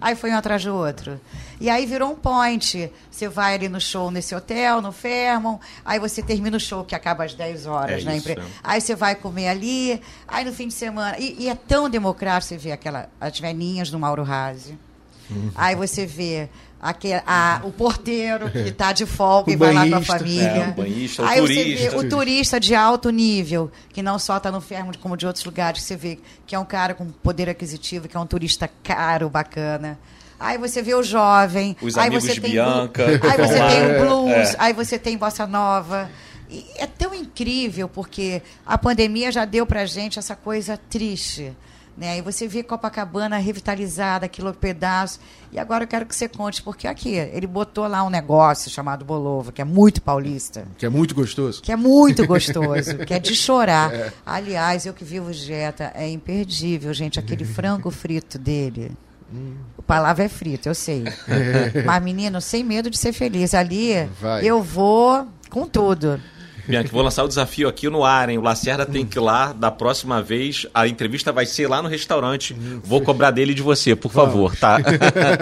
Aí 0.00 0.14
foi 0.14 0.30
um 0.30 0.36
atrás 0.36 0.62
do 0.64 0.74
outro. 0.74 1.20
E 1.60 1.70
aí 1.70 1.86
virou 1.86 2.12
um 2.12 2.16
point. 2.16 2.90
Você 3.10 3.28
vai 3.28 3.54
ali 3.54 3.68
no 3.68 3.80
show 3.80 4.10
nesse 4.10 4.34
hotel, 4.34 4.80
no 4.82 4.92
Fairmont, 4.92 5.60
aí 5.84 5.98
você 5.98 6.22
termina 6.22 6.56
o 6.56 6.60
show 6.60 6.84
que 6.84 6.94
acaba 6.94 7.24
às 7.24 7.34
10 7.34 7.66
horas, 7.66 8.02
É 8.02 8.04
né? 8.04 8.16
isso. 8.16 8.28
Aí 8.62 8.80
você 8.80 8.94
vai 8.94 9.14
comer 9.14 9.48
ali, 9.48 10.00
aí 10.28 10.44
no 10.44 10.52
fim 10.52 10.68
de 10.68 10.74
semana. 10.74 11.16
E, 11.18 11.44
e 11.44 11.48
é 11.48 11.54
tão 11.54 11.88
democrático, 11.88 12.48
você 12.48 12.56
vê 12.58 12.72
aquela, 12.72 13.08
as 13.20 13.38
velhinhas 13.38 13.90
do 13.90 13.98
Mauro 13.98 14.22
Razzi. 14.22 14.78
Aí 15.54 15.74
você 15.74 16.04
vê 16.06 16.48
aque- 16.80 17.14
a- 17.26 17.60
o 17.64 17.72
porteiro 17.72 18.50
que 18.50 18.58
está 18.58 18.92
de 18.92 19.06
folga 19.06 19.50
O 19.50 19.54
e 19.54 19.56
vai 19.56 19.72
lá 19.72 19.80
com 19.82 19.86
a 19.86 19.90
banhista. 19.90 20.18
família. 20.18 20.46
É, 20.48 20.68
o 20.68 20.72
banhista, 20.74 21.22
o 21.22 21.26
Aí 21.26 21.40
você 21.40 21.54
turista. 21.54 21.90
vê 21.90 21.96
o 21.96 22.08
turista 22.08 22.60
de 22.60 22.74
alto 22.74 23.10
nível, 23.10 23.70
que 23.92 24.02
não 24.02 24.18
só 24.18 24.36
está 24.36 24.50
no 24.52 24.60
fermo 24.60 24.92
como 24.98 25.16
de 25.16 25.26
outros 25.26 25.44
lugares, 25.44 25.82
você 25.82 25.96
vê 25.96 26.18
que 26.46 26.54
é 26.54 26.58
um 26.58 26.64
cara 26.64 26.92
com 26.94 27.06
poder 27.10 27.48
aquisitivo, 27.48 28.06
que 28.08 28.16
é 28.16 28.20
um 28.20 28.26
turista 28.26 28.68
caro, 28.82 29.28
bacana. 29.30 29.98
Aí 30.38 30.58
você 30.58 30.82
vê 30.82 30.94
o 30.94 31.02
jovem, 31.02 31.76
Os 31.80 31.96
aí 31.96 32.08
amigos 32.08 32.24
você 32.24 32.34
de 32.34 32.40
tem 32.42 32.50
Bianca, 32.50 33.04
blu- 33.06 33.20
aí 33.30 33.38
você 33.38 33.54
tem 33.54 33.96
o 33.96 34.00
blues, 34.04 34.30
É. 34.52 34.56
aí 34.58 34.72
você 34.74 34.98
tem 34.98 35.16
bossa 35.16 35.46
nova. 35.46 36.10
E 36.50 36.66
é 36.76 36.86
tão 36.86 37.14
incrível 37.14 37.88
porque 37.88 38.42
a 38.66 38.76
pandemia 38.76 39.32
já 39.32 39.44
deu 39.46 39.64
pra 39.64 39.86
gente 39.86 40.18
essa 40.18 40.36
coisa 40.36 40.76
triste. 40.90 41.52
Né? 41.96 42.18
E 42.18 42.22
você 42.22 42.48
vê 42.48 42.62
Copacabana 42.62 43.36
revitalizada, 43.38 44.26
aquilo 44.26 44.52
pedaço. 44.52 45.20
E 45.52 45.58
agora 45.60 45.84
eu 45.84 45.88
quero 45.88 46.04
que 46.04 46.14
você 46.14 46.28
conte, 46.28 46.60
porque 46.60 46.88
aqui, 46.88 47.14
ele 47.14 47.46
botou 47.46 47.86
lá 47.86 48.02
um 48.02 48.10
negócio 48.10 48.68
chamado 48.68 49.04
Bolovo, 49.04 49.52
que 49.52 49.62
é 49.62 49.64
muito 49.64 50.02
paulista, 50.02 50.66
Que 50.76 50.86
é 50.86 50.88
muito 50.88 51.14
gostoso. 51.14 51.62
que 51.62 51.70
é 51.70 51.76
muito 51.76 52.26
gostoso, 52.26 52.98
que 53.06 53.14
é 53.14 53.20
de 53.20 53.34
chorar. 53.36 54.12
Aliás, 54.26 54.84
eu 54.86 54.92
que 54.92 55.04
vivo 55.04 55.32
dieta, 55.32 55.92
é 55.94 56.08
imperdível, 56.08 56.92
gente, 56.92 57.20
aquele 57.20 57.44
frango 57.44 57.90
frito 57.92 58.38
dele. 58.38 58.90
A 59.78 59.82
palavra 59.82 60.24
é 60.24 60.28
frito, 60.28 60.68
eu 60.68 60.74
sei. 60.74 61.04
Mas, 61.84 62.02
menino, 62.02 62.40
sem 62.40 62.62
medo 62.64 62.90
de 62.90 62.98
ser 62.98 63.12
feliz. 63.12 63.54
Ali, 63.54 63.92
Vai. 64.20 64.44
eu 64.44 64.62
vou 64.62 65.26
com 65.50 65.66
tudo. 65.66 66.20
Bianca, 66.66 66.88
vou 66.90 67.02
lançar 67.02 67.22
o 67.24 67.28
desafio 67.28 67.68
aqui 67.68 67.88
no 67.90 68.04
ar, 68.04 68.30
hein? 68.30 68.38
O 68.38 68.40
Lacerda 68.40 68.86
tem 68.86 69.04
que 69.04 69.18
ir 69.18 69.20
lá, 69.20 69.52
da 69.52 69.70
próxima 69.70 70.22
vez, 70.22 70.66
a 70.72 70.88
entrevista 70.88 71.30
vai 71.30 71.44
ser 71.44 71.68
lá 71.68 71.82
no 71.82 71.88
restaurante. 71.88 72.54
Vou 72.82 73.02
cobrar 73.02 73.30
dele 73.30 73.52
e 73.52 73.54
de 73.54 73.62
você, 73.62 73.94
por 73.94 74.10
favor, 74.10 74.56
tá? 74.56 74.78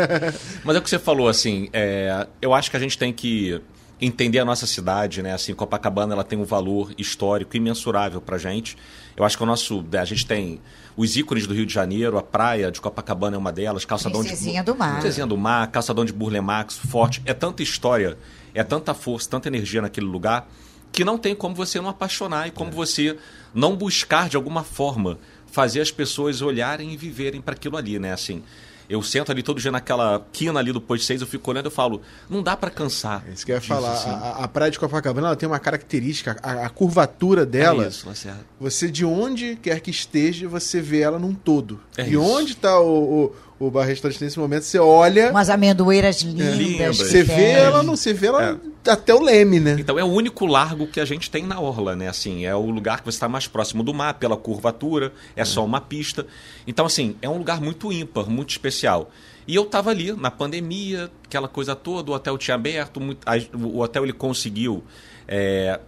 Mas 0.64 0.76
é 0.76 0.78
o 0.78 0.82
que 0.82 0.90
você 0.90 0.98
falou, 0.98 1.28
assim, 1.28 1.68
é, 1.72 2.26
eu 2.40 2.52
acho 2.52 2.70
que 2.70 2.76
a 2.76 2.80
gente 2.80 2.98
tem 2.98 3.12
que 3.12 3.60
entender 4.00 4.40
a 4.40 4.44
nossa 4.44 4.66
cidade, 4.66 5.22
né? 5.22 5.32
Assim, 5.32 5.54
Copacabana, 5.54 6.12
ela 6.12 6.24
tem 6.24 6.36
um 6.36 6.44
valor 6.44 6.92
histórico 6.98 7.56
imensurável 7.56 8.20
pra 8.20 8.36
gente. 8.36 8.76
Eu 9.16 9.24
acho 9.24 9.36
que 9.36 9.42
o 9.44 9.46
nosso, 9.46 9.84
a 9.96 10.04
gente 10.04 10.26
tem 10.26 10.60
os 10.96 11.16
ícones 11.16 11.46
do 11.46 11.54
Rio 11.54 11.64
de 11.64 11.72
Janeiro, 11.72 12.18
a 12.18 12.22
praia 12.22 12.72
de 12.72 12.80
Copacabana 12.80 13.36
é 13.36 13.38
uma 13.38 13.52
delas, 13.52 13.84
calçadão 13.84 14.20
Princesinha 14.20 14.62
de 14.62 14.72
do 14.72 14.76
Mar. 14.76 14.94
Princesinha 14.94 15.26
do 15.26 15.36
Mar, 15.36 15.70
calçadão 15.70 16.04
de 16.04 16.12
Burlemax, 16.12 16.78
forte, 16.78 17.22
é 17.24 17.32
tanta 17.32 17.62
história, 17.62 18.18
é 18.52 18.64
tanta 18.64 18.92
força, 18.92 19.30
tanta 19.30 19.48
energia 19.48 19.80
naquele 19.80 20.06
lugar 20.06 20.48
que 20.92 21.04
não 21.04 21.16
tem 21.18 21.34
como 21.34 21.54
você 21.54 21.80
não 21.80 21.88
apaixonar 21.88 22.46
e 22.46 22.50
como 22.50 22.70
você 22.70 23.16
não 23.54 23.74
buscar 23.74 24.28
de 24.28 24.36
alguma 24.36 24.62
forma 24.62 25.18
fazer 25.50 25.80
as 25.80 25.90
pessoas 25.90 26.40
olharem 26.42 26.92
e 26.92 26.96
viverem 26.96 27.40
para 27.40 27.54
aquilo 27.54 27.76
ali, 27.76 27.98
né? 27.98 28.12
Assim, 28.12 28.42
Eu 28.88 29.02
sento 29.02 29.32
ali 29.32 29.42
todo 29.42 29.58
dia 29.60 29.70
naquela 29.70 30.26
quina 30.32 30.58
ali 30.60 30.70
do 30.70 30.80
posto 30.80 31.04
6, 31.06 31.22
eu 31.22 31.26
fico 31.26 31.50
olhando 31.50 31.68
e 31.68 31.70
falo, 31.70 32.02
não 32.28 32.42
dá 32.42 32.54
para 32.56 32.68
cansar. 32.68 33.24
É 33.26 33.32
isso 33.32 33.46
que 33.46 33.52
eu 33.52 33.56
ia 33.56 33.60
falar. 33.60 33.92
assim. 33.92 34.10
A, 34.10 34.44
a 34.44 34.48
praia 34.48 34.70
de 34.70 34.78
Copacabana 34.78 35.28
ela 35.28 35.36
tem 35.36 35.48
uma 35.48 35.58
característica, 35.58 36.36
a, 36.42 36.66
a 36.66 36.68
curvatura 36.68 37.46
dela. 37.46 37.84
É 37.84 37.88
isso, 37.88 38.06
Lacerda. 38.06 38.44
Você 38.60 38.90
de 38.90 39.04
onde 39.04 39.56
quer 39.56 39.80
que 39.80 39.90
esteja, 39.90 40.46
você 40.48 40.80
vê 40.80 41.00
ela 41.00 41.18
num 41.18 41.32
todo. 41.32 41.80
É 41.96 42.04
e 42.06 42.10
isso. 42.10 42.20
onde 42.20 42.52
está 42.52 42.78
o, 42.80 43.24
o, 43.24 43.34
o 43.66 43.70
bar 43.70 43.84
restaurante 43.84 44.22
nesse 44.22 44.38
momento, 44.38 44.62
você 44.64 44.78
olha, 44.78 45.30
Umas 45.30 45.48
amendoeiras 45.50 46.22
lindas. 46.22 46.56
lindas. 46.56 46.98
que 46.98 47.04
você 47.04 47.22
vê 47.22 47.34
tem. 47.34 47.52
ela, 47.52 47.82
não, 47.82 47.96
você 47.96 48.12
vê 48.12 48.26
ela 48.28 48.60
até 48.88 49.14
o 49.14 49.20
leme, 49.22 49.60
né? 49.60 49.76
Então 49.78 49.98
é 49.98 50.04
o 50.04 50.08
único 50.08 50.44
largo 50.46 50.86
que 50.86 50.98
a 51.00 51.04
gente 51.04 51.30
tem 51.30 51.44
na 51.46 51.60
orla, 51.60 51.94
né? 51.96 52.08
Assim, 52.08 52.44
é 52.44 52.54
o 52.54 52.70
lugar 52.70 52.98
que 53.00 53.04
você 53.04 53.16
está 53.16 53.28
mais 53.28 53.46
próximo 53.46 53.82
do 53.82 53.92
mar, 53.94 54.14
pela 54.14 54.36
curvatura, 54.36 55.12
é 55.36 55.44
só 55.44 55.64
uma 55.64 55.80
pista. 55.80 56.26
Então, 56.66 56.86
assim, 56.86 57.16
é 57.22 57.28
um 57.28 57.38
lugar 57.38 57.60
muito 57.60 57.92
ímpar, 57.92 58.28
muito 58.28 58.50
especial. 58.50 59.10
E 59.46 59.54
eu 59.54 59.62
estava 59.62 59.90
ali 59.90 60.12
na 60.12 60.30
pandemia, 60.30 61.10
aquela 61.26 61.48
coisa 61.48 61.74
toda, 61.74 62.10
o 62.10 62.14
hotel 62.14 62.38
tinha 62.38 62.54
aberto, 62.54 63.00
muito- 63.00 63.20
a- 63.26 63.34
o 63.56 63.80
hotel 63.80 64.04
ele 64.04 64.12
conseguiu, 64.12 64.84
é, 65.26 65.80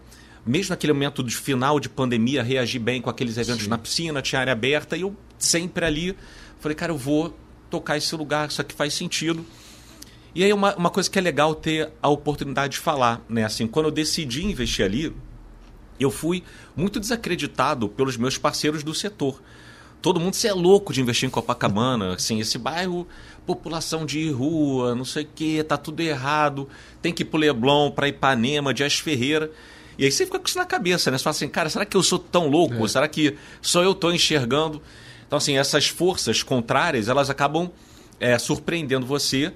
mesmo 0.44 0.70
naquele 0.70 0.92
momento 0.92 1.22
de 1.22 1.34
final 1.36 1.78
de 1.80 1.88
pandemia, 1.88 2.42
reagir 2.42 2.78
bem 2.80 3.00
com 3.00 3.08
aqueles 3.08 3.36
eventos 3.38 3.66
na 3.68 3.78
piscina, 3.78 4.20
tinha 4.20 4.40
área 4.40 4.52
aberta, 4.52 4.96
e 4.96 5.02
eu 5.02 5.14
sempre 5.38 5.84
ali 5.84 6.16
falei, 6.60 6.74
cara, 6.74 6.92
eu 6.92 6.96
vou 6.98 7.34
tocar 7.74 7.96
esse 7.96 8.14
lugar, 8.14 8.48
isso 8.48 8.60
aqui 8.60 8.72
faz 8.72 8.94
sentido. 8.94 9.44
E 10.32 10.44
aí 10.44 10.52
uma, 10.52 10.76
uma 10.76 10.90
coisa 10.90 11.10
que 11.10 11.18
é 11.18 11.22
legal 11.22 11.56
ter 11.56 11.90
a 12.00 12.08
oportunidade 12.08 12.74
de 12.74 12.78
falar, 12.78 13.20
né? 13.28 13.44
Assim, 13.44 13.66
quando 13.66 13.86
eu 13.86 13.90
decidi 13.90 14.44
investir 14.44 14.84
ali, 14.84 15.12
eu 15.98 16.08
fui 16.08 16.44
muito 16.76 17.00
desacreditado 17.00 17.88
pelos 17.88 18.16
meus 18.16 18.38
parceiros 18.38 18.84
do 18.84 18.94
setor. 18.94 19.42
Todo 20.00 20.20
mundo 20.20 20.34
se 20.34 20.46
é 20.46 20.52
louco 20.52 20.92
de 20.92 21.00
investir 21.00 21.26
em 21.26 21.30
Copacabana, 21.30 22.14
assim, 22.14 22.38
esse 22.38 22.58
bairro, 22.58 23.08
população 23.44 24.06
de 24.06 24.30
rua, 24.30 24.94
não 24.94 25.04
sei 25.04 25.24
o 25.24 25.28
quê, 25.34 25.64
tá 25.66 25.76
tudo 25.76 26.00
errado, 26.00 26.68
tem 27.02 27.12
que 27.12 27.22
ir 27.22 27.26
pro 27.26 27.38
Leblon, 27.38 27.90
pra 27.90 28.06
Ipanema, 28.06 28.72
Dias 28.72 28.98
Ferreira. 28.98 29.50
E 29.98 30.04
aí 30.04 30.12
você 30.12 30.26
fica 30.26 30.38
com 30.38 30.46
isso 30.46 30.58
na 30.58 30.66
cabeça, 30.66 31.10
né? 31.10 31.18
Você 31.18 31.24
fala 31.24 31.34
assim, 31.34 31.48
cara, 31.48 31.68
será 31.68 31.84
que 31.84 31.96
eu 31.96 32.02
sou 32.02 32.18
tão 32.18 32.48
louco? 32.48 32.86
Será 32.88 33.08
que 33.08 33.36
só 33.60 33.82
eu 33.82 33.94
tô 33.94 34.12
enxergando? 34.12 34.80
Então, 35.26 35.36
assim, 35.36 35.56
essas 35.56 35.88
forças 35.88 36.42
contrárias, 36.42 37.08
elas 37.08 37.30
acabam 37.30 37.70
é, 38.20 38.38
surpreendendo 38.38 39.06
você. 39.06 39.52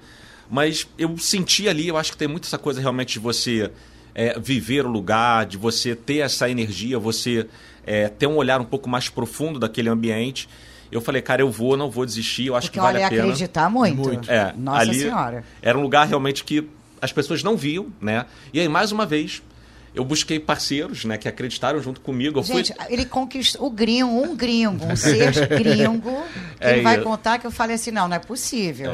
Mas 0.50 0.88
eu 0.98 1.16
senti 1.18 1.68
ali, 1.68 1.88
eu 1.88 1.96
acho 1.96 2.12
que 2.12 2.18
tem 2.18 2.28
muito 2.28 2.46
essa 2.46 2.58
coisa 2.58 2.80
realmente 2.80 3.14
de 3.14 3.18
você 3.18 3.70
é, 4.14 4.38
viver 4.38 4.86
o 4.86 4.88
lugar, 4.88 5.44
de 5.46 5.56
você 5.56 5.94
ter 5.94 6.18
essa 6.18 6.48
energia, 6.48 6.98
você 6.98 7.46
é, 7.86 8.08
ter 8.08 8.26
um 8.26 8.36
olhar 8.36 8.60
um 8.60 8.64
pouco 8.64 8.88
mais 8.88 9.08
profundo 9.08 9.58
daquele 9.58 9.88
ambiente. 9.88 10.48
Eu 10.90 11.02
falei, 11.02 11.20
cara, 11.20 11.42
eu 11.42 11.50
vou, 11.50 11.76
não 11.76 11.90
vou 11.90 12.06
desistir, 12.06 12.46
eu 12.46 12.56
acho 12.56 12.68
Porque 12.68 12.78
que 12.78 12.82
vale 12.84 13.02
a 13.02 13.10
pena. 13.10 13.24
acreditar 13.24 13.68
muito. 13.68 13.96
Muito. 13.96 14.30
É, 14.30 14.54
Nossa 14.56 14.80
ali 14.80 15.00
Senhora. 15.00 15.44
Era 15.60 15.76
um 15.76 15.82
lugar 15.82 16.06
realmente 16.06 16.42
que 16.44 16.66
as 17.00 17.12
pessoas 17.12 17.42
não 17.42 17.56
viam, 17.56 17.88
né? 18.00 18.24
E 18.52 18.58
aí, 18.58 18.68
mais 18.68 18.90
uma 18.90 19.04
vez, 19.04 19.42
eu 19.94 20.04
busquei 20.04 20.38
parceiros, 20.38 21.04
né, 21.04 21.16
que 21.16 21.26
acreditaram 21.28 21.80
junto 21.82 22.00
comigo. 22.00 22.38
Eu 22.38 22.42
fui- 22.44 22.62
Gente, 22.64 22.74
ele 22.88 23.04
conquistou 23.04 23.66
o 23.66 23.70
gringo, 23.70 24.10
um 24.10 24.36
gringo, 24.36 24.84
um 24.86 24.94
ser 24.96 25.32
gringo, 25.58 26.22
que 26.58 26.64
É, 26.66 26.72
ele 26.74 26.82
vai 26.82 26.98
e- 27.00 27.02
contar 27.02 27.38
que 27.38 27.46
eu 27.46 27.50
falei 27.50 27.76
assim, 27.76 27.90
não, 27.90 28.06
não 28.08 28.16
é 28.16 28.18
possível. 28.18 28.92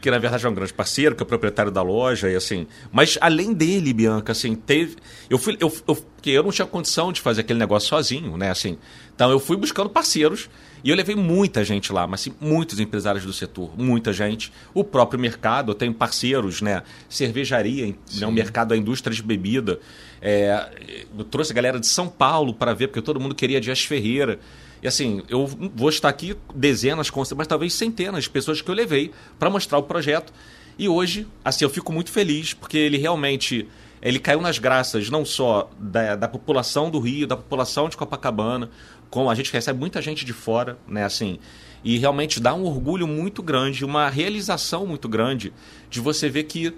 que 0.00 0.10
na 0.10 0.18
verdade 0.18 0.44
é 0.44 0.48
um 0.48 0.54
grande 0.54 0.72
parceiro, 0.72 1.14
que 1.14 1.22
é 1.22 1.24
o 1.24 1.26
proprietário 1.26 1.70
da 1.72 1.82
loja 1.82 2.30
e 2.30 2.36
assim. 2.36 2.66
Mas 2.92 3.16
além 3.20 3.52
dele, 3.52 3.92
Bianca, 3.92 4.32
assim, 4.32 4.54
teve. 4.54 4.96
Eu 5.28 5.38
fui. 5.38 5.56
Eu, 5.60 5.72
eu, 5.88 5.94
porque 5.96 6.30
eu 6.30 6.42
não 6.42 6.50
tinha 6.50 6.66
condição 6.66 7.12
de 7.12 7.20
fazer 7.20 7.40
aquele 7.42 7.58
negócio 7.58 7.88
sozinho, 7.88 8.36
né? 8.36 8.50
Assim. 8.50 8.78
Então 9.14 9.30
eu 9.30 9.38
fui 9.40 9.56
buscando 9.56 9.88
parceiros 9.90 10.48
e 10.84 10.90
eu 10.90 10.96
levei 10.96 11.16
muita 11.16 11.64
gente 11.64 11.92
lá, 11.92 12.06
mas 12.06 12.20
assim, 12.20 12.34
muitos 12.40 12.78
empresários 12.78 13.24
do 13.24 13.32
setor, 13.32 13.70
muita 13.76 14.12
gente. 14.12 14.52
O 14.72 14.84
próprio 14.84 15.18
mercado, 15.18 15.72
eu 15.72 15.74
tenho 15.74 15.92
parceiros, 15.92 16.60
né? 16.60 16.82
Cervejaria, 17.08 17.94
né? 18.14 18.26
o 18.26 18.32
mercado 18.32 18.68
da 18.68 18.76
indústria 18.76 19.14
de 19.14 19.22
bebida. 19.22 19.80
É, 20.20 21.04
eu 21.16 21.24
trouxe 21.24 21.52
a 21.52 21.54
galera 21.54 21.80
de 21.80 21.86
São 21.86 22.08
Paulo 22.08 22.54
para 22.54 22.72
ver, 22.74 22.88
porque 22.88 23.02
todo 23.02 23.18
mundo 23.18 23.34
queria 23.34 23.60
Dias 23.60 23.84
Ferreira. 23.84 24.38
E 24.82 24.86
assim, 24.86 25.22
eu 25.28 25.46
vou 25.46 25.88
estar 25.88 26.08
aqui 26.08 26.36
dezenas, 26.54 27.10
mas 27.36 27.46
talvez 27.46 27.72
centenas 27.72 28.24
de 28.24 28.30
pessoas 28.30 28.60
que 28.60 28.70
eu 28.70 28.74
levei 28.74 29.10
para 29.38 29.50
mostrar 29.50 29.78
o 29.78 29.82
projeto. 29.82 30.32
E 30.78 30.88
hoje, 30.88 31.26
assim, 31.44 31.64
eu 31.64 31.70
fico 31.70 31.92
muito 31.92 32.10
feliz 32.10 32.52
porque 32.52 32.76
ele 32.76 32.98
realmente 32.98 33.66
ele 34.02 34.18
caiu 34.18 34.40
nas 34.40 34.58
graças 34.58 35.08
não 35.10 35.24
só 35.24 35.70
da, 35.78 36.14
da 36.14 36.28
população 36.28 36.90
do 36.90 37.00
Rio, 37.00 37.26
da 37.26 37.36
população 37.36 37.88
de 37.88 37.96
Copacabana, 37.96 38.70
como 39.10 39.30
a 39.30 39.34
gente 39.34 39.52
recebe 39.52 39.78
muita 39.78 40.02
gente 40.02 40.24
de 40.24 40.32
fora, 40.32 40.78
né, 40.86 41.04
assim, 41.04 41.38
e 41.84 41.98
realmente 41.98 42.40
dá 42.40 42.54
um 42.54 42.64
orgulho 42.64 43.06
muito 43.06 43.42
grande, 43.42 43.84
uma 43.84 44.08
realização 44.08 44.86
muito 44.86 45.08
grande 45.08 45.52
de 45.88 46.00
você 46.00 46.28
ver 46.28 46.44
que 46.44 46.74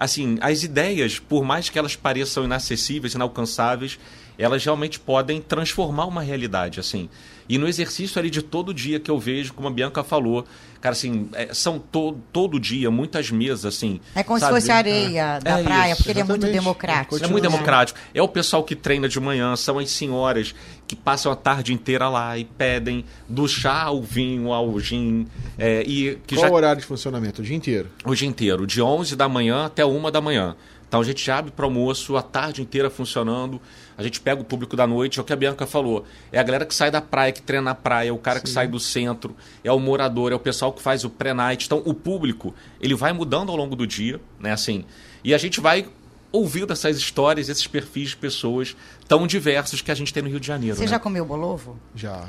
assim, 0.00 0.38
as 0.40 0.62
ideias, 0.62 1.18
por 1.18 1.44
mais 1.44 1.68
que 1.68 1.78
elas 1.78 1.94
pareçam 1.94 2.44
inacessíveis, 2.44 3.12
inalcançáveis, 3.12 3.98
elas 4.38 4.64
realmente 4.64 4.98
podem 4.98 5.40
transformar 5.40 6.06
uma 6.06 6.22
realidade, 6.22 6.80
assim. 6.80 7.08
E 7.50 7.58
no 7.58 7.66
exercício 7.66 8.16
ali 8.16 8.30
de 8.30 8.42
todo 8.42 8.72
dia 8.72 9.00
que 9.00 9.10
eu 9.10 9.18
vejo, 9.18 9.52
como 9.54 9.66
a 9.66 9.72
Bianca 9.72 10.04
falou, 10.04 10.46
cara, 10.80 10.92
assim, 10.92 11.28
é, 11.32 11.52
são 11.52 11.80
to 11.80 12.16
todo 12.32 12.60
dia, 12.60 12.92
muitas 12.92 13.28
mesas, 13.32 13.64
assim. 13.64 14.00
É 14.14 14.22
como 14.22 14.38
sabe? 14.38 14.54
se 14.54 14.60
fosse 14.60 14.70
a 14.70 14.76
areia 14.76 15.40
da 15.40 15.58
É 15.58 15.62
praia, 15.64 15.90
isso, 15.90 15.96
porque 15.96 16.12
ele 16.12 16.20
é 16.20 16.24
muito 16.24 16.46
democrático. 16.46 17.16
É 17.16 17.26
muito 17.26 17.42
democrático. 17.42 17.98
É 18.14 18.22
o 18.22 18.28
pessoal 18.28 18.62
que 18.62 18.76
treina 18.76 19.08
de 19.08 19.18
manhã, 19.18 19.56
são 19.56 19.80
as 19.80 19.90
senhoras 19.90 20.54
que 20.86 20.94
passam 20.94 21.32
a 21.32 21.34
tarde 21.34 21.72
inteira 21.72 22.08
lá 22.08 22.38
e 22.38 22.44
pedem 22.44 23.04
do 23.28 23.48
chá 23.48 23.82
ao 23.82 24.00
vinho, 24.00 24.52
ao 24.52 24.78
gin, 24.78 25.26
é, 25.58 25.82
e 25.82 26.20
que 26.24 26.36
Qual 26.36 26.46
já 26.46 26.52
o 26.52 26.54
horário 26.54 26.80
de 26.80 26.86
funcionamento? 26.86 27.42
O 27.42 27.44
dia 27.44 27.56
inteiro. 27.56 27.88
o 28.04 28.14
dia 28.14 28.28
inteiro, 28.28 28.64
de 28.64 28.80
11 28.80 29.16
da 29.16 29.28
manhã 29.28 29.66
até 29.66 29.84
1 29.84 30.10
da 30.12 30.20
manhã. 30.20 30.54
Então 30.90 31.00
a 31.00 31.04
gente 31.04 31.30
abre 31.30 31.52
para 31.52 31.64
almoço, 31.64 32.16
a 32.16 32.22
tarde 32.22 32.60
inteira 32.60 32.90
funcionando. 32.90 33.60
A 33.96 34.02
gente 34.02 34.20
pega 34.20 34.40
o 34.40 34.44
público 34.44 34.74
da 34.74 34.88
noite, 34.88 35.20
é 35.20 35.22
o 35.22 35.24
que 35.24 35.32
a 35.32 35.36
Bianca 35.36 35.64
falou. 35.64 36.04
É 36.32 36.40
a 36.40 36.42
galera 36.42 36.66
que 36.66 36.74
sai 36.74 36.90
da 36.90 37.00
praia, 37.00 37.30
que 37.30 37.40
treina 37.40 37.62
na 37.62 37.74
praia, 37.76 38.08
é 38.08 38.12
o 38.12 38.18
cara 38.18 38.40
que 38.40 38.50
sai 38.50 38.66
do 38.66 38.80
centro, 38.80 39.36
é 39.62 39.70
o 39.70 39.78
morador, 39.78 40.32
é 40.32 40.34
o 40.34 40.38
pessoal 40.40 40.72
que 40.72 40.82
faz 40.82 41.04
o 41.04 41.10
pré-night. 41.10 41.64
Então 41.64 41.80
o 41.86 41.94
público, 41.94 42.52
ele 42.80 42.96
vai 42.96 43.12
mudando 43.12 43.50
ao 43.52 43.56
longo 43.56 43.76
do 43.76 43.86
dia, 43.86 44.20
né, 44.40 44.50
assim. 44.50 44.84
E 45.22 45.32
a 45.32 45.38
gente 45.38 45.60
vai 45.60 45.86
ouvindo 46.32 46.72
essas 46.72 46.96
histórias, 46.96 47.48
esses 47.48 47.68
perfis 47.68 48.10
de 48.10 48.16
pessoas 48.16 48.76
tão 49.10 49.26
diversos 49.26 49.82
que 49.82 49.90
a 49.90 49.94
gente 49.96 50.14
tem 50.14 50.22
no 50.22 50.28
Rio 50.28 50.38
de 50.38 50.46
Janeiro, 50.46 50.76
Você 50.76 50.82
né? 50.82 50.86
já 50.86 51.00
comeu 51.00 51.24
bolovo? 51.24 51.76
Já. 51.96 52.26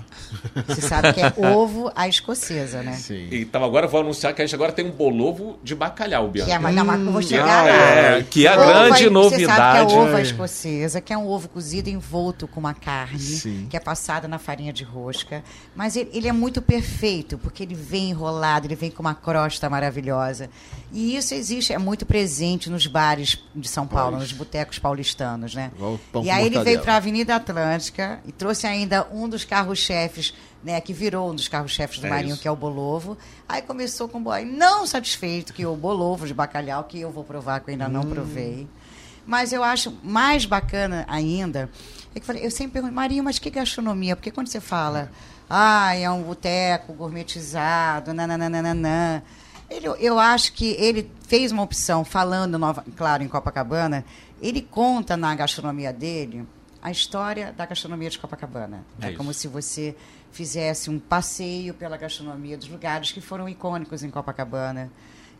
Você 0.67 0.81
sabe 0.81 1.13
que 1.13 1.21
é 1.21 1.31
ovo 1.55 1.91
à 1.95 2.07
escocesa, 2.07 2.81
né? 2.81 2.93
Sim. 2.93 3.29
Então 3.31 3.63
agora 3.63 3.85
eu 3.85 3.89
vou 3.91 4.01
anunciar 4.01 4.33
que 4.33 4.41
a 4.41 4.45
gente 4.47 4.55
agora 4.55 4.71
tem 4.71 4.83
um 4.83 4.89
bolovo 4.89 5.59
de 5.63 5.75
bacalhau, 5.75 6.27
Bianca. 6.29 6.49
Que 6.49 6.55
é, 6.55 6.57
mas 6.57 6.73
não, 6.73 6.83
mas 6.83 6.99
eu 6.99 7.11
vou 7.11 7.21
chegar 7.21 7.43
ah, 7.43 7.61
lá. 7.61 7.69
é, 7.69 8.23
que 8.23 8.47
é 8.47 8.49
a 8.49 8.59
Ovo 8.59 8.65
grande 8.65 9.03
Você 9.03 9.09
novidade. 9.11 9.45
sabe 9.45 9.85
que 9.85 9.93
é 9.93 9.97
ovo 9.99 10.15
à 10.15 10.19
É. 10.19 10.23
escocesa, 10.23 11.01
que 11.01 11.13
é 11.13 11.17
um 11.19 11.27
ovo 11.27 11.49
cozido 11.49 11.87
envolto 11.87 12.47
com 12.47 12.59
uma 12.59 12.73
carne, 12.73 13.19
Sim. 13.19 13.67
que 13.69 13.77
é 13.77 13.79
passada 13.79 14.27
na 14.27 14.39
farinha 14.39 14.73
de 14.73 14.83
rosca. 14.83 15.43
Mas 15.75 15.95
ele, 15.95 16.09
ele 16.11 16.27
é 16.27 16.33
muito 16.33 16.63
perfeito, 16.63 17.37
porque 17.37 17.61
ele 17.61 17.75
vem 17.75 18.09
enrolado, 18.09 18.65
ele 18.65 18.75
vem 18.75 18.89
com 18.89 19.01
uma 19.01 19.13
crosta 19.13 19.69
maravilhosa. 19.69 20.49
E 20.91 21.15
isso 21.15 21.35
existe, 21.35 21.71
é 21.73 21.77
muito 21.77 22.07
presente 22.07 22.71
nos 22.71 22.87
bares 22.87 23.37
de 23.55 23.67
São 23.69 23.85
Paulo, 23.85 24.17
nos 24.17 24.31
botecos 24.31 24.79
paulistanos, 24.79 25.53
né? 25.53 25.71
Igual 25.75 25.99
pão 26.11 26.23
E 26.23 26.29
aí 26.31 26.47
ele. 26.47 26.70
Veio 26.73 26.81
para 26.81 26.93
a 26.93 26.97
Avenida 26.97 27.35
Atlântica 27.35 28.19
e 28.25 28.31
trouxe 28.31 28.67
ainda 28.67 29.07
um 29.11 29.27
dos 29.27 29.43
carros-chefes, 29.43 30.33
né, 30.63 30.79
que 30.81 30.93
virou 30.93 31.31
um 31.31 31.35
dos 31.35 31.47
carros-chefes 31.47 31.99
do 31.99 32.07
É 32.07 32.09
Marinho, 32.09 32.33
isso. 32.33 32.41
que 32.41 32.47
é 32.47 32.51
o 32.51 32.55
Bolovo. 32.55 33.17
Aí 33.47 33.61
começou 33.61 34.07
com 34.07 34.19
o 34.19 34.21
boy 34.21 34.45
não 34.45 34.85
satisfeito 34.85 35.53
que 35.53 35.65
o 35.65 35.75
Bolovo 35.75 36.27
de 36.27 36.33
bacalhau, 36.33 36.83
que 36.83 36.99
eu 36.99 37.11
vou 37.11 37.23
provar, 37.23 37.59
que 37.59 37.69
eu 37.69 37.73
ainda 37.73 37.87
não 37.87 38.03
provei. 38.03 38.67
Mas 39.25 39.53
eu 39.53 39.63
acho 39.63 39.95
mais 40.03 40.45
bacana 40.45 41.05
ainda, 41.07 41.69
é 42.13 42.19
que 42.19 42.21
eu 42.21 42.25
falei, 42.25 42.45
eu 42.45 42.51
sempre 42.51 42.73
pergunto, 42.73 42.93
Marinho, 42.93 43.23
mas 43.23 43.39
que 43.39 43.49
gastronomia? 43.49 44.15
Porque 44.15 44.31
quando 44.31 44.47
você 44.47 44.59
fala, 44.59 45.11
ah, 45.49 45.95
é 45.95 46.09
um 46.09 46.23
boteco 46.23 46.91
gourmetizado, 46.93 48.13
nananana, 48.13 49.23
ele, 49.69 49.87
eu 49.99 50.19
acho 50.19 50.51
que 50.53 50.75
ele 50.77 51.09
fez 51.27 51.51
uma 51.51 51.63
opção, 51.63 52.03
falando, 52.03 52.57
nova, 52.57 52.83
claro, 52.97 53.23
em 53.23 53.27
Copacabana, 53.27 54.03
ele 54.41 54.61
conta 54.61 55.15
na 55.15 55.33
gastronomia 55.33 55.93
dele 55.93 56.45
a 56.81 56.89
história 56.89 57.53
da 57.53 57.65
gastronomia 57.65 58.09
de 58.09 58.17
Copacabana. 58.17 58.83
É 59.01 59.07
É, 59.09 59.11
como 59.13 59.33
se 59.33 59.47
você 59.47 59.95
fizesse 60.31 60.89
um 60.89 60.99
passeio 60.99 61.73
pela 61.73 61.97
gastronomia 61.97 62.57
dos 62.57 62.67
lugares 62.67 63.11
que 63.11 63.21
foram 63.21 63.47
icônicos 63.47 64.03
em 64.03 64.09
Copacabana. 64.09 64.91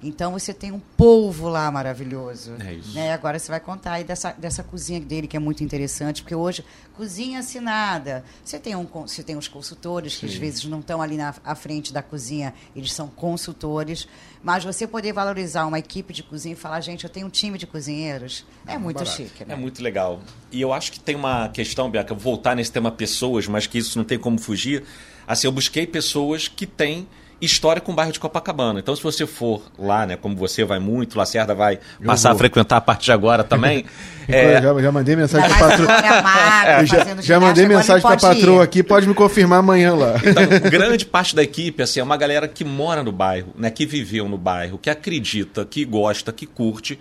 Então 0.04 0.32
você 0.32 0.54
tem 0.54 0.72
um 0.72 0.80
polvo 0.80 1.48
lá 1.48 1.70
maravilhoso. 1.72 2.56
É 2.60 2.74
isso. 2.74 2.94
Né? 2.94 3.14
Agora 3.14 3.38
você 3.38 3.52
vai 3.52 3.60
contar 3.60 3.94
aí 3.94 4.04
dessa, 4.04 4.32
dessa 4.32 4.64
cozinha 4.64 5.00
dele, 5.00 5.28
que 5.28 5.38
é 5.38 5.40
muito 5.40 5.64
interessante, 5.64 6.24
porque 6.24 6.34
hoje, 6.34 6.66
cozinha 6.96 7.40
assinada. 7.40 8.24
Você 8.44 8.58
tem, 8.58 8.76
um, 8.76 8.86
você 8.86 9.22
tem 9.22 9.38
os 9.38 9.48
consultores, 9.48 10.18
que 10.18 10.26
às 10.26 10.34
vezes 10.34 10.66
não 10.66 10.80
estão 10.80 11.02
ali 11.02 11.18
na 11.18 11.34
à 11.44 11.56
frente 11.56 11.94
da 11.94 12.02
cozinha, 12.02 12.54
eles 12.76 12.94
são 12.94 13.08
consultores. 13.08 14.08
Mas 14.44 14.64
você 14.64 14.88
poder 14.88 15.14
valorizar 15.14 15.66
uma 15.66 15.78
equipe 15.78 16.14
de 16.14 16.24
cozinha 16.24 16.54
e 16.54 16.56
falar, 16.56 16.82
gente, 16.82 17.04
eu 17.04 17.10
tenho 17.10 17.28
um 17.28 17.30
time 17.30 17.58
de 17.58 17.68
cozinheiros, 17.68 18.44
é 18.66 18.78
muito 18.78 18.98
barato. 18.98 19.16
chique, 19.16 19.46
né? 19.46 19.54
É 19.54 19.58
muito 19.58 19.84
legal. 19.84 20.20
E 20.52 20.60
eu 20.60 20.74
acho 20.74 20.92
que 20.92 21.00
tem 21.00 21.16
uma 21.16 21.48
questão, 21.50 21.90
Bianca, 21.92 22.16
vou 22.16 22.24
voltar 22.24 22.56
nesse 22.56 22.72
tema 22.72 22.92
pessoas, 22.92 23.48
mas 23.48 23.68
que 23.68 23.78
isso 23.78 23.98
não 23.98 24.06
tem 24.06 24.18
como 24.18 24.40
fugir. 24.40 24.84
Assim, 25.28 25.48
eu 25.48 25.52
busquei 25.52 25.86
pessoas 25.86 26.48
que 26.48 26.66
têm 26.66 27.08
história 27.42 27.82
com 27.82 27.92
o 27.92 27.96
bairro 27.96 28.12
de 28.12 28.20
Copacabana. 28.20 28.80
Então, 28.80 28.96
se 28.96 29.02
você 29.02 29.26
for 29.26 29.64
lá, 29.78 30.06
né, 30.06 30.16
como 30.16 30.36
você 30.36 30.64
vai 30.64 30.80
muito, 30.80 31.18
Lacerda 31.18 31.56
vai 31.56 31.80
passar 32.06 32.32
a 32.32 32.36
frequentar 32.36 32.78
a 32.78 32.82
partir 32.82 33.06
de 33.06 33.12
agora 33.12 33.44
também. 33.44 33.86
é... 34.30 34.62
já, 34.62 34.82
já, 34.82 34.92
mandei 34.92 35.16
mensagem 35.16 35.50
para 35.50 35.66
a 35.66 35.70
patroa. 35.70 36.86
já, 36.86 37.22
já 37.22 37.40
mandei 37.40 37.66
mensagem 37.66 38.02
para 38.02 38.16
a 38.16 38.20
patroa 38.20 38.64
aqui, 38.64 38.84
pode 38.84 39.08
me 39.08 39.14
confirmar 39.14 39.60
amanhã 39.60 39.96
lá. 39.96 40.16
Então, 40.24 40.44
grande 40.70 41.06
parte 41.06 41.36
da 41.36 41.42
equipe 41.42 41.82
assim, 41.82 42.00
é 42.00 42.04
uma 42.04 42.18
galera 42.18 42.48
que 42.48 42.64
mora 42.64 43.04
no 43.04 43.12
bairro, 43.12 43.54
né, 43.58 43.72
que 43.72 43.86
viveu 43.86 44.30
no 44.30 44.38
bairro, 44.38 44.78
que 44.78 44.90
acredita, 44.90 45.66
que 45.66 45.84
gosta, 45.84 46.32
que 46.32 46.46
curte 46.46 47.00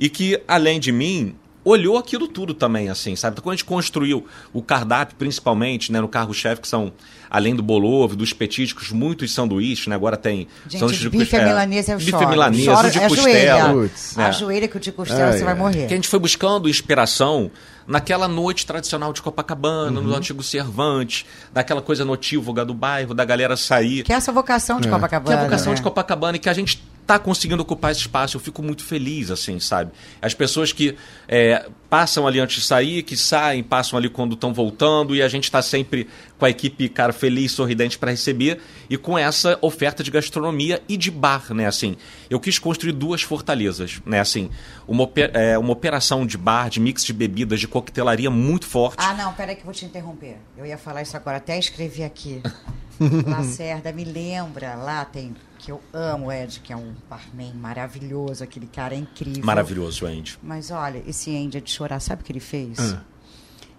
e 0.00 0.08
que, 0.08 0.40
além 0.48 0.80
de 0.80 0.90
mim, 0.90 1.36
olhou 1.64 1.96
aquilo 1.96 2.26
tudo 2.26 2.54
também, 2.54 2.88
assim, 2.88 3.14
sabe? 3.16 3.34
Então, 3.34 3.42
quando 3.42 3.54
a 3.54 3.56
gente 3.56 3.64
construiu 3.64 4.26
o 4.52 4.62
cardápio, 4.62 5.16
principalmente, 5.16 5.92
né, 5.92 6.00
no 6.00 6.08
carro-chefe, 6.08 6.60
que 6.60 6.68
são, 6.68 6.92
além 7.32 7.56
do 7.56 7.62
bolovo, 7.62 8.14
dos 8.14 8.34
petiscos, 8.34 8.92
muitos 8.92 9.32
sanduíches, 9.32 9.86
né? 9.86 9.94
Agora 9.94 10.18
tem 10.18 10.46
Gente, 10.68 10.80
sanduíche 10.80 11.00
de 11.00 11.08
bife 11.08 11.34
é, 11.34 11.42
milanesa 11.46 11.92
eu 11.92 11.98
bife 11.98 12.10
choro. 12.10 12.28
milanesa, 12.28 12.64
choro, 12.76 12.90
de 12.90 12.98
é 12.98 13.08
costela. 13.08 13.72
Joelha. 13.72 13.90
É. 14.18 14.22
A 14.22 14.30
joelha 14.30 14.68
que 14.68 14.76
o 14.76 14.80
de 14.80 14.92
costela 14.92 15.30
é, 15.30 15.38
você 15.38 15.42
vai 15.42 15.54
morrer. 15.54 15.86
Que 15.86 15.94
a 15.94 15.96
gente 15.96 16.08
foi 16.08 16.18
buscando 16.18 16.68
inspiração 16.68 17.50
naquela 17.86 18.28
noite 18.28 18.66
tradicional 18.66 19.14
de 19.14 19.22
Copacabana, 19.22 19.98
uhum. 19.98 20.08
no 20.08 20.14
antigo 20.14 20.42
Cervantes, 20.42 21.24
daquela 21.50 21.80
coisa 21.80 22.04
notívaga 22.04 22.66
do 22.66 22.74
bairro, 22.74 23.14
da 23.14 23.24
galera 23.24 23.56
sair. 23.56 24.02
Que 24.02 24.12
é 24.12 24.16
essa 24.16 24.30
vocação 24.30 24.78
de 24.78 24.88
Copacabana. 24.88 25.34
Que 25.34 25.42
é 25.42 25.46
a 25.46 25.48
vocação 25.48 25.72
né? 25.72 25.76
de 25.76 25.82
Copacabana 25.82 26.36
e 26.36 26.38
que 26.38 26.50
a 26.50 26.52
gente 26.52 26.82
está 27.12 27.18
conseguindo 27.18 27.62
ocupar 27.62 27.92
esse 27.92 28.00
espaço. 28.00 28.36
Eu 28.36 28.40
fico 28.40 28.62
muito 28.62 28.82
feliz, 28.82 29.30
assim, 29.30 29.60
sabe? 29.60 29.92
As 30.20 30.32
pessoas 30.32 30.72
que 30.72 30.96
é, 31.28 31.68
passam 31.90 32.26
ali 32.26 32.40
antes 32.40 32.62
de 32.62 32.66
sair, 32.66 33.02
que 33.02 33.16
saem, 33.16 33.62
passam 33.62 33.98
ali 33.98 34.08
quando 34.08 34.34
estão 34.34 34.52
voltando, 34.52 35.14
e 35.14 35.22
a 35.22 35.28
gente 35.28 35.44
está 35.44 35.60
sempre 35.60 36.08
com 36.38 36.46
a 36.46 36.50
equipe, 36.50 36.88
cara, 36.88 37.12
feliz, 37.12 37.52
sorridente 37.52 37.98
para 37.98 38.10
receber, 38.10 38.60
e 38.88 38.96
com 38.96 39.18
essa 39.18 39.58
oferta 39.60 40.02
de 40.02 40.10
gastronomia 40.10 40.82
e 40.88 40.96
de 40.96 41.10
bar, 41.10 41.52
né? 41.52 41.66
Assim, 41.66 41.96
eu 42.30 42.40
quis 42.40 42.58
construir 42.58 42.92
duas 42.92 43.22
fortalezas, 43.22 44.00
né? 44.06 44.20
Assim, 44.20 44.50
uma, 44.88 45.08
é, 45.34 45.58
uma 45.58 45.72
operação 45.72 46.26
de 46.26 46.38
bar, 46.38 46.70
de 46.70 46.80
mix 46.80 47.04
de 47.04 47.12
bebidas, 47.12 47.60
de 47.60 47.68
coquetelaria 47.68 48.30
muito 48.30 48.66
forte. 48.66 48.96
Ah, 48.98 49.14
não, 49.14 49.32
peraí 49.34 49.54
que 49.54 49.60
eu 49.60 49.66
vou 49.66 49.74
te 49.74 49.84
interromper. 49.84 50.38
Eu 50.56 50.64
ia 50.64 50.78
falar 50.78 51.02
isso 51.02 51.16
agora, 51.16 51.36
até 51.36 51.58
escrevi 51.58 52.02
aqui. 52.02 52.40
Lacerda, 53.26 53.92
me 53.92 54.04
lembra, 54.04 54.74
lá 54.74 55.04
tem 55.04 55.34
que 55.58 55.70
eu 55.70 55.80
amo 55.92 56.26
o 56.26 56.32
Ed, 56.32 56.60
que 56.60 56.72
é 56.72 56.76
um 56.76 56.92
barman 57.08 57.54
maravilhoso, 57.54 58.42
aquele 58.42 58.66
cara 58.66 58.94
é 58.94 58.98
incrível. 58.98 59.44
Maravilhoso, 59.44 60.06
Andy. 60.06 60.36
Mas 60.42 60.72
olha, 60.72 61.02
esse 61.06 61.34
Andy 61.36 61.58
é 61.58 61.60
de 61.60 61.70
chorar, 61.70 62.00
sabe 62.00 62.22
o 62.22 62.24
que 62.24 62.32
ele 62.32 62.40
fez? 62.40 62.78
Ah. 62.80 63.04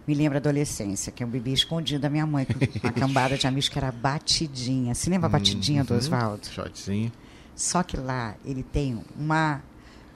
Me 0.07 0.13
lembra 0.13 0.37
a 0.37 0.39
adolescência, 0.39 1.11
que 1.11 1.23
eu 1.23 1.27
bebi 1.27 1.51
escondido 1.53 2.01
da 2.01 2.09
minha 2.09 2.25
mãe, 2.25 2.45
com 2.45 2.53
uma 2.87 2.91
cambada 2.93 3.37
de 3.37 3.45
amigos 3.47 3.67
que 3.67 3.77
era 3.77 3.91
batidinha. 3.91 4.95
Se 4.95 5.09
lembra 5.09 5.27
a 5.27 5.29
batidinha 5.29 5.81
uhum. 5.81 5.87
do 5.87 5.95
Oswaldo? 5.95 6.47
Shotzinho. 6.47 7.11
Só 7.55 7.83
que 7.83 7.97
lá 7.97 8.35
ele 8.45 8.63
tem 8.63 9.01
uma. 9.17 9.61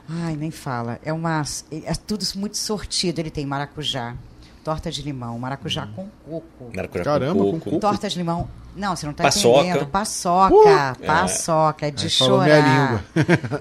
Ai, 0.08 0.36
nem 0.36 0.50
fala. 0.50 0.98
É 1.02 1.12
uma. 1.12 1.42
É 1.70 1.94
tudo 1.94 2.24
muito 2.36 2.56
sortido. 2.56 3.20
Ele 3.20 3.30
tem 3.30 3.46
maracujá, 3.46 4.16
torta 4.68 4.90
de 4.90 5.00
limão, 5.00 5.38
maracujá 5.38 5.84
hum. 5.84 5.92
com 5.96 6.08
coco. 6.30 6.70
Maracujá 6.76 7.04
Caramba, 7.04 7.42
com 7.42 7.58
coco. 7.58 7.80
Torta 7.80 8.06
de 8.06 8.18
limão 8.18 8.46
não, 8.76 8.94
você 8.94 9.06
não 9.06 9.10
está 9.10 9.24
paçoca. 9.24 9.64
entendendo. 9.64 9.86
Paçoca. 9.86 10.54
Uh, 10.54 11.06
paçoca, 11.06 11.86
é, 11.86 11.88
é 11.88 11.90
de 11.90 12.04
Aí 12.04 12.10
chorar. 12.10 12.44
Minha 12.44 12.60
língua. 12.60 13.04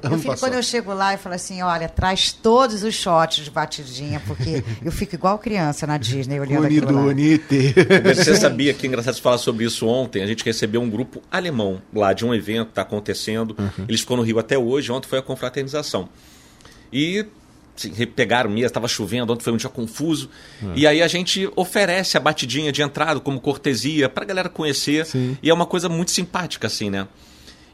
eu 0.12 0.20
fico, 0.20 0.40
quando 0.40 0.54
eu 0.54 0.62
chego 0.62 0.94
lá 0.94 1.14
e 1.16 1.18
falo 1.18 1.34
assim, 1.34 1.62
olha, 1.64 1.90
traz 1.90 2.32
todos 2.32 2.84
os 2.84 2.94
shots 2.94 3.44
de 3.44 3.50
batidinha, 3.50 4.22
porque 4.28 4.64
eu 4.84 4.92
fico 4.92 5.16
igual 5.16 5.40
criança 5.40 5.88
na 5.88 5.98
Disney 5.98 6.40
olhando 6.40 6.66
aquilo 6.66 6.92
lá. 6.92 7.14
Você 8.14 8.36
sabia 8.38 8.74
que 8.76 8.86
é 8.86 8.90
engraçado 8.90 9.16
você 9.16 9.22
falar 9.22 9.40
sobre 9.40 9.66
isso 9.66 9.88
ontem? 9.88 10.22
A 10.22 10.28
gente 10.28 10.46
recebeu 10.46 10.82
um 10.82 10.90
grupo 10.90 11.22
alemão 11.32 11.82
lá 11.92 12.14
de 12.14 12.24
um 12.24 12.36
evento 12.36 12.66
que 12.66 12.72
está 12.74 12.84
acontecendo. 12.84 13.56
Uhum. 13.58 13.86
Eles 13.88 14.02
ficam 14.02 14.18
no 14.18 14.24
Rio 14.24 14.38
até 14.38 14.58
hoje. 14.58 14.92
Ontem 14.92 15.08
foi 15.08 15.18
a 15.18 15.24
confraternização. 15.24 16.10
E 16.94 17.26
assim, 17.78 17.92
pegaram 18.08 18.50
mesmo, 18.50 18.66
estava 18.66 18.88
chovendo, 18.88 19.32
ontem 19.32 19.44
foi 19.44 19.54
um 19.54 19.58
dia 19.58 19.70
confuso. 19.70 20.30
É. 20.62 20.66
E 20.76 20.88
aí 20.88 21.02
a 21.02 21.08
gente 21.08 21.50
oferece 21.56 22.18
a 22.18 22.20
batidinha 22.20 22.72
de 22.72 22.82
entrada 22.82 23.20
como 23.20 23.40
cortesia 23.40 24.10
para 24.10 24.24
a 24.24 24.28
galera 24.28 24.50
conhecer. 24.50 25.06
Sim. 25.06 25.38
E 25.42 25.50
é 25.50 25.54
uma 25.54 25.66
coisa 25.66 25.88
muito 25.88 26.12
simpática, 26.12 26.68
assim, 26.68 26.90
né? 26.90 27.08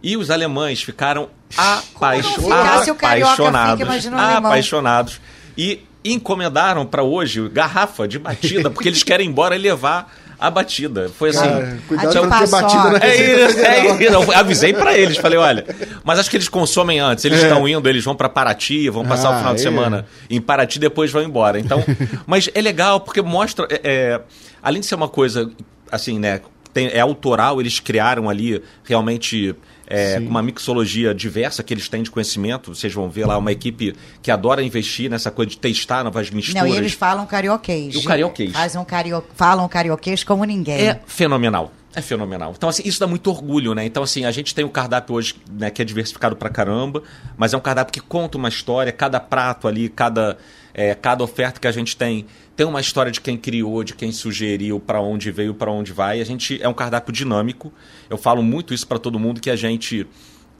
E 0.02 0.18
os 0.18 0.30
alemães 0.30 0.84
ficaram 0.84 1.30
apaixo 1.56 2.30
apaixonados. 2.52 3.80
Fica, 3.80 4.48
apaixonados. 4.50 5.22
E 5.58 5.82
encomendaram 6.04 6.86
para 6.86 7.04
hoje 7.04 7.48
garrafa 7.50 8.06
de 8.08 8.20
batida, 8.20 8.70
porque 8.70 8.90
eles 8.90 9.04
querem 9.04 9.28
ir 9.28 9.30
embora 9.30 9.56
e 9.56 9.60
levar 9.60 10.14
a 10.40 10.50
batida. 10.50 11.10
Foi 11.18 11.30
assim. 11.30 11.40
Cara, 11.40 11.78
cuidado 11.88 12.12
pra 12.12 12.22
não 12.22 12.40
ter 12.40 12.50
batida 12.50 12.90
na 12.92 13.06
é 13.06 13.16
isso, 13.16 13.60
é 13.60 14.06
isso. 14.06 14.32
Avisei 14.32 14.74
para 14.74 14.98
eles, 14.98 15.18
falei, 15.18 15.38
olha, 15.38 15.66
mas 16.04 16.20
acho 16.20 16.30
que 16.30 16.38
eles 16.38 16.50
consomem 16.50 17.00
antes. 17.00 17.26
Eles 17.26 17.40
é. 17.40 17.44
estão 17.44 17.68
indo, 17.68 17.88
eles 17.88 18.04
vão 18.04 18.16
para 18.16 18.30
Paraty, 18.30 18.90
vão 18.90 19.06
passar 19.06 19.30
ah, 19.30 19.36
o 19.36 19.38
final 19.38 19.54
de 19.54 19.62
é. 19.62 19.64
semana 19.64 20.06
em 20.30 20.42
Paraty, 20.42 20.80
depois 20.80 21.12
vão 21.12 21.24
embora. 21.24 21.60
Então, 21.60 21.84
mas 22.26 22.50
é 22.54 22.62
legal 22.62 23.00
porque 23.00 23.22
mostra, 23.22 23.68
é, 23.70 23.82
é, 23.84 24.22
além 24.62 24.82
de 24.82 24.88
ser 24.88 24.96
uma 24.96 25.10
coisa 25.10 25.50
assim, 25.92 26.20
né, 26.20 26.42
tem, 26.74 26.88
é 26.88 27.00
autoral, 27.00 27.62
eles 27.62 27.80
criaram 27.80 28.30
ali 28.30 28.62
realmente 28.84 29.56
é, 29.88 30.20
com 30.20 30.28
uma 30.28 30.42
mixologia 30.42 31.14
diversa 31.14 31.64
que 31.64 31.74
eles 31.74 31.88
têm 31.88 32.04
de 32.04 32.12
conhecimento. 32.12 32.74
Vocês 32.74 32.94
vão 32.94 33.10
ver 33.10 33.26
lá 33.26 33.38
uma 33.38 33.52
equipe 33.52 33.96
que 34.22 34.32
adora 34.32 34.62
investir 34.64 35.10
nessa 35.10 35.32
coisa 35.32 35.52
de 35.52 35.58
testar 35.58 36.04
novas 36.04 36.30
misturas. 36.30 36.64
Não, 36.64 36.74
e 36.74 36.78
eles 36.78 36.94
falam 36.94 37.26
carioquês. 37.26 37.96
O 37.96 38.04
carioquês. 38.04 38.52
Fazem 38.52 38.84
cario... 38.86 39.24
Falam 39.36 39.68
carioquês 39.68 40.24
como 40.24 40.44
ninguém. 40.46 40.88
É 40.88 41.00
fenomenal. 41.06 41.72
É 41.96 42.02
fenomenal. 42.02 42.54
Então, 42.58 42.70
assim, 42.70 42.82
isso 42.86 43.00
dá 43.00 43.06
muito 43.06 43.30
orgulho, 43.30 43.76
né? 43.76 43.86
Então, 43.86 44.02
assim, 44.02 44.26
a 44.26 44.32
gente 44.32 44.56
tem 44.56 44.66
um 44.66 44.70
cardápio 44.70 45.16
hoje 45.16 45.36
né, 45.52 45.70
que 45.70 45.82
é 45.82 45.86
diversificado 45.86 46.36
pra 46.36 46.50
caramba, 46.50 47.04
mas 47.38 47.54
é 47.54 47.58
um 47.58 47.60
cardápio 47.60 47.94
que 47.94 48.00
conta 48.00 48.38
uma 48.38 48.50
história, 48.50 48.92
cada 48.92 49.20
prato 49.20 49.68
ali, 49.68 49.90
cada, 49.90 50.38
é, 50.74 50.96
cada 50.96 51.24
oferta 51.24 51.60
que 51.60 51.68
a 51.68 51.72
gente 51.72 51.96
tem 51.96 52.26
tem 52.56 52.66
uma 52.68 52.80
história 52.80 53.12
de 53.12 53.20
quem 53.20 53.36
criou, 53.36 53.84
de 53.84 53.96
quem 53.96 54.12
sugeriu, 54.12 54.80
para 54.80 55.02
onde 55.02 55.32
veio, 55.32 55.54
para 55.54 55.72
onde 55.72 55.92
vai. 55.92 56.22
A 56.22 56.24
gente 56.24 56.62
é 56.62 56.68
um 56.68 56.74
cardápio 56.74 57.12
dinâmico. 57.12 57.74
Eu 58.10 58.18
falo 58.18 58.44
muito 58.44 58.74
isso 58.74 58.88
para 58.88 59.00
todo 59.00 59.18
mundo 59.18 59.42
que 59.42 59.50
a 59.50 59.56
gente 59.56 60.06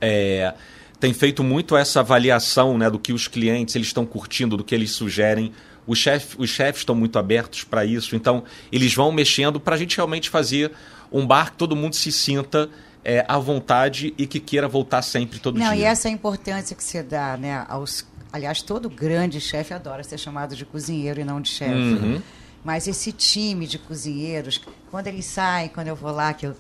é, 0.02 0.54
tem 1.00 1.14
feito 1.14 1.44
muito 1.44 1.76
essa 1.76 2.00
avaliação 2.00 2.78
né, 2.78 2.90
do 2.90 2.98
que 2.98 3.14
os 3.14 3.28
clientes 3.28 3.76
eles 3.76 3.88
estão 3.88 4.06
curtindo, 4.06 4.58
do 4.58 4.64
que 4.64 4.74
eles 4.74 4.92
sugerem. 4.92 5.52
Os, 5.86 6.00
chef, 6.00 6.36
os 6.38 6.50
chefes 6.50 6.82
estão 6.82 6.96
muito 6.96 7.20
abertos 7.20 7.64
para 7.64 7.86
isso, 7.86 8.16
então 8.16 8.44
eles 8.72 8.96
vão 8.96 9.12
mexendo 9.12 9.60
para 9.60 9.76
a 9.76 9.78
gente 9.78 9.98
realmente 9.98 10.30
fazer 10.30 10.72
um 11.14 11.26
bar 11.26 11.52
que 11.52 11.58
todo 11.58 11.76
mundo 11.76 11.96
se 11.96 12.12
sinta 12.12 12.70
é, 13.06 13.24
à 13.28 13.38
vontade 13.38 14.14
e 14.18 14.26
que 14.26 14.40
queira 14.40 14.68
voltar 14.68 15.02
sempre 15.04 15.40
todo 15.40 15.60
Não, 15.60 15.74
dia. 15.74 15.82
E 15.82 15.84
essa 15.84 16.08
é 16.08 16.12
a 16.12 16.14
importância 16.14 16.76
que 16.76 16.84
você 16.84 17.04
dá 17.04 17.38
né, 17.38 17.66
aos 17.70 18.06
Aliás, 18.34 18.64
todo 18.64 18.90
grande 18.90 19.40
chefe 19.40 19.76
adora 19.76 20.04
ser 20.04 20.18
chamado 20.18 20.56
de 20.56 20.66
cozinheiro 20.66 21.22
e 21.22 21.24
não 21.24 21.40
de 21.40 21.50
chefe. 21.50 21.72
Uhum. 21.72 22.20
Mas 22.64 22.88
esse 22.88 23.12
time 23.12 23.68
de 23.68 23.78
cozinheiros, 23.78 24.60
quando 24.90 25.06
eles 25.06 25.26
saem, 25.26 25.70
quando 25.70 25.90
eu 25.90 25.96
vou 25.96 26.12
lá, 26.12 26.34
que 26.34 26.48
eu 26.48 26.56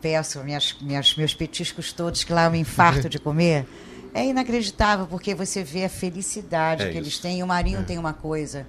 peço 0.00 0.42
minhas, 0.42 0.74
minhas, 0.80 1.14
meus 1.14 1.32
petiscos 1.32 1.92
todos, 1.92 2.24
que 2.24 2.32
lá 2.32 2.46
eu 2.46 2.50
me 2.50 2.58
infarto 2.58 3.08
de 3.08 3.20
comer, 3.20 3.68
é 4.12 4.26
inacreditável, 4.26 5.06
porque 5.06 5.32
você 5.32 5.62
vê 5.62 5.84
a 5.84 5.88
felicidade 5.88 6.82
é 6.82 6.86
que 6.86 6.90
isso. 6.90 6.98
eles 6.98 7.18
têm. 7.20 7.38
E 7.38 7.42
o 7.44 7.46
Marinho 7.46 7.78
é. 7.78 7.84
tem 7.84 7.98
uma 7.98 8.12
coisa, 8.12 8.66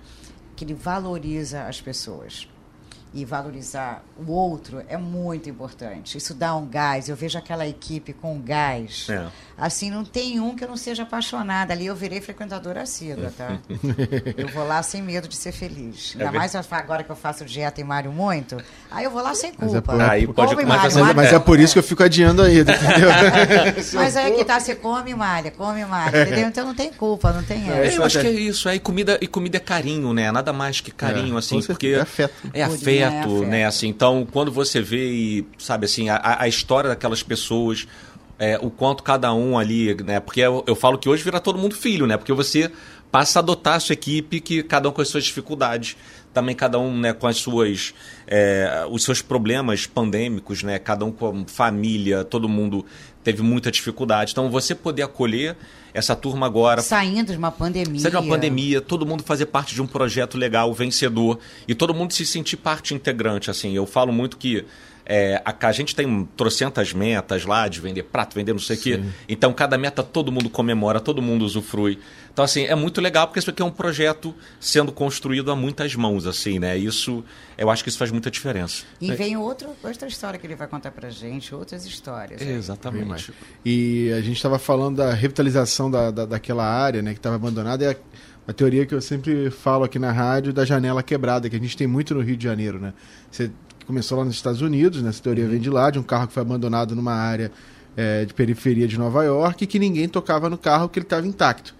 que 0.55 0.63
ele 0.63 0.75
valoriza 0.75 1.63
as 1.63 1.81
pessoas 1.81 2.47
e 3.13 3.23
valorizar 3.23 4.03
o 4.17 4.31
outro 4.31 4.83
é 4.87 4.97
muito 4.97 5.49
importante. 5.49 6.17
Isso 6.17 6.33
dá 6.33 6.55
um 6.55 6.65
gás. 6.65 7.09
Eu 7.09 7.15
vejo 7.15 7.37
aquela 7.37 7.67
equipe 7.67 8.11
com 8.11 8.39
gás. 8.41 9.07
É. 9.09 9.27
Assim, 9.55 9.91
não 9.91 10.03
tem 10.03 10.39
um 10.39 10.55
que 10.55 10.63
eu 10.63 10.67
não 10.67 10.75
seja 10.75 11.03
apaixonada. 11.03 11.73
Ali 11.73 11.85
eu 11.85 11.95
virei 11.95 12.19
frequentadora 12.21 12.81
assídua, 12.81 13.31
tá? 13.37 13.59
eu 14.35 14.47
vou 14.47 14.67
lá 14.67 14.81
sem 14.81 15.01
medo 15.01 15.27
de 15.27 15.35
ser 15.35 15.51
feliz. 15.51 16.15
É 16.17 16.25
Ainda 16.25 16.37
mais 16.37 16.55
agora 16.55 17.03
que 17.03 17.11
eu 17.11 17.15
faço 17.15 17.45
dieta 17.45 17.79
e 17.79 17.83
Mário 17.83 18.11
muito. 18.11 18.57
Aí 18.89 19.05
eu 19.05 19.11
vou 19.11 19.21
lá 19.21 19.35
sem 19.35 19.53
culpa. 19.53 19.95
Mas 19.95 20.23
é 20.23 20.25
por, 20.25 20.33
pode, 20.33 20.55
mas, 20.55 20.65
Mário, 20.65 20.95
mas, 20.95 21.15
mas 21.15 21.33
é 21.33 21.39
por 21.39 21.59
isso 21.59 21.73
que 21.73 21.79
eu 21.79 21.83
fico 21.83 22.01
adiando 22.01 22.41
ainda, 22.41 22.73
entendeu? 22.73 23.09
mas 23.93 24.17
aí 24.17 24.31
que 24.33 24.43
tá, 24.43 24.59
você 24.59 24.73
come 24.73 25.13
malha, 25.13 25.51
come 25.51 25.85
malha, 25.85 26.23
entendeu? 26.23 26.47
Então 26.47 26.65
não 26.65 26.73
tem 26.73 26.91
culpa, 26.91 27.31
não 27.31 27.43
tem 27.43 27.69
é, 27.69 27.87
essa. 27.87 27.97
Eu 27.97 28.03
acho 28.05 28.19
que 28.19 28.27
é 28.27 28.31
isso. 28.31 28.67
É, 28.67 28.75
e, 28.75 28.79
comida, 28.79 29.19
e 29.21 29.27
comida 29.27 29.57
é 29.57 29.59
carinho, 29.59 30.13
né? 30.13 30.31
Nada 30.31 30.51
mais 30.51 30.81
que 30.81 30.91
carinho, 30.91 31.35
é, 31.35 31.39
assim, 31.39 31.61
porque... 31.61 31.87
É 31.87 32.01
afeto. 32.01 32.33
É 32.53 32.63
afeto 32.63 33.02
afeto, 33.03 33.29
é 33.29 33.35
afeto, 33.35 33.45
né? 33.45 33.65
Assim, 33.65 33.87
então, 33.87 34.27
quando 34.31 34.51
você 34.51 34.81
vê 34.81 35.11
e, 35.11 35.47
sabe, 35.57 35.85
assim, 35.85 36.09
a, 36.09 36.37
a 36.39 36.47
história 36.47 36.89
daquelas 36.89 37.23
pessoas, 37.23 37.87
é, 38.39 38.57
o 38.61 38.69
quanto 38.69 39.03
cada 39.03 39.33
um 39.33 39.57
ali, 39.57 39.95
né? 40.03 40.19
Porque 40.19 40.41
eu, 40.41 40.63
eu, 40.67 40.75
falo 40.75 40.97
que 40.97 41.07
hoje 41.07 41.23
vira 41.23 41.39
todo 41.39 41.57
mundo 41.57 41.75
filho, 41.75 42.05
né? 42.07 42.17
Porque 42.17 42.33
você 42.33 42.71
passa 43.11 43.39
a 43.39 43.41
adotar 43.41 43.75
a 43.75 43.79
sua 43.79 43.93
equipe, 43.93 44.39
que 44.39 44.63
cada 44.63 44.89
um 44.89 44.91
com 44.91 45.01
as 45.01 45.07
suas 45.07 45.23
dificuldades, 45.23 45.95
também 46.33 46.55
cada 46.55 46.79
um 46.79 46.99
né, 46.99 47.13
com 47.13 47.27
as 47.27 47.37
suas, 47.37 47.93
é, 48.25 48.85
os 48.89 49.03
seus 49.03 49.21
problemas 49.21 49.85
pandêmicos, 49.85 50.63
né, 50.63 50.79
cada 50.79 51.05
um 51.05 51.11
com 51.11 51.45
família, 51.45 52.23
todo 52.23 52.49
mundo 52.49 52.83
teve 53.23 53.43
muita 53.43 53.71
dificuldade. 53.71 54.31
Então, 54.31 54.49
você 54.49 54.73
poder 54.73 55.03
acolher 55.03 55.55
essa 55.93 56.15
turma 56.15 56.45
agora. 56.45 56.81
Saindo 56.81 57.31
de 57.31 57.37
uma 57.37 57.51
pandemia. 57.51 57.99
Saindo 57.99 58.19
de 58.19 58.27
uma 58.27 58.35
pandemia, 58.35 58.81
todo 58.81 59.05
mundo 59.05 59.23
fazer 59.23 59.45
parte 59.45 59.75
de 59.75 59.81
um 59.81 59.87
projeto 59.87 60.37
legal, 60.37 60.73
vencedor, 60.73 61.39
e 61.67 61.75
todo 61.75 61.93
mundo 61.93 62.13
se 62.13 62.25
sentir 62.25 62.57
parte 62.57 62.93
integrante. 62.93 63.51
Assim, 63.51 63.73
eu 63.73 63.85
falo 63.85 64.11
muito 64.11 64.37
que 64.37 64.65
é, 65.05 65.41
a, 65.43 65.67
a, 65.67 65.71
gente 65.71 65.95
tem 65.95 66.27
trocentas 66.37 66.93
metas 66.93 67.45
lá 67.45 67.67
de 67.67 67.81
vender 67.81 68.03
prato, 68.03 68.35
vender 68.35 68.53
não 68.53 68.59
sei 68.59 68.77
o 68.77 68.79
quê. 68.79 69.03
Então, 69.27 69.53
cada 69.53 69.77
meta 69.77 70.01
todo 70.01 70.31
mundo 70.31 70.49
comemora, 70.49 70.99
todo 70.99 71.21
mundo 71.21 71.43
usufrui. 71.43 71.99
Então, 72.33 72.43
assim, 72.43 72.63
é 72.63 72.73
muito 72.73 72.99
legal 72.99 73.27
porque 73.27 73.37
isso 73.37 73.51
aqui 73.51 73.61
é 73.61 73.65
um 73.65 73.71
projeto 73.71 74.33
sendo 74.59 74.91
construído 74.91 75.51
a 75.51 75.55
muitas 75.55 75.95
mãos, 75.95 76.25
assim, 76.25 76.57
né? 76.57 76.75
Isso, 76.75 77.23
eu 77.55 77.69
acho 77.69 77.83
que 77.83 77.89
isso 77.89 77.97
faz 77.97 78.09
muita 78.09 78.31
diferença. 78.31 78.85
E 78.99 79.11
vem 79.13 79.37
outro, 79.37 79.69
outra 79.83 80.07
história 80.07 80.39
que 80.39 80.47
ele 80.47 80.55
vai 80.55 80.67
contar 80.67 80.89
pra 80.89 81.11
gente, 81.11 81.53
outras 81.53 81.85
histórias. 81.85 82.41
Aí. 82.41 82.49
Exatamente. 82.49 83.31
E 83.63 84.11
a 84.13 84.21
gente 84.21 84.37
estava 84.37 84.57
falando 84.57 84.97
da 84.97 85.13
revitalização 85.13 85.91
da, 85.91 86.09
da, 86.09 86.25
daquela 86.25 86.65
área, 86.65 87.03
né, 87.03 87.13
que 87.13 87.19
estava 87.19 87.35
abandonada. 87.35 87.85
É 87.85 87.97
a 88.47 88.51
teoria 88.51 88.83
que 88.85 88.95
eu 88.95 89.01
sempre 89.01 89.51
falo 89.51 89.83
aqui 89.83 89.99
na 89.99 90.11
rádio 90.11 90.51
da 90.51 90.65
janela 90.65 91.03
quebrada, 91.03 91.47
que 91.47 91.55
a 91.55 91.59
gente 91.59 91.77
tem 91.77 91.85
muito 91.85 92.15
no 92.15 92.21
Rio 92.21 92.35
de 92.35 92.43
Janeiro, 92.43 92.79
né? 92.79 92.93
Você 93.29 93.51
começou 93.85 94.17
lá 94.17 94.25
nos 94.25 94.35
Estados 94.35 94.61
Unidos, 94.61 95.03
né? 95.03 95.09
Essa 95.09 95.21
teoria 95.21 95.45
uhum. 95.45 95.51
vem 95.51 95.59
de 95.59 95.69
lá, 95.69 95.91
de 95.91 95.99
um 95.99 96.03
carro 96.03 96.27
que 96.27 96.33
foi 96.33 96.41
abandonado 96.41 96.95
numa 96.95 97.13
área 97.13 97.51
é, 97.95 98.25
de 98.25 98.33
periferia 98.33 98.87
de 98.87 98.97
Nova 98.97 99.23
York 99.23 99.63
e 99.63 99.67
que 99.67 99.77
ninguém 99.77 100.09
tocava 100.09 100.49
no 100.49 100.57
carro, 100.57 100.89
que 100.89 100.97
ele 100.97 101.05
estava 101.05 101.27
intacto. 101.27 101.75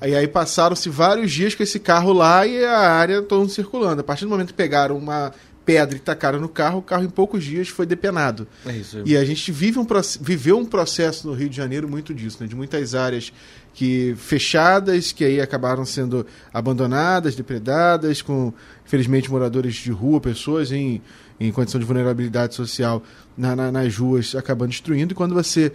Aí, 0.00 0.14
aí 0.14 0.28
passaram-se 0.28 0.88
vários 0.88 1.32
dias 1.32 1.54
com 1.54 1.62
esse 1.62 1.78
carro 1.78 2.12
lá 2.12 2.46
e 2.46 2.64
a 2.64 2.90
área 2.90 3.22
todo 3.22 3.48
circulando. 3.48 4.00
A 4.00 4.04
partir 4.04 4.24
do 4.24 4.30
momento 4.30 4.48
que 4.48 4.54
pegaram 4.54 4.96
uma 4.96 5.32
pedra 5.66 5.96
e 5.96 5.98
tacaram 5.98 6.38
no 6.38 6.48
carro, 6.48 6.78
o 6.78 6.82
carro 6.82 7.02
em 7.02 7.10
poucos 7.10 7.42
dias 7.42 7.68
foi 7.68 7.84
depenado. 7.84 8.46
É 8.64 8.72
isso, 8.72 9.02
E 9.04 9.16
a 9.16 9.24
gente 9.24 9.50
vive 9.50 9.80
um, 9.80 9.86
viveu 10.20 10.56
um 10.56 10.64
processo 10.64 11.26
no 11.26 11.34
Rio 11.34 11.48
de 11.48 11.56
Janeiro 11.56 11.88
muito 11.88 12.14
disso, 12.14 12.38
né? 12.40 12.46
de 12.46 12.54
muitas 12.54 12.94
áreas 12.94 13.32
que 13.74 14.14
fechadas, 14.16 15.10
que 15.10 15.24
aí 15.24 15.40
acabaram 15.40 15.84
sendo 15.84 16.24
abandonadas, 16.54 17.34
depredadas, 17.34 18.22
com, 18.22 18.54
infelizmente, 18.86 19.28
moradores 19.28 19.74
de 19.74 19.90
rua, 19.90 20.20
pessoas 20.20 20.70
em, 20.70 21.02
em 21.38 21.50
condição 21.50 21.80
de 21.80 21.84
vulnerabilidade 21.84 22.54
social 22.54 23.02
na, 23.36 23.56
na, 23.56 23.72
nas 23.72 23.96
ruas 23.96 24.36
acabando 24.36 24.70
destruindo. 24.70 25.12
E 25.12 25.16
quando 25.16 25.34
você 25.34 25.72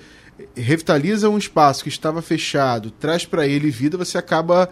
revitaliza 0.55 1.29
um 1.29 1.37
espaço 1.37 1.83
que 1.83 1.89
estava 1.89 2.21
fechado, 2.21 2.91
traz 2.91 3.25
para 3.25 3.47
ele 3.47 3.69
vida, 3.69 3.97
você 3.97 4.17
acaba 4.17 4.69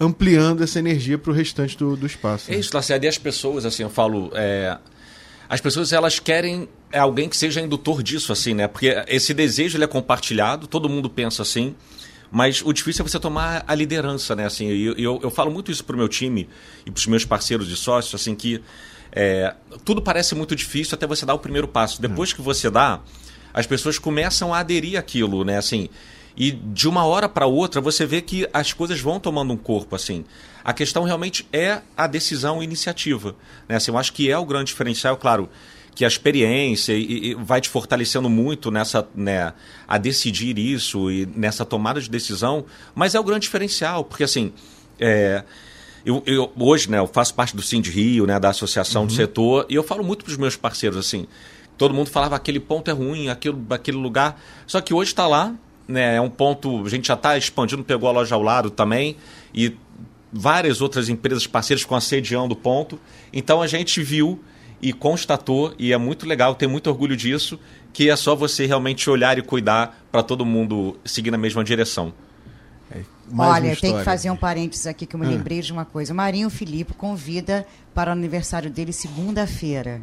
ampliando 0.00 0.62
essa 0.62 0.78
energia 0.78 1.18
para 1.18 1.30
o 1.30 1.34
restante 1.34 1.76
do, 1.76 1.96
do 1.96 2.06
espaço. 2.06 2.50
É 2.50 2.54
né? 2.54 2.60
isso, 2.60 2.70
Lacerda. 2.74 3.04
E 3.04 3.08
as 3.08 3.18
pessoas, 3.18 3.64
assim, 3.66 3.82
eu 3.82 3.90
falo. 3.90 4.30
É... 4.34 4.78
As 5.48 5.60
pessoas 5.60 5.92
elas 5.92 6.18
querem 6.18 6.68
é 6.92 6.98
alguém 6.98 7.28
que 7.28 7.36
seja 7.36 7.60
indutor 7.60 8.02
disso, 8.02 8.32
assim, 8.32 8.54
né? 8.54 8.68
Porque 8.68 9.04
esse 9.08 9.34
desejo 9.34 9.76
ele 9.76 9.84
é 9.84 9.86
compartilhado, 9.86 10.66
todo 10.66 10.88
mundo 10.88 11.10
pensa 11.10 11.42
assim. 11.42 11.74
Mas 12.30 12.62
o 12.64 12.72
difícil 12.72 13.04
é 13.04 13.08
você 13.08 13.18
tomar 13.18 13.64
a 13.66 13.74
liderança, 13.74 14.36
né? 14.36 14.46
Assim, 14.46 14.68
eu, 14.68 14.94
eu, 14.96 15.20
eu 15.24 15.30
falo 15.30 15.50
muito 15.50 15.72
isso 15.72 15.84
para 15.84 15.94
o 15.94 15.98
meu 15.98 16.08
time 16.08 16.48
e 16.86 16.90
para 16.90 16.98
os 16.98 17.06
meus 17.06 17.24
parceiros 17.24 17.66
de 17.66 17.74
sócios, 17.74 18.14
assim, 18.14 18.36
que 18.36 18.62
é, 19.12 19.54
tudo 19.84 20.00
parece 20.00 20.34
muito 20.34 20.54
difícil 20.54 20.94
até 20.94 21.06
você 21.06 21.26
dar 21.26 21.34
o 21.34 21.38
primeiro 21.38 21.66
passo. 21.66 22.00
Depois 22.00 22.32
que 22.32 22.40
você 22.40 22.70
dá, 22.70 23.00
as 23.52 23.66
pessoas 23.66 23.98
começam 23.98 24.52
a 24.54 24.58
aderir 24.58 24.98
àquilo, 24.98 25.44
né? 25.44 25.58
Assim, 25.58 25.88
e 26.36 26.52
de 26.52 26.88
uma 26.88 27.04
hora 27.04 27.28
para 27.28 27.46
outra 27.46 27.80
você 27.80 28.06
vê 28.06 28.20
que 28.22 28.48
as 28.52 28.72
coisas 28.72 29.00
vão 29.00 29.20
tomando 29.20 29.52
um 29.52 29.56
corpo, 29.56 29.96
assim. 29.96 30.24
A 30.64 30.72
questão 30.72 31.04
realmente 31.04 31.46
é 31.52 31.80
a 31.96 32.06
decisão 32.06 32.62
e 32.62 32.64
iniciativa, 32.64 33.34
né? 33.68 33.76
Assim, 33.76 33.90
eu 33.90 33.98
acho 33.98 34.12
que 34.12 34.30
é 34.30 34.38
o 34.38 34.44
grande 34.44 34.66
diferencial, 34.66 35.16
claro 35.16 35.48
que 35.94 36.04
a 36.04 36.08
experiência 36.08 36.92
e, 36.92 37.30
e 37.30 37.34
vai 37.34 37.60
te 37.60 37.68
fortalecendo 37.68 38.30
muito 38.30 38.70
nessa 38.70 39.06
né, 39.14 39.52
a 39.86 39.98
decidir 39.98 40.56
isso 40.56 41.10
e 41.10 41.26
nessa 41.34 41.64
tomada 41.64 42.00
de 42.00 42.08
decisão, 42.08 42.64
mas 42.94 43.14
é 43.14 43.20
o 43.20 43.24
grande 43.24 43.42
diferencial, 43.42 44.04
porque 44.04 44.24
assim 44.24 44.52
é, 44.98 45.42
eu, 46.04 46.22
eu, 46.26 46.52
hoje 46.58 46.90
né, 46.90 46.98
eu 46.98 47.06
faço 47.06 47.34
parte 47.34 47.54
do 47.54 47.62
Sind 47.62 47.86
Rio, 47.88 48.26
né, 48.26 48.38
da 48.38 48.50
associação 48.50 49.02
uhum. 49.02 49.08
do 49.08 49.12
setor, 49.12 49.66
e 49.68 49.74
eu 49.74 49.82
falo 49.82 50.02
muito 50.02 50.24
para 50.24 50.30
os 50.30 50.38
meus 50.38 50.56
parceiros 50.56 50.98
assim, 50.98 51.26
todo 51.80 51.94
mundo 51.94 52.10
falava 52.10 52.36
aquele 52.36 52.60
ponto 52.60 52.90
é 52.90 52.92
ruim, 52.92 53.30
aquilo, 53.30 53.58
aquele 53.70 53.96
lugar. 53.96 54.38
Só 54.66 54.82
que 54.82 54.92
hoje 54.92 55.12
está 55.12 55.26
lá, 55.26 55.54
né? 55.88 56.16
É 56.16 56.20
um 56.20 56.28
ponto. 56.28 56.84
A 56.84 56.90
gente 56.90 57.08
já 57.08 57.14
está 57.14 57.38
expandindo, 57.38 57.82
pegou 57.82 58.06
a 58.06 58.12
loja 58.12 58.34
ao 58.34 58.42
lado 58.42 58.68
também. 58.68 59.16
E 59.54 59.74
várias 60.30 60.82
outras 60.82 61.08
empresas 61.08 61.46
parceiras 61.46 61.82
com 61.82 61.96
assediando 61.96 62.52
o 62.52 62.56
ponto. 62.56 63.00
Então 63.32 63.62
a 63.62 63.66
gente 63.66 64.02
viu 64.02 64.38
e 64.82 64.92
constatou, 64.92 65.74
e 65.78 65.90
é 65.90 65.96
muito 65.96 66.26
legal, 66.26 66.54
tenho 66.54 66.70
muito 66.70 66.90
orgulho 66.90 67.16
disso, 67.16 67.58
que 67.94 68.10
é 68.10 68.16
só 68.16 68.36
você 68.36 68.66
realmente 68.66 69.08
olhar 69.08 69.38
e 69.38 69.42
cuidar 69.42 70.04
para 70.12 70.22
todo 70.22 70.44
mundo 70.44 70.98
seguir 71.02 71.30
na 71.30 71.38
mesma 71.38 71.64
direção. 71.64 72.12
É, 72.90 73.02
Olha, 73.38 73.74
tem 73.74 73.96
que 73.96 74.04
fazer 74.04 74.30
um 74.30 74.36
parênteses 74.36 74.86
aqui 74.86 75.06
que 75.06 75.16
eu 75.16 75.20
me 75.20 75.26
ah. 75.26 75.30
lembrei 75.30 75.62
de 75.62 75.72
uma 75.72 75.86
coisa. 75.86 76.12
Marinho 76.12 76.50
Filipe 76.50 76.92
convida 76.92 77.66
para 77.94 78.10
o 78.10 78.12
aniversário 78.12 78.70
dele 78.70 78.92
segunda-feira. 78.92 80.02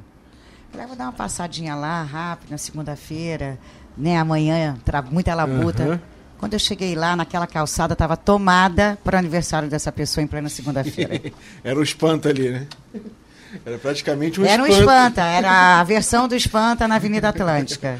Falei, 0.72 0.88
vou 0.88 0.96
dar 0.96 1.06
uma 1.06 1.14
passadinha 1.14 1.76
lá, 1.76 2.04
rápido, 2.04 2.52
na 2.52 2.58
segunda-feira, 2.58 3.58
né? 3.98 4.18
Amanhã, 4.18 4.78
muita 5.12 5.34
labuta. 5.34 5.84
Uhum. 5.84 6.00
Quando 6.38 6.54
eu 6.54 6.60
cheguei 6.60 6.94
lá, 6.94 7.16
naquela 7.16 7.48
calçada, 7.48 7.94
estava 7.94 8.16
tomada 8.16 8.98
para 9.04 9.16
o 9.16 9.20
aniversário 9.20 9.68
dessa 9.68 9.92
pessoa 9.92 10.24
em 10.24 10.28
plena 10.28 10.50
segunda-feira. 10.50 11.20
Era 11.64 11.80
o 11.80 11.84
espanto 11.84 12.28
ali, 12.28 12.50
né? 12.50 12.68
Era 13.66 13.78
praticamente 13.78 14.40
um 14.40 14.46
era 14.46 14.62
espanto. 14.68 14.74
Era 14.74 14.82
um 14.82 14.82
espanta, 14.82 15.24
era 15.24 15.80
a 15.80 15.84
versão 15.84 16.28
do 16.28 16.36
espanta 16.36 16.86
na 16.86 16.96
Avenida 16.96 17.30
Atlântica. 17.30 17.98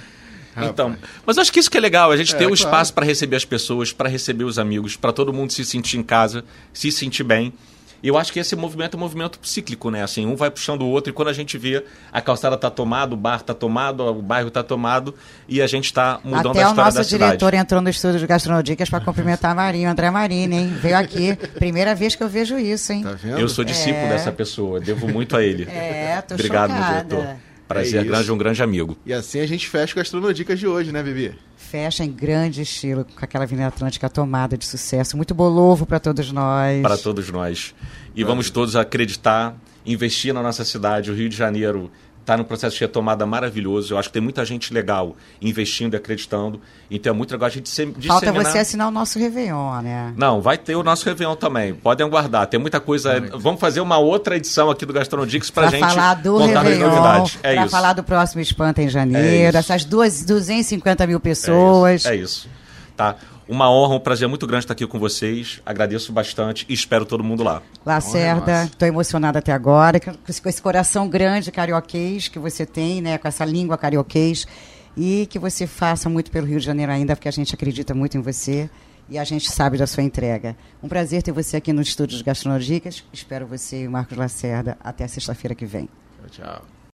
Então, 0.58 0.96
mas 1.26 1.38
acho 1.38 1.54
que 1.54 1.60
isso 1.60 1.70
que 1.70 1.78
é 1.78 1.82
legal, 1.82 2.12
a 2.12 2.18
gente 2.18 2.34
é, 2.34 2.38
ter 2.38 2.46
um 2.46 2.50
claro. 2.50 2.56
espaço 2.56 2.94
para 2.94 3.06
receber 3.06 3.36
as 3.36 3.46
pessoas, 3.46 3.94
para 3.94 4.10
receber 4.10 4.44
os 4.44 4.58
amigos, 4.58 4.96
para 4.96 5.14
todo 5.14 5.32
mundo 5.32 5.54
se 5.54 5.64
sentir 5.64 5.98
em 5.98 6.04
casa, 6.04 6.44
se 6.74 6.92
sentir 6.92 7.24
bem. 7.24 7.54
E 8.02 8.08
eu 8.08 8.18
acho 8.18 8.32
que 8.32 8.40
esse 8.40 8.56
movimento 8.56 8.96
é 8.96 8.98
um 8.98 9.00
movimento 9.00 9.40
cíclico, 9.42 9.90
né? 9.90 10.04
Assim, 10.04 10.26
um 10.26 10.36
vai 10.36 10.50
puxando 10.50 10.84
o 10.84 10.88
outro 10.88 11.10
e 11.10 11.14
quando 11.14 11.30
a 11.30 11.34
gente 11.34 11.58
vê 11.58 11.84
a 12.12 12.22
calçada 12.22 12.58
tá 12.58 12.70
tomada, 12.70 13.14
o 13.14 13.18
bar 13.18 13.42
tá 13.42 13.54
tomado, 13.54 14.04
o 14.04 14.22
bairro 14.22 14.52
tá 14.52 14.64
tomado 14.64 15.16
e 15.48 15.62
a 15.62 15.68
gente 15.68 15.86
está 15.86 16.20
mudando 16.24 16.52
Até 16.52 16.64
a 16.64 16.70
história 16.70 16.92
da 16.92 17.04
cidade. 17.04 17.16
Até 17.16 17.16
o 17.16 17.20
nosso 17.20 17.38
diretor 17.38 17.54
entrou 17.54 17.82
no 17.82 17.90
estúdio 17.90 18.20
de 18.20 18.28
Gastronodicas 18.28 18.90
para 18.90 19.00
cumprimentar 19.00 19.52
a 19.52 19.56
Marinho, 19.56 19.90
André 19.90 20.12
Marinho, 20.12 20.54
hein? 20.54 20.68
Veio 20.80 20.98
aqui. 20.98 21.36
Primeira 21.56 21.96
vez 21.96 22.16
que 22.16 22.24
eu 22.24 22.30
vejo 22.30 22.58
isso, 22.58 22.94
hein? 22.94 23.04
Tá 23.04 23.14
vendo? 23.14 23.40
Eu 23.40 23.50
sou 23.50 23.64
discípulo 23.64 24.06
é... 24.06 24.10
dessa 24.10 24.32
pessoa, 24.32 24.80
devo 24.80 25.08
muito 25.08 25.36
a 25.36 25.44
ele. 25.44 25.64
É, 25.64 26.22
tô 26.22 26.36
Obrigado, 26.36 26.72
chocada. 26.72 26.94
meu 26.94 27.04
diretor. 27.04 27.47
Prazer 27.68 28.02
é 28.02 28.04
grande, 28.04 28.32
um 28.32 28.38
grande 28.38 28.64
amigo. 28.64 28.98
E 29.06 29.12
assim 29.12 29.40
a 29.40 29.46
gente 29.46 29.68
fecha 29.68 29.94
com 29.94 30.00
as 30.00 30.06
Gastronodicas 30.06 30.58
de 30.58 30.66
hoje, 30.66 30.92
né, 30.92 31.04
Bibi? 31.04 31.36
Fecha 31.58 32.04
em 32.04 32.12
grande 32.12 32.62
estilo, 32.62 33.04
com 33.04 33.26
aquela 33.26 33.44
Avenida 33.44 33.68
Atlântica 33.68 34.10
tomada 34.10 34.58
de 34.58 34.66
sucesso. 34.66 35.18
Muito 35.18 35.36
bolovo 35.36 35.86
para 35.86 36.00
todos 36.00 36.32
nós. 36.32 36.82
Para 36.82 36.98
todos 36.98 37.30
nós. 37.30 37.76
E 38.16 38.24
vamos 38.24 38.50
todos 38.50 38.76
acreditar, 38.76 39.56
investir 39.86 40.34
na 40.34 40.42
nossa 40.42 40.64
cidade. 40.64 41.12
O 41.12 41.14
Rio 41.14 41.28
de 41.28 41.36
Janeiro 41.36 41.92
está 42.28 42.36
no 42.36 42.44
processo 42.44 42.76
de 42.76 42.82
retomada 42.82 43.26
maravilhoso. 43.26 43.94
Eu 43.94 43.98
acho 43.98 44.10
que 44.10 44.14
tem 44.14 44.22
muita 44.22 44.44
gente 44.44 44.74
legal 44.74 45.16
investindo 45.42 45.94
e 45.94 45.98
acreditando. 45.98 46.60
Então 46.92 47.14
é 47.14 47.16
muito 47.16 47.32
legal 47.32 47.48
a 47.48 47.50
gente 47.50 47.64
disseminar... 47.64 48.02
Falta 48.06 48.34
você 48.34 48.58
assinar 48.58 48.90
o 48.90 48.92
nosso 48.92 49.18
Réveillon, 49.18 49.82
né? 49.82 50.14
Não, 50.18 50.42
vai 50.42 50.58
ter 50.58 50.76
o 50.76 50.84
nosso 50.84 51.06
Réveillon 51.06 51.38
também. 51.38 51.74
Podem 51.74 52.06
aguardar. 52.06 52.46
Tem 52.48 52.60
muita 52.60 52.82
coisa. 52.82 53.22
Vamos 53.38 53.62
fazer 53.62 53.80
uma 53.80 53.98
outra 53.98 54.36
edição 54.36 54.70
aqui 54.70 54.86
do 54.86 54.92
Gastronodix 54.92 55.50
para 55.50 55.68
a 55.68 55.72
gente 55.72 55.80
falar 55.80 56.16
do 56.16 56.34
contar 56.34 56.64
Réveillon, 56.64 56.90
novidades. 56.90 57.40
É 57.42 57.56
para 57.56 57.70
falar 57.70 57.94
do 57.94 58.04
próximo 58.04 58.42
Espanta 58.42 58.82
em 58.82 58.90
janeiro. 58.90 59.56
É 59.56 59.60
essas 59.60 59.86
duas, 59.86 60.26
250 60.26 61.08
mil 61.08 61.22
pessoas. 61.22 62.06
É 62.06 62.14
isso. 62.14 62.14
É 62.14 62.16
isso. 62.18 62.50
Tá. 62.98 63.16
Uma 63.48 63.72
honra, 63.72 63.96
um 63.96 64.00
prazer 64.00 64.28
muito 64.28 64.46
grande 64.46 64.66
estar 64.66 64.74
aqui 64.74 64.86
com 64.86 65.00
vocês. 65.00 65.62
Agradeço 65.66 66.12
bastante 66.12 66.66
e 66.68 66.74
espero 66.74 67.06
todo 67.06 67.24
mundo 67.24 67.44
lá. 67.44 67.62
Lacerda, 67.86 68.66
estou 68.66 68.88
emocionada 68.88 69.40
até 69.40 69.54
agora, 69.54 70.00
com 70.00 70.14
esse 70.28 70.62
coração 70.62 71.08
grande 71.08 71.52
carioquês 71.52 72.28
que 72.28 72.40
você 72.40 72.66
tem, 72.66 73.02
né, 73.02 73.18
com 73.18 73.28
essa 73.28 73.46
língua 73.46 73.78
carioquês, 73.78 74.46
e 74.98 75.28
que 75.30 75.40
você 75.40 75.66
faça 75.66 76.10
muito 76.10 76.30
pelo 76.32 76.46
Rio 76.46 76.60
de 76.60 76.66
Janeiro 76.66 76.92
ainda, 76.92 77.16
porque 77.16 77.30
a 77.30 77.32
gente 77.32 77.54
acredita 77.54 77.94
muito 77.94 78.18
em 78.18 78.22
você 78.22 78.70
e 79.10 79.18
a 79.18 79.24
gente 79.24 79.50
sabe 79.50 79.78
da 79.78 79.88
sua 79.88 80.04
entrega. 80.04 80.58
Um 80.84 80.88
prazer 80.88 81.24
ter 81.24 81.32
você 81.32 81.58
aqui 81.58 81.72
no 81.72 81.82
Estúdio 81.82 82.18
de 82.18 82.24
Gastronodicas. 82.24 83.04
Espero 83.14 83.48
você 83.48 83.84
e 83.84 83.88
o 83.88 83.92
Marcos 83.92 84.18
Lacerda 84.18 84.78
até 84.84 85.08
sexta-feira 85.08 85.56
que 85.56 85.66
vem. 85.66 85.88
Tchau, 86.20 86.46
tchau. 86.46 86.77